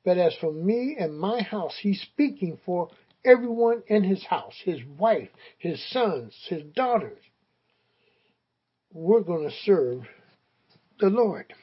but 0.04 0.18
as 0.18 0.36
for 0.42 0.52
me 0.52 0.96
and 1.00 1.18
my 1.18 1.42
house, 1.42 1.78
he's 1.80 2.02
speaking 2.02 2.60
for 2.66 2.90
everyone 3.24 3.84
in 3.88 4.04
his 4.04 4.24
house, 4.26 4.56
his 4.64 4.80
wife, 4.98 5.30
his 5.58 5.84
sons, 5.92 6.36
his 6.50 6.64
daughters. 6.76 7.20
We're 8.94 9.22
going 9.22 9.48
to 9.48 9.56
serve 9.64 10.04
the 11.00 11.10
Lord. 11.10 11.54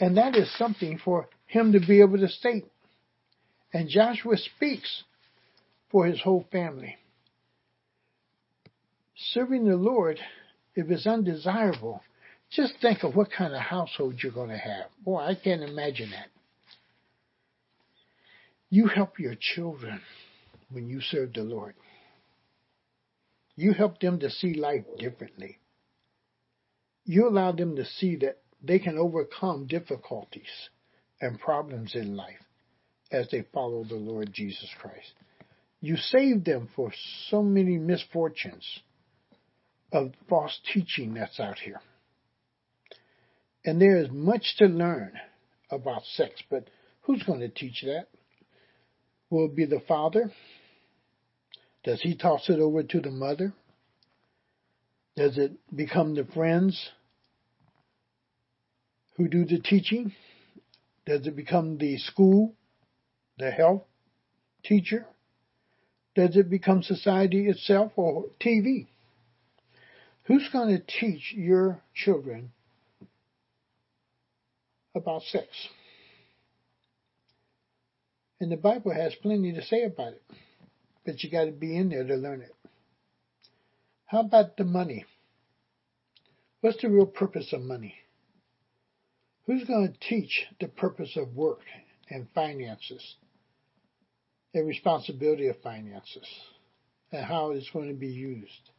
And 0.00 0.16
that 0.16 0.34
is 0.34 0.52
something 0.58 0.98
for 0.98 1.28
him 1.46 1.72
to 1.72 1.80
be 1.80 2.00
able 2.00 2.18
to 2.18 2.28
state. 2.28 2.66
And 3.72 3.88
Joshua 3.88 4.36
speaks 4.36 5.04
for 5.90 6.04
his 6.06 6.20
whole 6.20 6.46
family. 6.50 6.96
Serving 9.30 9.64
the 9.64 9.76
Lord, 9.76 10.18
if 10.74 10.90
it's 10.90 11.06
undesirable, 11.06 12.02
just 12.50 12.74
think 12.80 13.02
of 13.02 13.14
what 13.14 13.30
kind 13.30 13.54
of 13.54 13.60
household 13.60 14.16
you're 14.22 14.32
going 14.32 14.50
to 14.50 14.58
have. 14.58 14.86
Boy, 15.04 15.20
I 15.20 15.34
can't 15.34 15.62
imagine 15.62 16.10
that. 16.10 16.28
You 18.68 18.86
help 18.86 19.18
your 19.18 19.34
children 19.38 20.00
when 20.70 20.88
you 20.88 21.00
serve 21.00 21.34
the 21.34 21.42
Lord. 21.42 21.74
You 23.54 23.72
help 23.72 24.00
them 24.00 24.18
to 24.20 24.30
see 24.30 24.54
life 24.54 24.84
differently. 24.98 25.58
You 27.04 27.28
allow 27.28 27.52
them 27.52 27.76
to 27.76 27.84
see 27.84 28.16
that 28.16 28.38
they 28.62 28.78
can 28.78 28.98
overcome 28.98 29.66
difficulties 29.66 30.68
and 31.20 31.38
problems 31.38 31.94
in 31.94 32.16
life 32.16 32.40
as 33.10 33.28
they 33.30 33.44
follow 33.52 33.84
the 33.84 33.94
Lord 33.94 34.32
Jesus 34.32 34.70
Christ. 34.80 35.12
You 35.80 35.96
save 35.96 36.44
them 36.44 36.68
for 36.74 36.92
so 37.28 37.42
many 37.42 37.76
misfortunes 37.76 38.80
of 39.92 40.12
false 40.28 40.58
teaching 40.72 41.14
that's 41.14 41.38
out 41.38 41.58
here. 41.58 41.80
And 43.64 43.80
there 43.80 43.98
is 43.98 44.08
much 44.10 44.56
to 44.58 44.66
learn 44.66 45.12
about 45.70 46.02
sex, 46.04 46.42
but 46.50 46.68
who's 47.02 47.22
going 47.22 47.40
to 47.40 47.48
teach 47.48 47.82
that? 47.82 48.06
Will 49.30 49.46
it 49.46 49.56
be 49.56 49.66
the 49.66 49.82
father? 49.86 50.32
Does 51.84 52.00
he 52.00 52.16
toss 52.16 52.48
it 52.48 52.58
over 52.58 52.82
to 52.82 53.00
the 53.00 53.10
mother? 53.10 53.52
Does 55.16 55.36
it 55.36 55.52
become 55.74 56.14
the 56.14 56.24
friends 56.24 56.90
who 59.16 59.28
do 59.28 59.44
the 59.44 59.58
teaching? 59.58 60.12
Does 61.04 61.26
it 61.26 61.36
become 61.36 61.78
the 61.78 61.98
school, 61.98 62.54
the 63.38 63.50
health 63.50 63.82
teacher? 64.64 65.06
Does 66.14 66.36
it 66.36 66.48
become 66.48 66.82
society 66.82 67.48
itself 67.48 67.92
or 67.96 68.26
TV? 68.40 68.86
Who's 70.32 70.48
going 70.50 70.74
to 70.74 70.82
teach 70.98 71.34
your 71.36 71.82
children 71.94 72.52
about 74.94 75.20
sex? 75.24 75.46
And 78.40 78.50
the 78.50 78.56
Bible 78.56 78.94
has 78.94 79.14
plenty 79.20 79.52
to 79.52 79.62
say 79.62 79.82
about 79.82 80.14
it, 80.14 80.22
but 81.04 81.22
you 81.22 81.30
got 81.30 81.44
to 81.44 81.52
be 81.52 81.76
in 81.76 81.90
there 81.90 82.04
to 82.04 82.14
learn 82.14 82.40
it. 82.40 82.54
How 84.06 84.20
about 84.20 84.56
the 84.56 84.64
money? 84.64 85.04
What's 86.62 86.80
the 86.80 86.88
real 86.88 87.04
purpose 87.04 87.52
of 87.52 87.60
money? 87.60 87.94
Who's 89.44 89.64
going 89.64 89.92
to 89.92 90.08
teach 90.08 90.46
the 90.58 90.68
purpose 90.68 91.14
of 91.14 91.36
work 91.36 91.60
and 92.08 92.26
finances, 92.34 93.16
the 94.54 94.64
responsibility 94.64 95.48
of 95.48 95.60
finances, 95.60 96.26
and 97.10 97.22
how 97.22 97.50
it's 97.50 97.68
going 97.68 97.88
to 97.88 97.94
be 97.94 98.08
used? 98.08 98.70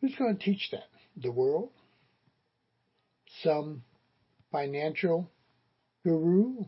Who's 0.00 0.14
going 0.16 0.36
to 0.36 0.42
teach 0.42 0.70
that? 0.72 0.84
The 1.16 1.30
world? 1.30 1.70
Some 3.42 3.82
financial 4.50 5.30
guru? 6.04 6.64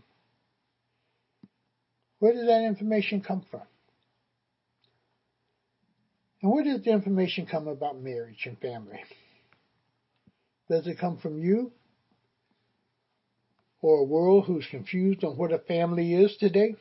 Where 2.18 2.34
does 2.34 2.46
that 2.46 2.64
information 2.64 3.20
come 3.20 3.44
from? 3.50 3.62
And 6.42 6.52
where 6.52 6.64
does 6.64 6.82
the 6.82 6.90
information 6.90 7.46
come 7.46 7.68
about 7.68 8.00
marriage 8.00 8.46
and 8.46 8.58
family? 8.58 9.00
Does 10.68 10.86
it 10.86 10.98
come 10.98 11.18
from 11.18 11.38
you? 11.40 11.72
Or 13.80 13.98
a 13.98 14.04
world 14.04 14.44
who's 14.46 14.66
confused 14.70 15.24
on 15.24 15.36
what 15.36 15.52
a 15.52 15.58
family 15.58 16.14
is 16.14 16.36
today? 16.38 16.76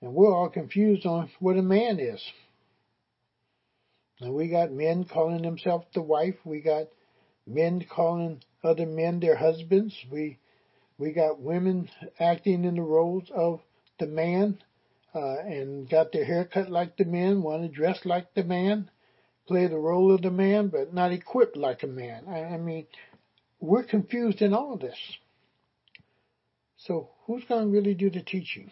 And 0.00 0.14
we're 0.14 0.34
all 0.34 0.50
confused 0.50 1.06
on 1.06 1.30
what 1.38 1.56
a 1.56 1.62
man 1.62 2.00
is. 2.00 2.22
We 4.30 4.48
got 4.48 4.70
men 4.72 5.04
calling 5.04 5.42
themselves 5.42 5.86
the 5.94 6.02
wife. 6.02 6.36
We 6.44 6.60
got 6.60 6.86
men 7.46 7.84
calling 7.88 8.42
other 8.62 8.86
men 8.86 9.20
their 9.20 9.36
husbands. 9.36 9.96
We 10.10 10.38
we 10.98 11.12
got 11.12 11.40
women 11.40 11.88
acting 12.20 12.64
in 12.64 12.76
the 12.76 12.82
roles 12.82 13.30
of 13.34 13.60
the 13.98 14.06
man 14.06 14.58
uh, 15.14 15.38
and 15.38 15.88
got 15.88 16.12
their 16.12 16.24
hair 16.24 16.44
cut 16.44 16.70
like 16.70 16.96
the 16.96 17.04
man, 17.04 17.42
want 17.42 17.62
to 17.62 17.68
dress 17.68 18.00
like 18.04 18.34
the 18.34 18.44
man, 18.44 18.90
play 19.46 19.66
the 19.66 19.78
role 19.78 20.14
of 20.14 20.22
the 20.22 20.30
man, 20.30 20.68
but 20.68 20.94
not 20.94 21.12
equipped 21.12 21.56
like 21.56 21.82
a 21.82 21.88
man. 21.88 22.24
I, 22.28 22.54
I 22.54 22.56
mean, 22.58 22.86
we're 23.60 23.84
confused 23.84 24.42
in 24.42 24.54
all 24.54 24.74
of 24.74 24.80
this. 24.80 24.98
So 26.76 27.10
who's 27.26 27.44
going 27.44 27.64
to 27.64 27.70
really 27.70 27.94
do 27.94 28.10
the 28.10 28.22
teaching? 28.22 28.70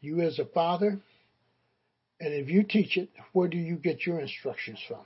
You 0.00 0.20
as 0.20 0.38
a 0.38 0.44
father, 0.44 1.00
and 2.24 2.34
if 2.34 2.48
you 2.48 2.62
teach 2.62 2.96
it, 2.96 3.10
where 3.32 3.48
do 3.48 3.58
you 3.58 3.76
get 3.76 4.06
your 4.06 4.20
instructions 4.20 4.78
from? 4.88 5.00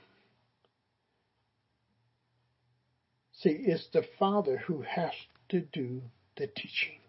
See, 3.33 3.49
it's 3.49 3.87
the 3.93 4.03
father 4.17 4.57
who 4.57 4.81
has 4.83 5.11
to 5.49 5.61
do 5.61 6.01
the 6.37 6.47
teaching. 6.47 6.99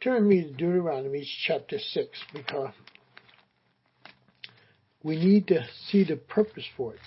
Turn 0.00 0.28
me 0.28 0.42
to 0.42 0.50
Deuteronomy 0.52 1.28
chapter 1.46 1.78
6 1.78 2.08
because 2.32 2.72
we 5.02 5.16
need 5.16 5.48
to 5.48 5.64
see 5.88 6.04
the 6.04 6.16
purpose 6.16 6.66
for 6.76 6.94
it. 6.94 7.00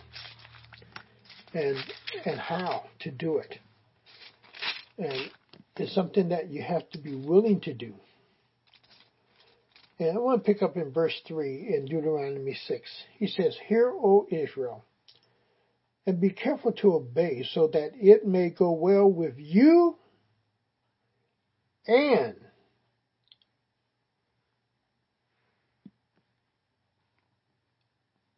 and 1.53 1.77
and 2.25 2.39
how 2.39 2.83
to 2.99 3.11
do 3.11 3.37
it. 3.37 3.59
And 4.97 5.31
it's 5.77 5.93
something 5.95 6.29
that 6.29 6.49
you 6.49 6.61
have 6.61 6.89
to 6.91 6.97
be 6.99 7.15
willing 7.15 7.61
to 7.61 7.73
do. 7.73 7.93
And 9.97 10.17
I 10.17 10.19
want 10.19 10.43
to 10.43 10.53
pick 10.53 10.61
up 10.61 10.75
in 10.75 10.91
verse 10.91 11.13
3 11.27 11.73
in 11.75 11.85
Deuteronomy 11.85 12.57
6. 12.67 12.89
He 13.17 13.27
says, 13.27 13.57
Hear, 13.67 13.89
O 13.91 14.27
Israel, 14.29 14.83
and 16.05 16.19
be 16.19 16.31
careful 16.31 16.73
to 16.73 16.95
obey, 16.95 17.45
so 17.53 17.67
that 17.67 17.91
it 17.95 18.25
may 18.25 18.49
go 18.49 18.71
well 18.73 19.07
with 19.07 19.35
you 19.37 19.97
and 21.87 22.35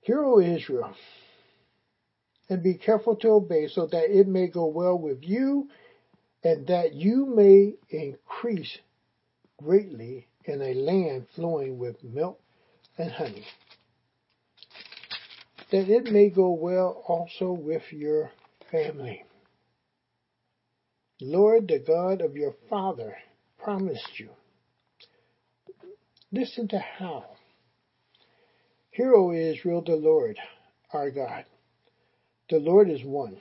Hear, 0.08 0.24
O 0.24 0.40
Israel, 0.40 0.94
and 2.50 2.64
be 2.64 2.76
careful 2.76 3.18
to 3.18 3.28
obey, 3.28 3.68
so 3.68 3.88
that 3.88 4.06
it 4.10 4.26
may 4.26 4.48
go 4.48 4.68
well 4.68 4.98
with 4.98 5.22
you, 5.22 5.68
and 6.46 6.66
that 6.68 6.94
you 6.94 7.26
may 7.26 7.74
increase 7.90 8.78
greatly 9.62 10.28
in 10.48 10.62
a 10.62 10.74
land 10.74 11.28
flowing 11.36 11.78
with 11.78 12.04
milk 12.04 12.40
and 12.98 13.12
honey. 13.12 13.46
That 15.72 15.90
it 15.90 16.12
may 16.12 16.30
go 16.30 16.52
well 16.52 17.04
also 17.08 17.52
with 17.52 17.84
your 17.92 18.32
family. 18.72 19.24
Lord, 21.20 21.68
the 21.68 21.80
God 21.80 22.22
of 22.22 22.36
your 22.36 22.56
father, 22.70 23.18
promised 23.58 24.20
you. 24.20 24.30
Listen 26.32 26.68
to 26.70 26.80
how 26.80 27.26
Hear, 28.98 29.14
O 29.14 29.32
Israel, 29.32 29.84
the 29.86 29.96
Lord 29.96 30.40
our 30.92 31.12
God. 31.12 31.46
The 32.50 32.58
Lord 32.58 32.90
is 32.90 33.04
one. 33.04 33.38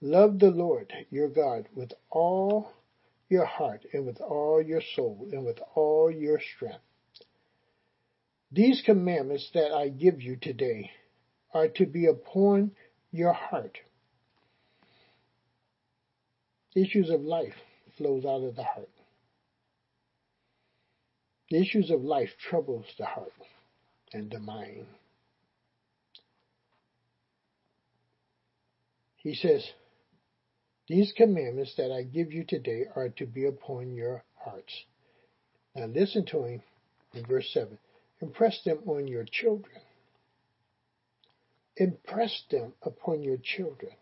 Love 0.00 0.38
the 0.38 0.50
Lord 0.50 0.92
your 1.10 1.28
God 1.28 1.66
with 1.74 1.92
all 2.10 2.70
your 3.28 3.44
heart 3.44 3.84
and 3.92 4.06
with 4.06 4.20
all 4.20 4.62
your 4.62 4.82
soul 4.94 5.28
and 5.32 5.44
with 5.44 5.58
all 5.74 6.10
your 6.10 6.40
strength. 6.56 6.78
These 8.52 8.82
commandments 8.84 9.50
that 9.54 9.72
I 9.72 9.88
give 9.88 10.20
you 10.22 10.36
today 10.36 10.90
are 11.52 11.68
to 11.68 11.86
be 11.86 12.06
upon 12.06 12.72
your 13.10 13.32
heart. 13.32 13.78
Issues 16.74 17.10
of 17.10 17.22
life 17.22 17.54
flows 17.96 18.24
out 18.24 18.42
of 18.42 18.56
the 18.56 18.64
heart. 18.64 18.90
The 21.50 21.60
issues 21.60 21.90
of 21.90 22.02
life 22.02 22.30
troubles 22.48 22.86
the 22.98 23.06
heart 23.06 23.32
and 24.12 24.30
the 24.30 24.40
mind. 24.40 24.86
He 29.16 29.34
says, 29.34 29.64
These 30.86 31.12
commandments 31.16 31.74
that 31.76 31.90
I 31.90 32.02
give 32.02 32.32
you 32.32 32.44
today 32.44 32.84
are 32.94 33.08
to 33.10 33.26
be 33.26 33.46
upon 33.46 33.94
your 33.94 34.22
hearts. 34.36 34.84
Now 35.74 35.86
listen 35.86 36.26
to 36.26 36.44
him 36.44 36.62
in 37.14 37.24
verse 37.24 37.50
7. 37.52 37.78
Impress 38.20 38.62
them 38.64 38.80
on 38.86 39.08
your 39.08 39.24
children. 39.24 39.80
Impress 41.76 42.44
them 42.50 42.74
upon 42.82 43.22
your 43.22 43.38
children. 43.38 43.92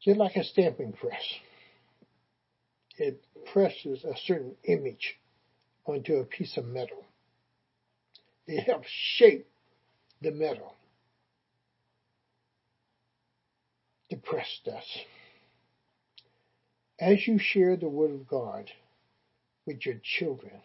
Just 0.00 0.18
like 0.18 0.36
a 0.36 0.44
stamping 0.44 0.92
press. 0.92 1.22
It 2.96 3.22
presses 3.52 4.04
a 4.04 4.16
certain 4.24 4.56
image 4.64 5.18
onto 5.84 6.16
a 6.16 6.24
piece 6.24 6.56
of 6.56 6.64
metal. 6.64 7.04
It 8.46 8.62
helps 8.62 8.88
shape 8.88 9.46
the 10.22 10.32
metal. 10.32 10.74
Depressed 14.10 14.68
us. 14.68 14.98
As 16.98 17.26
you 17.26 17.38
share 17.38 17.76
the 17.76 17.88
Word 17.88 18.10
of 18.10 18.26
God 18.26 18.70
with 19.66 19.84
your 19.84 19.96
children, 20.02 20.60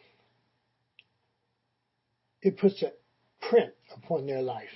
it 2.41 2.58
puts 2.58 2.82
a 2.82 2.91
print 3.50 3.74
upon 3.96 4.26
their 4.26 4.41
lives. 4.41 4.72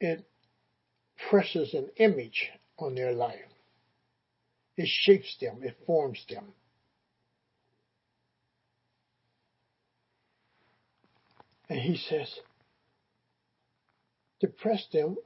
It 0.00 0.24
presses 1.28 1.74
an 1.74 1.90
image 1.96 2.50
on 2.78 2.94
their 2.94 3.12
life. 3.12 3.38
It 4.76 4.88
shapes 4.88 5.36
them, 5.40 5.60
it 5.62 5.76
forms 5.86 6.24
them. 6.28 6.44
And 11.68 11.78
he 11.78 11.96
says, 11.96 12.34
depress 14.40 14.86
them 14.92 15.16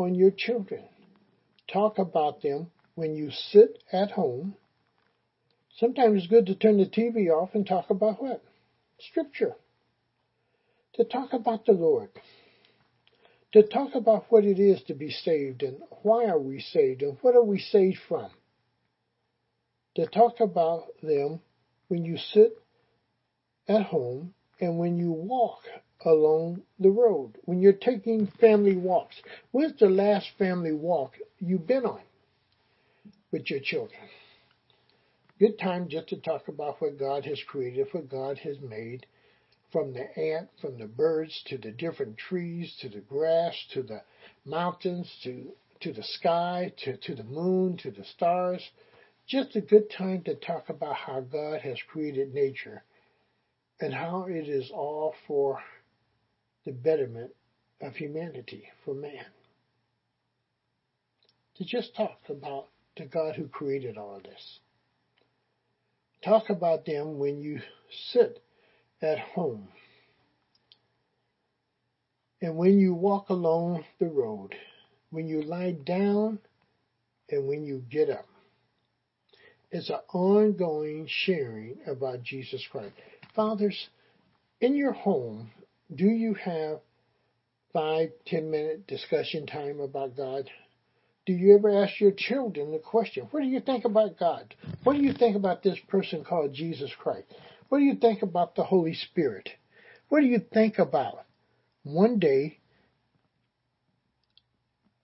on 0.00 0.14
your 0.14 0.30
children. 0.30 0.84
Talk 1.72 1.98
about 1.98 2.42
them 2.42 2.70
when 2.94 3.14
you 3.14 3.30
sit 3.30 3.82
at 3.92 4.10
home. 4.10 4.54
Sometimes 5.78 6.18
it's 6.22 6.26
good 6.30 6.46
to 6.46 6.54
turn 6.54 6.78
the 6.78 6.86
TV 6.86 7.30
off 7.30 7.50
and 7.54 7.66
talk 7.66 7.90
about 7.90 8.22
what? 8.22 8.42
Scripture. 8.98 9.54
To 10.94 11.04
talk 11.04 11.32
about 11.32 11.64
the 11.66 11.72
Lord. 11.72 12.10
To 13.52 13.62
talk 13.62 13.94
about 13.94 14.26
what 14.28 14.44
it 14.44 14.58
is 14.58 14.82
to 14.84 14.94
be 14.94 15.10
saved 15.10 15.62
and 15.62 15.78
why 16.02 16.26
are 16.26 16.38
we 16.38 16.60
saved 16.60 17.02
and 17.02 17.16
what 17.22 17.34
are 17.34 17.44
we 17.44 17.58
saved 17.58 17.98
from. 18.08 18.30
To 19.96 20.06
talk 20.06 20.40
about 20.40 20.84
them 21.02 21.40
when 21.88 22.04
you 22.04 22.16
sit 22.16 22.52
at 23.68 23.82
home 23.82 24.34
and 24.60 24.78
when 24.78 24.98
you 24.98 25.10
walk 25.10 25.62
along 26.04 26.62
the 26.78 26.90
road, 26.90 27.36
when 27.44 27.60
you're 27.60 27.72
taking 27.72 28.26
family 28.40 28.76
walks. 28.76 29.16
When's 29.50 29.78
the 29.78 29.88
last 29.88 30.28
family 30.38 30.72
walk 30.72 31.14
you've 31.38 31.66
been 31.66 31.84
on 31.84 32.00
with 33.30 33.50
your 33.50 33.60
children? 33.60 34.00
Good 35.38 35.58
time 35.58 35.88
just 35.88 36.08
to 36.08 36.20
talk 36.20 36.48
about 36.48 36.80
what 36.80 36.98
God 36.98 37.24
has 37.24 37.40
created, 37.46 37.88
what 37.92 38.10
God 38.10 38.38
has 38.38 38.56
made, 38.60 39.06
from 39.72 39.92
the 39.92 40.18
ant, 40.18 40.48
from 40.60 40.78
the 40.78 40.86
birds, 40.86 41.42
to 41.46 41.56
the 41.56 41.70
different 41.70 42.18
trees, 42.18 42.76
to 42.80 42.88
the 42.88 43.00
grass, 43.00 43.54
to 43.72 43.82
the 43.82 44.02
mountains, 44.44 45.10
to, 45.22 45.52
to 45.80 45.92
the 45.92 46.02
sky, 46.02 46.72
to, 46.84 46.96
to 46.96 47.14
the 47.14 47.24
moon, 47.24 47.76
to 47.78 47.90
the 47.90 48.04
stars. 48.04 48.62
Just 49.26 49.54
a 49.54 49.60
good 49.60 49.90
time 49.90 50.22
to 50.22 50.34
talk 50.34 50.68
about 50.68 50.96
how 50.96 51.20
God 51.20 51.60
has 51.60 51.78
created 51.90 52.34
nature 52.34 52.82
and 53.80 53.94
how 53.94 54.26
it 54.28 54.48
is 54.48 54.70
all 54.72 55.14
for 55.26 55.60
the 56.64 56.72
betterment 56.72 57.32
of 57.80 57.94
humanity, 57.94 58.64
for 58.84 58.94
man. 58.94 59.24
To 61.56 61.64
just 61.64 61.94
talk 61.94 62.18
about 62.28 62.68
the 62.96 63.06
God 63.06 63.36
who 63.36 63.48
created 63.48 63.96
all 63.96 64.16
of 64.16 64.22
this. 64.22 64.58
Talk 66.24 66.50
about 66.50 66.84
them 66.84 67.18
when 67.18 67.40
you 67.40 67.60
sit 68.12 68.42
at 69.00 69.18
home 69.18 69.68
and 72.42 72.56
when 72.56 72.78
you 72.78 72.94
walk 72.94 73.28
along 73.30 73.84
the 73.98 74.08
road, 74.08 74.54
when 75.10 75.28
you 75.28 75.42
lie 75.42 75.72
down 75.72 76.38
and 77.30 77.46
when 77.46 77.64
you 77.64 77.82
get 77.90 78.10
up. 78.10 78.26
It's 79.70 79.88
an 79.88 80.00
ongoing 80.12 81.06
sharing 81.08 81.78
about 81.86 82.22
Jesus 82.22 82.66
Christ. 82.70 82.94
Fathers, 83.34 83.88
in 84.60 84.74
your 84.74 84.92
home, 84.92 85.50
do 85.94 86.06
you 86.06 86.34
have 86.34 86.80
five, 87.72 88.10
ten 88.26 88.50
minute 88.50 88.86
discussion 88.86 89.46
time 89.46 89.80
about 89.80 90.16
God? 90.16 90.50
Do 91.26 91.32
you 91.32 91.54
ever 91.56 91.84
ask 91.84 92.00
your 92.00 92.12
children 92.12 92.72
the 92.72 92.78
question, 92.78 93.28
what 93.30 93.40
do 93.40 93.46
you 93.46 93.60
think 93.60 93.84
about 93.84 94.18
God? 94.18 94.54
What 94.82 94.96
do 94.96 95.02
you 95.02 95.12
think 95.12 95.36
about 95.36 95.62
this 95.62 95.78
person 95.88 96.24
called 96.24 96.54
Jesus 96.54 96.90
Christ? 96.98 97.26
What 97.68 97.78
do 97.78 97.84
you 97.84 97.96
think 97.96 98.22
about 98.22 98.56
the 98.56 98.64
Holy 98.64 98.94
Spirit? 98.94 99.48
What 100.08 100.20
do 100.20 100.26
you 100.26 100.40
think 100.52 100.78
about 100.78 101.24
one 101.84 102.18
day 102.18 102.58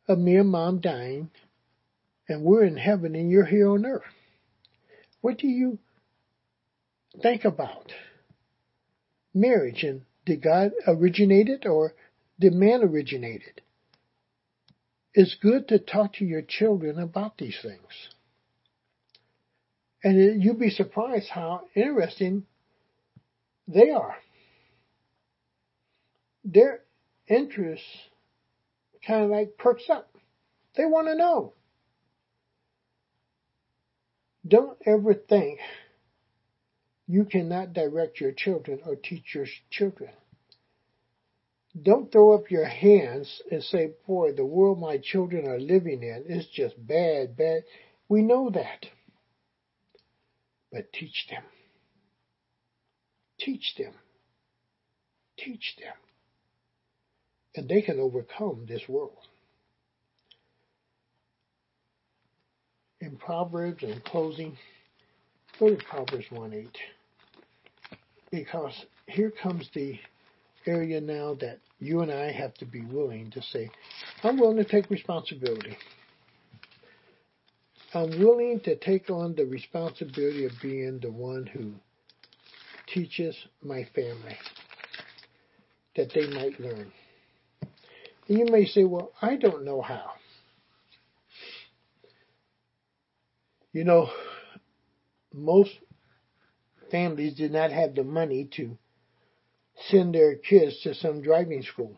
of 0.08 0.18
me 0.18 0.36
and 0.36 0.48
mom 0.48 0.80
dying 0.80 1.30
and 2.28 2.42
we're 2.42 2.64
in 2.64 2.76
heaven 2.76 3.14
and 3.14 3.30
you're 3.30 3.44
here 3.44 3.70
on 3.70 3.86
earth? 3.86 4.02
What 5.20 5.38
do 5.38 5.46
you 5.46 5.78
think 7.22 7.44
about? 7.44 7.92
marriage 9.36 9.84
and 9.84 10.00
did 10.26 10.42
God 10.42 10.72
originate 10.86 11.48
it 11.48 11.64
or 11.64 11.94
did 12.38 12.52
man 12.52 12.82
originate 12.82 13.42
it? 13.46 13.60
It's 15.14 15.36
good 15.40 15.68
to 15.68 15.78
talk 15.78 16.14
to 16.14 16.26
your 16.26 16.42
children 16.42 16.98
about 16.98 17.38
these 17.38 17.56
things. 17.62 18.10
And 20.04 20.42
you'll 20.42 20.58
be 20.58 20.68
surprised 20.68 21.30
how 21.30 21.62
interesting 21.74 22.44
they 23.66 23.90
are. 23.90 24.16
Their 26.44 26.80
interest 27.26 27.82
kind 29.06 29.24
of 29.24 29.30
like 29.30 29.56
perks 29.56 29.88
up. 29.88 30.10
They 30.76 30.84
want 30.84 31.06
to 31.06 31.16
know. 31.16 31.54
Don't 34.46 34.78
ever 34.86 35.14
think 35.14 35.58
you 37.06 37.24
cannot 37.24 37.72
direct 37.72 38.20
your 38.20 38.32
children 38.32 38.80
or 38.84 38.96
teach 38.96 39.34
your 39.34 39.46
children. 39.70 40.10
Don't 41.80 42.10
throw 42.10 42.34
up 42.34 42.50
your 42.50 42.64
hands 42.64 43.42
and 43.50 43.62
say, 43.62 43.92
boy, 44.06 44.32
the 44.32 44.44
world 44.44 44.80
my 44.80 44.98
children 44.98 45.46
are 45.46 45.60
living 45.60 46.02
in 46.02 46.24
is 46.26 46.46
just 46.46 46.74
bad, 46.84 47.36
bad. 47.36 47.62
We 48.08 48.22
know 48.22 48.50
that. 48.50 48.86
But 50.72 50.92
teach 50.92 51.26
them. 51.30 51.42
Teach 53.38 53.74
them. 53.76 53.92
Teach 55.38 55.76
them. 55.78 55.94
And 57.54 57.68
they 57.68 57.82
can 57.82 58.00
overcome 58.00 58.66
this 58.66 58.82
world. 58.88 59.18
In 63.00 63.16
Proverbs, 63.16 63.82
in 63.82 64.00
closing, 64.00 64.56
go 65.58 65.68
to 65.68 65.76
Proverbs 65.76 66.24
1 66.30 66.54
8. 66.54 66.78
Because 68.36 68.84
here 69.06 69.30
comes 69.30 69.70
the 69.72 69.98
area 70.66 71.00
now 71.00 71.38
that 71.40 71.58
you 71.78 72.02
and 72.02 72.12
I 72.12 72.30
have 72.32 72.52
to 72.56 72.66
be 72.66 72.82
willing 72.82 73.30
to 73.30 73.40
say, 73.40 73.70
I'm 74.22 74.38
willing 74.38 74.58
to 74.58 74.64
take 74.64 74.90
responsibility. 74.90 75.78
I'm 77.94 78.10
willing 78.22 78.60
to 78.64 78.76
take 78.76 79.08
on 79.08 79.36
the 79.36 79.46
responsibility 79.46 80.44
of 80.44 80.52
being 80.60 80.98
the 81.00 81.10
one 81.10 81.46
who 81.46 81.72
teaches 82.86 83.34
my 83.62 83.88
family 83.94 84.36
that 85.96 86.12
they 86.14 86.26
might 86.26 86.60
learn. 86.60 86.92
And 88.28 88.38
you 88.38 88.44
may 88.50 88.66
say, 88.66 88.84
well, 88.84 89.12
I 89.22 89.36
don't 89.36 89.64
know 89.64 89.80
how. 89.80 90.10
You 93.72 93.84
know, 93.84 94.10
most 95.32 95.70
families 96.90 97.34
did 97.34 97.52
not 97.52 97.70
have 97.72 97.94
the 97.94 98.04
money 98.04 98.48
to 98.56 98.76
send 99.88 100.14
their 100.14 100.36
kids 100.36 100.80
to 100.82 100.94
some 100.94 101.22
driving 101.22 101.62
school. 101.62 101.96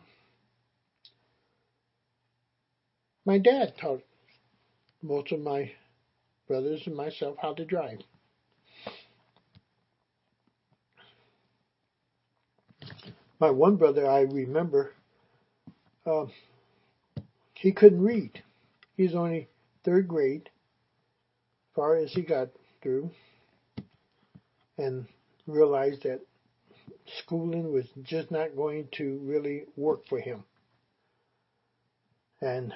My 3.25 3.37
dad 3.37 3.73
taught 3.79 4.03
most 5.01 5.31
of 5.31 5.39
my 5.39 5.71
brothers 6.47 6.81
and 6.85 6.95
myself 6.95 7.37
how 7.41 7.53
to 7.53 7.65
drive. 7.65 7.99
My 13.39 13.51
one 13.51 13.77
brother, 13.77 14.09
I 14.09 14.21
remember, 14.21 14.91
uh, 16.05 16.25
he 17.53 17.71
couldn't 17.71 18.01
read. 18.01 18.43
He's 18.97 19.15
only 19.15 19.47
third 19.85 20.07
grade, 20.07 20.49
far 21.73 21.95
as 21.95 22.11
he 22.11 22.21
got 22.21 22.49
through, 22.81 23.11
and 24.79 25.05
realized 25.45 26.03
that 26.03 26.21
schooling 27.21 27.71
was 27.71 27.85
just 28.03 28.31
not 28.31 28.55
going 28.55 28.87
to 28.93 29.19
really 29.23 29.65
work 29.75 30.07
for 30.07 30.19
him. 30.19 30.43
And 32.41 32.73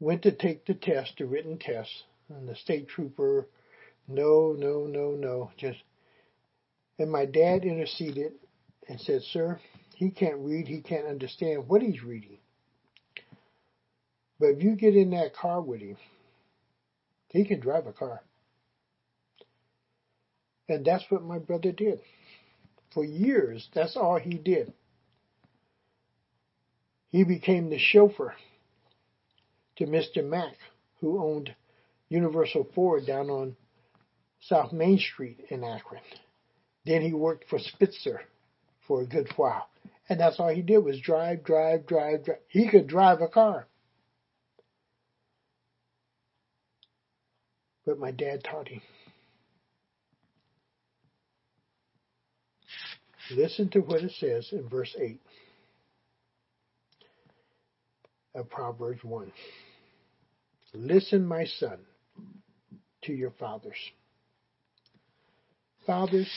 went 0.00 0.22
to 0.22 0.32
take 0.32 0.66
the 0.66 0.74
test, 0.74 1.14
the 1.18 1.26
written 1.26 1.58
test, 1.58 1.90
and 2.28 2.48
the 2.48 2.56
state 2.56 2.88
trooper, 2.88 3.46
no, 4.08 4.54
no, 4.58 4.86
no, 4.86 5.12
no, 5.12 5.50
just, 5.56 5.78
and 6.98 7.10
my 7.10 7.24
dad 7.24 7.64
interceded 7.64 8.32
and 8.88 9.00
said, 9.00 9.22
sir, 9.22 9.60
he 9.94 10.10
can't 10.10 10.38
read, 10.38 10.66
he 10.66 10.80
can't 10.80 11.06
understand 11.06 11.68
what 11.68 11.80
he's 11.80 12.02
reading. 12.02 12.38
But 14.40 14.48
if 14.48 14.62
you 14.62 14.74
get 14.74 14.96
in 14.96 15.10
that 15.10 15.34
car 15.34 15.60
with 15.60 15.80
him, 15.80 15.96
he 17.28 17.44
can 17.44 17.60
drive 17.60 17.86
a 17.86 17.92
car. 17.92 18.20
And 20.68 20.84
that's 20.84 21.04
what 21.10 21.22
my 21.22 21.38
brother 21.38 21.72
did. 21.72 22.00
For 22.92 23.04
years, 23.04 23.68
that's 23.74 23.96
all 23.96 24.18
he 24.18 24.34
did. 24.38 24.72
He 27.10 27.24
became 27.24 27.70
the 27.70 27.78
chauffeur 27.78 28.34
to 29.76 29.86
Mr. 29.86 30.24
Mack, 30.24 30.56
who 31.00 31.22
owned 31.22 31.54
Universal 32.08 32.68
Ford 32.74 33.06
down 33.06 33.30
on 33.30 33.56
South 34.40 34.72
Main 34.72 34.98
Street 34.98 35.44
in 35.48 35.64
Akron. 35.64 36.02
Then 36.84 37.02
he 37.02 37.12
worked 37.12 37.48
for 37.48 37.58
Spitzer 37.58 38.22
for 38.86 39.02
a 39.02 39.06
good 39.06 39.28
while. 39.36 39.68
And 40.08 40.20
that's 40.20 40.38
all 40.38 40.48
he 40.48 40.62
did 40.62 40.78
was 40.78 41.00
drive, 41.00 41.44
drive, 41.44 41.86
drive, 41.86 42.24
drive. 42.24 42.38
He 42.48 42.68
could 42.68 42.86
drive 42.86 43.22
a 43.22 43.28
car. 43.28 43.66
But 47.86 47.98
my 47.98 48.10
dad 48.10 48.44
taught 48.44 48.68
him. 48.68 48.80
Listen 53.30 53.68
to 53.70 53.80
what 53.80 54.02
it 54.02 54.12
says 54.18 54.48
in 54.52 54.68
verse 54.68 54.94
8 55.00 55.20
of 58.34 58.50
Proverbs 58.50 59.02
1. 59.02 59.32
Listen, 60.74 61.24
my 61.26 61.44
son, 61.44 61.78
to 63.02 63.12
your 63.12 63.30
fathers. 63.38 63.78
Fathers, 65.86 66.28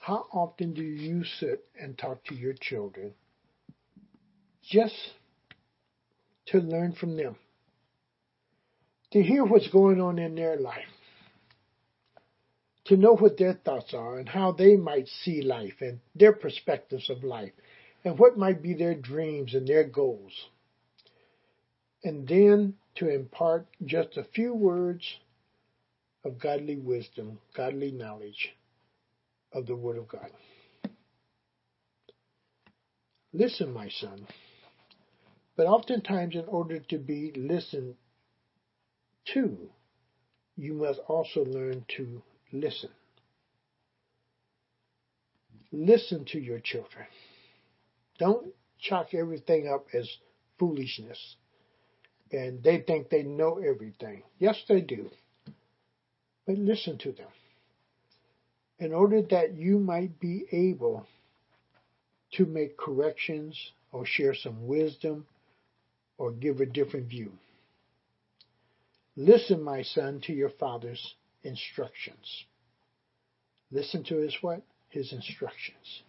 how 0.00 0.26
often 0.32 0.72
do 0.74 0.82
you 0.82 1.22
sit 1.38 1.64
and 1.80 1.96
talk 1.96 2.24
to 2.24 2.34
your 2.34 2.54
children 2.60 3.12
just 4.68 4.94
to 6.46 6.58
learn 6.58 6.94
from 6.94 7.16
them? 7.16 7.36
To 9.12 9.22
hear 9.22 9.44
what's 9.44 9.68
going 9.68 10.00
on 10.00 10.18
in 10.18 10.34
their 10.34 10.56
life 10.56 10.84
to 12.90 12.96
know 12.96 13.14
what 13.14 13.38
their 13.38 13.54
thoughts 13.54 13.94
are 13.94 14.18
and 14.18 14.28
how 14.28 14.50
they 14.50 14.74
might 14.74 15.06
see 15.06 15.42
life 15.42 15.76
and 15.80 16.00
their 16.16 16.32
perspectives 16.32 17.08
of 17.08 17.22
life 17.22 17.52
and 18.04 18.18
what 18.18 18.36
might 18.36 18.60
be 18.60 18.74
their 18.74 18.96
dreams 18.96 19.54
and 19.54 19.68
their 19.68 19.84
goals. 19.84 20.32
And 22.02 22.26
then 22.26 22.74
to 22.96 23.08
impart 23.08 23.68
just 23.86 24.16
a 24.16 24.26
few 24.34 24.52
words 24.52 25.04
of 26.24 26.40
godly 26.40 26.78
wisdom, 26.78 27.38
godly 27.56 27.92
knowledge 27.92 28.56
of 29.52 29.66
the 29.66 29.76
Word 29.76 29.96
of 29.96 30.08
God. 30.08 30.32
Listen, 33.32 33.72
my 33.72 33.88
son. 33.88 34.26
But 35.56 35.68
oftentimes, 35.68 36.34
in 36.34 36.46
order 36.46 36.80
to 36.88 36.98
be 36.98 37.30
listened 37.36 37.94
to, 39.32 39.70
you 40.56 40.74
must 40.74 40.98
also 41.06 41.44
learn 41.44 41.84
to 41.96 42.20
listen. 42.52 42.90
Listen 45.72 46.24
to 46.32 46.38
your 46.38 46.60
children. 46.60 47.06
Don't 48.18 48.48
chalk 48.78 49.14
everything 49.14 49.68
up 49.68 49.86
as 49.94 50.08
foolishness. 50.58 51.36
And 52.32 52.62
they 52.62 52.80
think 52.80 53.08
they 53.08 53.22
know 53.22 53.58
everything. 53.58 54.22
Yes, 54.38 54.56
they 54.68 54.80
do. 54.80 55.10
But 56.46 56.58
listen 56.58 56.98
to 56.98 57.12
them. 57.12 57.28
In 58.78 58.92
order 58.92 59.22
that 59.30 59.54
you 59.54 59.78
might 59.78 60.18
be 60.20 60.44
able 60.52 61.06
to 62.32 62.46
make 62.46 62.76
corrections 62.76 63.56
or 63.92 64.06
share 64.06 64.34
some 64.34 64.66
wisdom 64.66 65.26
or 66.18 66.30
give 66.30 66.60
a 66.60 66.66
different 66.66 67.08
view. 67.08 67.32
Listen, 69.16 69.62
my 69.62 69.82
son, 69.82 70.20
to 70.26 70.32
your 70.32 70.50
father's 70.50 71.14
instructions. 71.42 72.44
Listen 73.70 74.04
to 74.04 74.16
his 74.16 74.36
what? 74.40 74.62
His 74.88 75.12
instructions. 75.12 76.02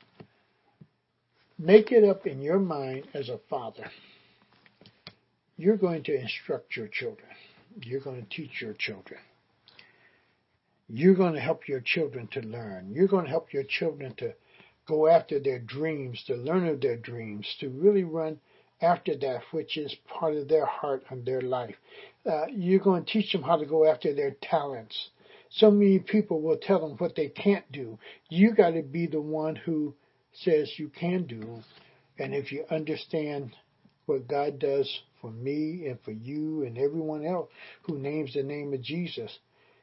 Make 1.60 1.92
it 1.92 2.04
up 2.04 2.26
in 2.26 2.42
your 2.42 2.60
mind 2.60 3.08
as 3.14 3.30
a 3.30 3.40
father. 3.50 3.86
You're 5.58 5.78
going 5.78 6.04
to 6.04 6.20
instruct 6.20 6.76
your 6.76 6.88
children. 6.88 7.30
You're 7.84 8.02
going 8.02 8.24
to 8.24 8.36
teach 8.36 8.62
your 8.62 8.74
children. 8.74 9.20
You're 10.90 11.16
going 11.16 11.34
to 11.34 11.40
help 11.40 11.68
your 11.68 11.82
children 11.82 12.28
to 12.34 12.42
learn. 12.42 12.92
You're 12.92 13.08
going 13.08 13.26
to 13.26 13.30
help 13.30 13.54
your 13.54 13.64
children 13.64 14.16
to 14.16 14.34
go 14.88 15.08
after 15.08 15.40
their 15.40 15.60
dreams, 15.60 16.24
to 16.28 16.36
learn 16.36 16.68
of 16.68 16.82
their 16.82 16.98
dreams, 16.98 17.56
to 17.60 17.70
really 17.70 18.04
run 18.04 18.40
after 18.82 19.16
that 19.16 19.42
which 19.52 19.78
is 19.78 19.96
part 20.08 20.36
of 20.36 20.48
their 20.48 20.66
heart 20.66 21.04
and 21.10 21.26
their 21.26 21.42
life. 21.42 21.76
Uh, 22.26 22.48
you're 22.52 22.80
going 22.80 23.06
to 23.06 23.12
teach 23.12 23.32
them 23.32 23.44
how 23.44 23.58
to 23.58 23.66
go 23.66 23.86
after 23.86 24.14
their 24.14 24.36
talents. 24.42 25.10
So 25.54 25.70
many 25.70 26.00
people 26.00 26.42
will 26.42 26.58
tell 26.58 26.80
them 26.80 26.98
what 26.98 27.16
they 27.16 27.28
can't 27.28 27.70
do. 27.72 28.00
You 28.30 28.56
got 28.56 28.72
to 28.72 28.82
be 28.82 29.08
the 29.08 29.22
one 29.22 29.56
who 29.56 29.94
says 30.34 30.72
you 30.78 30.90
can 30.90 31.26
do. 31.28 31.60
And 32.18 32.34
if 32.34 32.52
you 32.52 32.66
understand 32.72 33.54
what 34.06 34.28
God 34.28 34.60
does 34.60 34.90
for 35.20 35.30
me 35.30 35.88
and 35.88 36.00
for 36.02 36.12
you 36.12 36.64
and 36.64 36.78
everyone 36.78 37.26
else 37.26 37.50
who 37.84 38.00
names 38.00 38.34
the 38.34 38.44
name 38.44 38.74
of 38.74 38.82
Jesus, 38.82 39.40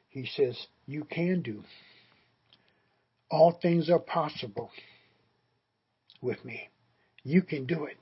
he 0.09 0.25
says, 0.25 0.57
you 0.87 1.03
can 1.03 1.41
do. 1.41 1.63
All 3.29 3.51
things 3.61 3.91
are 3.91 3.99
possible 3.99 4.71
with 6.19 6.43
me. 6.43 6.69
You 7.23 7.43
can 7.43 7.67
do 7.67 7.85
it. 7.85 7.97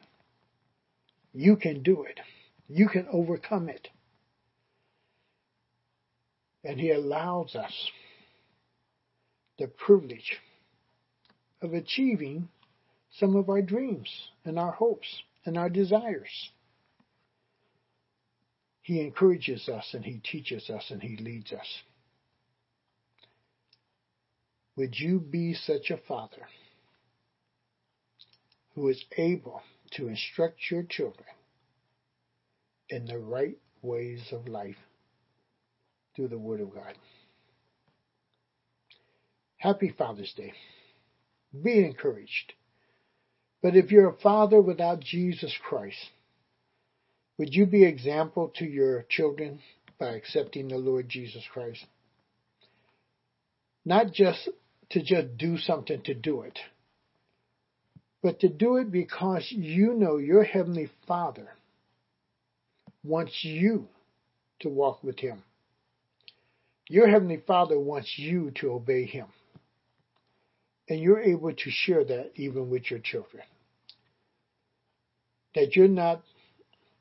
You 1.33 1.57
can 1.57 1.83
do 1.83 2.03
it. 2.03 2.19
You 2.69 2.87
can 2.87 3.07
overcome 3.11 3.67
it. 3.67 3.89
And 6.67 6.81
He 6.81 6.91
allows 6.91 7.55
us 7.55 7.71
the 9.57 9.67
privilege 9.67 10.35
of 11.61 11.73
achieving 11.73 12.49
some 13.09 13.37
of 13.37 13.47
our 13.47 13.61
dreams 13.61 14.09
and 14.43 14.59
our 14.59 14.73
hopes 14.73 15.07
and 15.45 15.57
our 15.57 15.69
desires. 15.69 16.51
He 18.81 18.99
encourages 18.99 19.69
us 19.69 19.93
and 19.93 20.03
He 20.03 20.19
teaches 20.19 20.69
us 20.69 20.91
and 20.91 21.01
He 21.01 21.15
leads 21.15 21.53
us. 21.53 21.67
Would 24.75 24.99
you 24.99 25.21
be 25.21 25.53
such 25.53 25.89
a 25.89 25.97
father 26.05 26.47
who 28.75 28.89
is 28.89 29.05
able 29.17 29.61
to 29.91 30.09
instruct 30.09 30.59
your 30.69 30.83
children 30.83 31.29
in 32.89 33.05
the 33.05 33.17
right 33.17 33.57
ways 33.81 34.21
of 34.33 34.49
life 34.49 34.75
through 36.17 36.27
the 36.27 36.37
Word 36.37 36.59
of 36.59 36.73
God? 36.73 36.95
Happy 39.57 39.93
Father's 39.97 40.33
Day. 40.35 40.51
Be 41.63 41.85
encouraged. 41.85 42.53
But 43.61 43.75
if 43.75 43.91
you're 43.91 44.09
a 44.09 44.17
father 44.17 44.59
without 44.59 44.99
Jesus 44.99 45.55
Christ, 45.63 45.97
would 47.37 47.53
you 47.53 47.65
be 47.65 47.85
example 47.85 48.51
to 48.55 48.65
your 48.65 49.05
children 49.09 49.59
by 49.99 50.09
accepting 50.09 50.67
the 50.67 50.77
Lord 50.77 51.07
Jesus 51.07 51.43
Christ? 51.53 51.85
Not 53.85 54.11
just 54.11 54.49
to 54.91 55.01
just 55.01 55.37
do 55.37 55.57
something 55.57 56.01
to 56.03 56.13
do 56.13 56.41
it, 56.41 56.57
but 58.21 58.39
to 58.41 58.49
do 58.49 58.77
it 58.77 58.91
because 58.91 59.45
you 59.49 59.93
know 59.93 60.17
your 60.17 60.43
Heavenly 60.43 60.89
Father 61.07 61.47
wants 63.03 63.39
you 63.43 63.87
to 64.61 64.69
walk 64.69 65.03
with 65.03 65.19
Him. 65.19 65.43
Your 66.89 67.07
Heavenly 67.07 67.41
Father 67.45 67.79
wants 67.79 68.17
you 68.17 68.51
to 68.61 68.71
obey 68.71 69.05
Him. 69.05 69.27
And 70.89 71.01
you're 71.01 71.19
able 71.19 71.53
to 71.53 71.69
share 71.69 72.05
that 72.05 72.31
even 72.35 72.69
with 72.69 72.89
your 72.89 72.99
children. 72.99 73.43
That 75.53 75.75
you're 75.75 75.89
not 75.89 76.23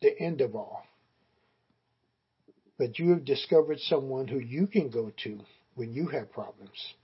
the 0.03 0.19
end 0.19 0.41
of 0.41 0.57
all. 0.57 0.83
But 2.79 2.99
you 2.99 3.11
have 3.11 3.25
discovered 3.25 3.79
someone 3.81 4.27
who 4.27 4.39
you 4.39 4.67
can 4.67 4.91
go 4.91 5.13
to 5.25 5.41
when 5.77 5.93
you 5.93 6.09
have 6.09 6.33
problems. 6.33 6.95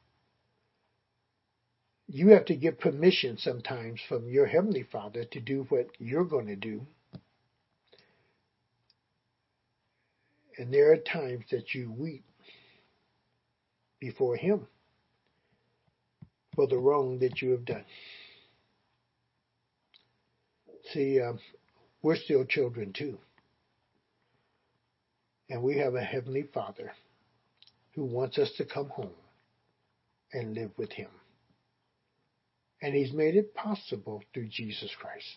You 2.09 2.31
have 2.31 2.47
to 2.47 2.57
get 2.57 2.81
permission 2.81 3.39
sometimes 3.39 4.01
from 4.09 4.29
your 4.29 4.47
Heavenly 4.47 4.83
Father 4.83 5.25
to 5.25 5.41
do 5.41 5.67
what 5.69 5.87
you're 5.99 6.25
going 6.25 6.49
to 6.49 6.57
do. 6.57 6.85
And 10.59 10.75
there 10.75 10.93
are 10.93 10.97
times 10.97 11.45
that 11.51 11.75
you 11.75 11.91
weep 11.91 12.25
before 14.03 14.35
Him 14.35 14.67
for 16.57 16.67
the 16.67 16.77
wrong 16.77 17.21
that 17.21 17.41
you 17.41 17.53
have 17.53 17.65
done. 17.65 17.85
See, 20.93 21.21
uh, 21.21 21.35
we're 22.03 22.17
still 22.17 22.45
children 22.45 22.93
too. 22.93 23.17
And 25.49 25.63
we 25.63 25.79
have 25.79 25.95
a 25.95 26.03
Heavenly 26.03 26.49
Father 26.53 26.91
who 27.95 28.05
wants 28.05 28.39
us 28.39 28.51
to 28.57 28.65
come 28.65 28.89
home 28.89 29.15
and 30.33 30.53
live 30.53 30.73
with 30.77 30.91
Him. 30.91 31.11
And 32.83 32.95
He's 32.95 33.13
made 33.13 33.37
it 33.37 33.55
possible 33.55 34.25
through 34.35 34.49
Jesus 34.49 34.91
Christ. 35.01 35.37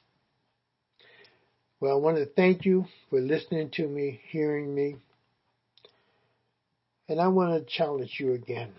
Well, 1.80 1.91
I 1.91 1.99
want 1.99 2.18
to 2.18 2.26
thank 2.26 2.66
you 2.66 2.86
for 3.11 3.22
listening 3.22 3.70
to 3.76 3.88
me, 3.88 4.22
hearing 4.32 4.74
me. 4.74 4.95
And 7.08 7.20
I 7.22 7.28
want 7.28 7.53
to 7.53 7.74
challenge 7.74 8.16
you 8.20 8.34
again. 8.34 8.74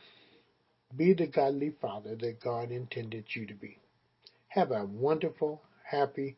Be 0.96 1.12
the 1.14 1.26
godly 1.26 1.74
father 1.80 2.16
that 2.16 2.40
God 2.42 2.70
intended 2.70 3.24
you 3.34 3.46
to 3.46 3.54
be. 3.54 3.78
Have 4.48 4.70
a 4.70 4.84
wonderful, 4.84 5.62
happy 5.84 6.36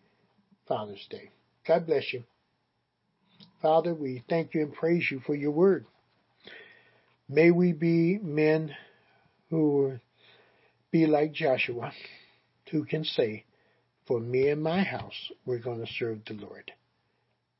Father's 0.66 1.06
Day. 1.08 1.30
God 1.66 1.86
bless 1.86 2.12
you. 2.12 2.24
Father, 3.62 3.94
we 3.94 4.22
thank 4.28 4.54
you 4.54 4.62
and 4.62 4.72
praise 4.72 5.08
you 5.10 5.20
for 5.20 5.34
your 5.34 5.50
word. 5.50 5.86
May 7.28 7.50
we 7.50 7.72
be 7.72 8.18
men 8.18 8.74
who 9.50 9.98
be 10.90 11.06
like 11.06 11.32
Joshua, 11.32 11.92
who 12.70 12.84
can 12.84 13.04
say, 13.04 13.44
For 14.06 14.20
me 14.20 14.48
and 14.48 14.62
my 14.62 14.82
house, 14.82 15.30
we're 15.44 15.58
going 15.58 15.80
to 15.80 15.92
serve 15.98 16.20
the 16.26 16.34
Lord. 16.34 16.72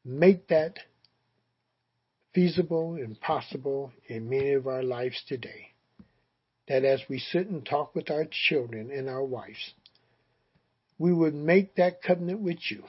Make 0.04 0.48
that 0.48 0.78
feasible 2.38 2.94
and 2.94 3.20
possible 3.20 3.90
in 4.06 4.30
many 4.30 4.52
of 4.52 4.68
our 4.68 4.84
lives 4.84 5.20
today. 5.26 5.72
That 6.68 6.84
as 6.84 7.00
we 7.08 7.18
sit 7.18 7.48
and 7.48 7.66
talk 7.66 7.96
with 7.96 8.12
our 8.12 8.26
children 8.30 8.92
and 8.92 9.08
our 9.08 9.24
wives, 9.24 9.72
we 10.98 11.12
would 11.12 11.34
make 11.34 11.74
that 11.74 12.00
covenant 12.00 12.40
with 12.40 12.58
you 12.70 12.84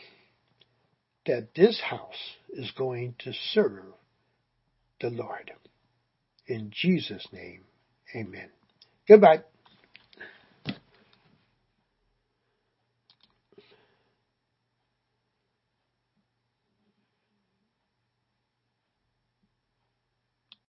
that 1.26 1.56
this 1.56 1.82
house 1.82 2.36
is 2.52 2.70
going 2.78 3.16
to 3.20 3.34
serve 3.52 3.86
the 5.02 5.10
Lord. 5.10 5.52
In 6.46 6.72
Jesus' 6.72 7.28
name, 7.32 7.62
amen. 8.16 8.50
Goodbye. 9.08 9.42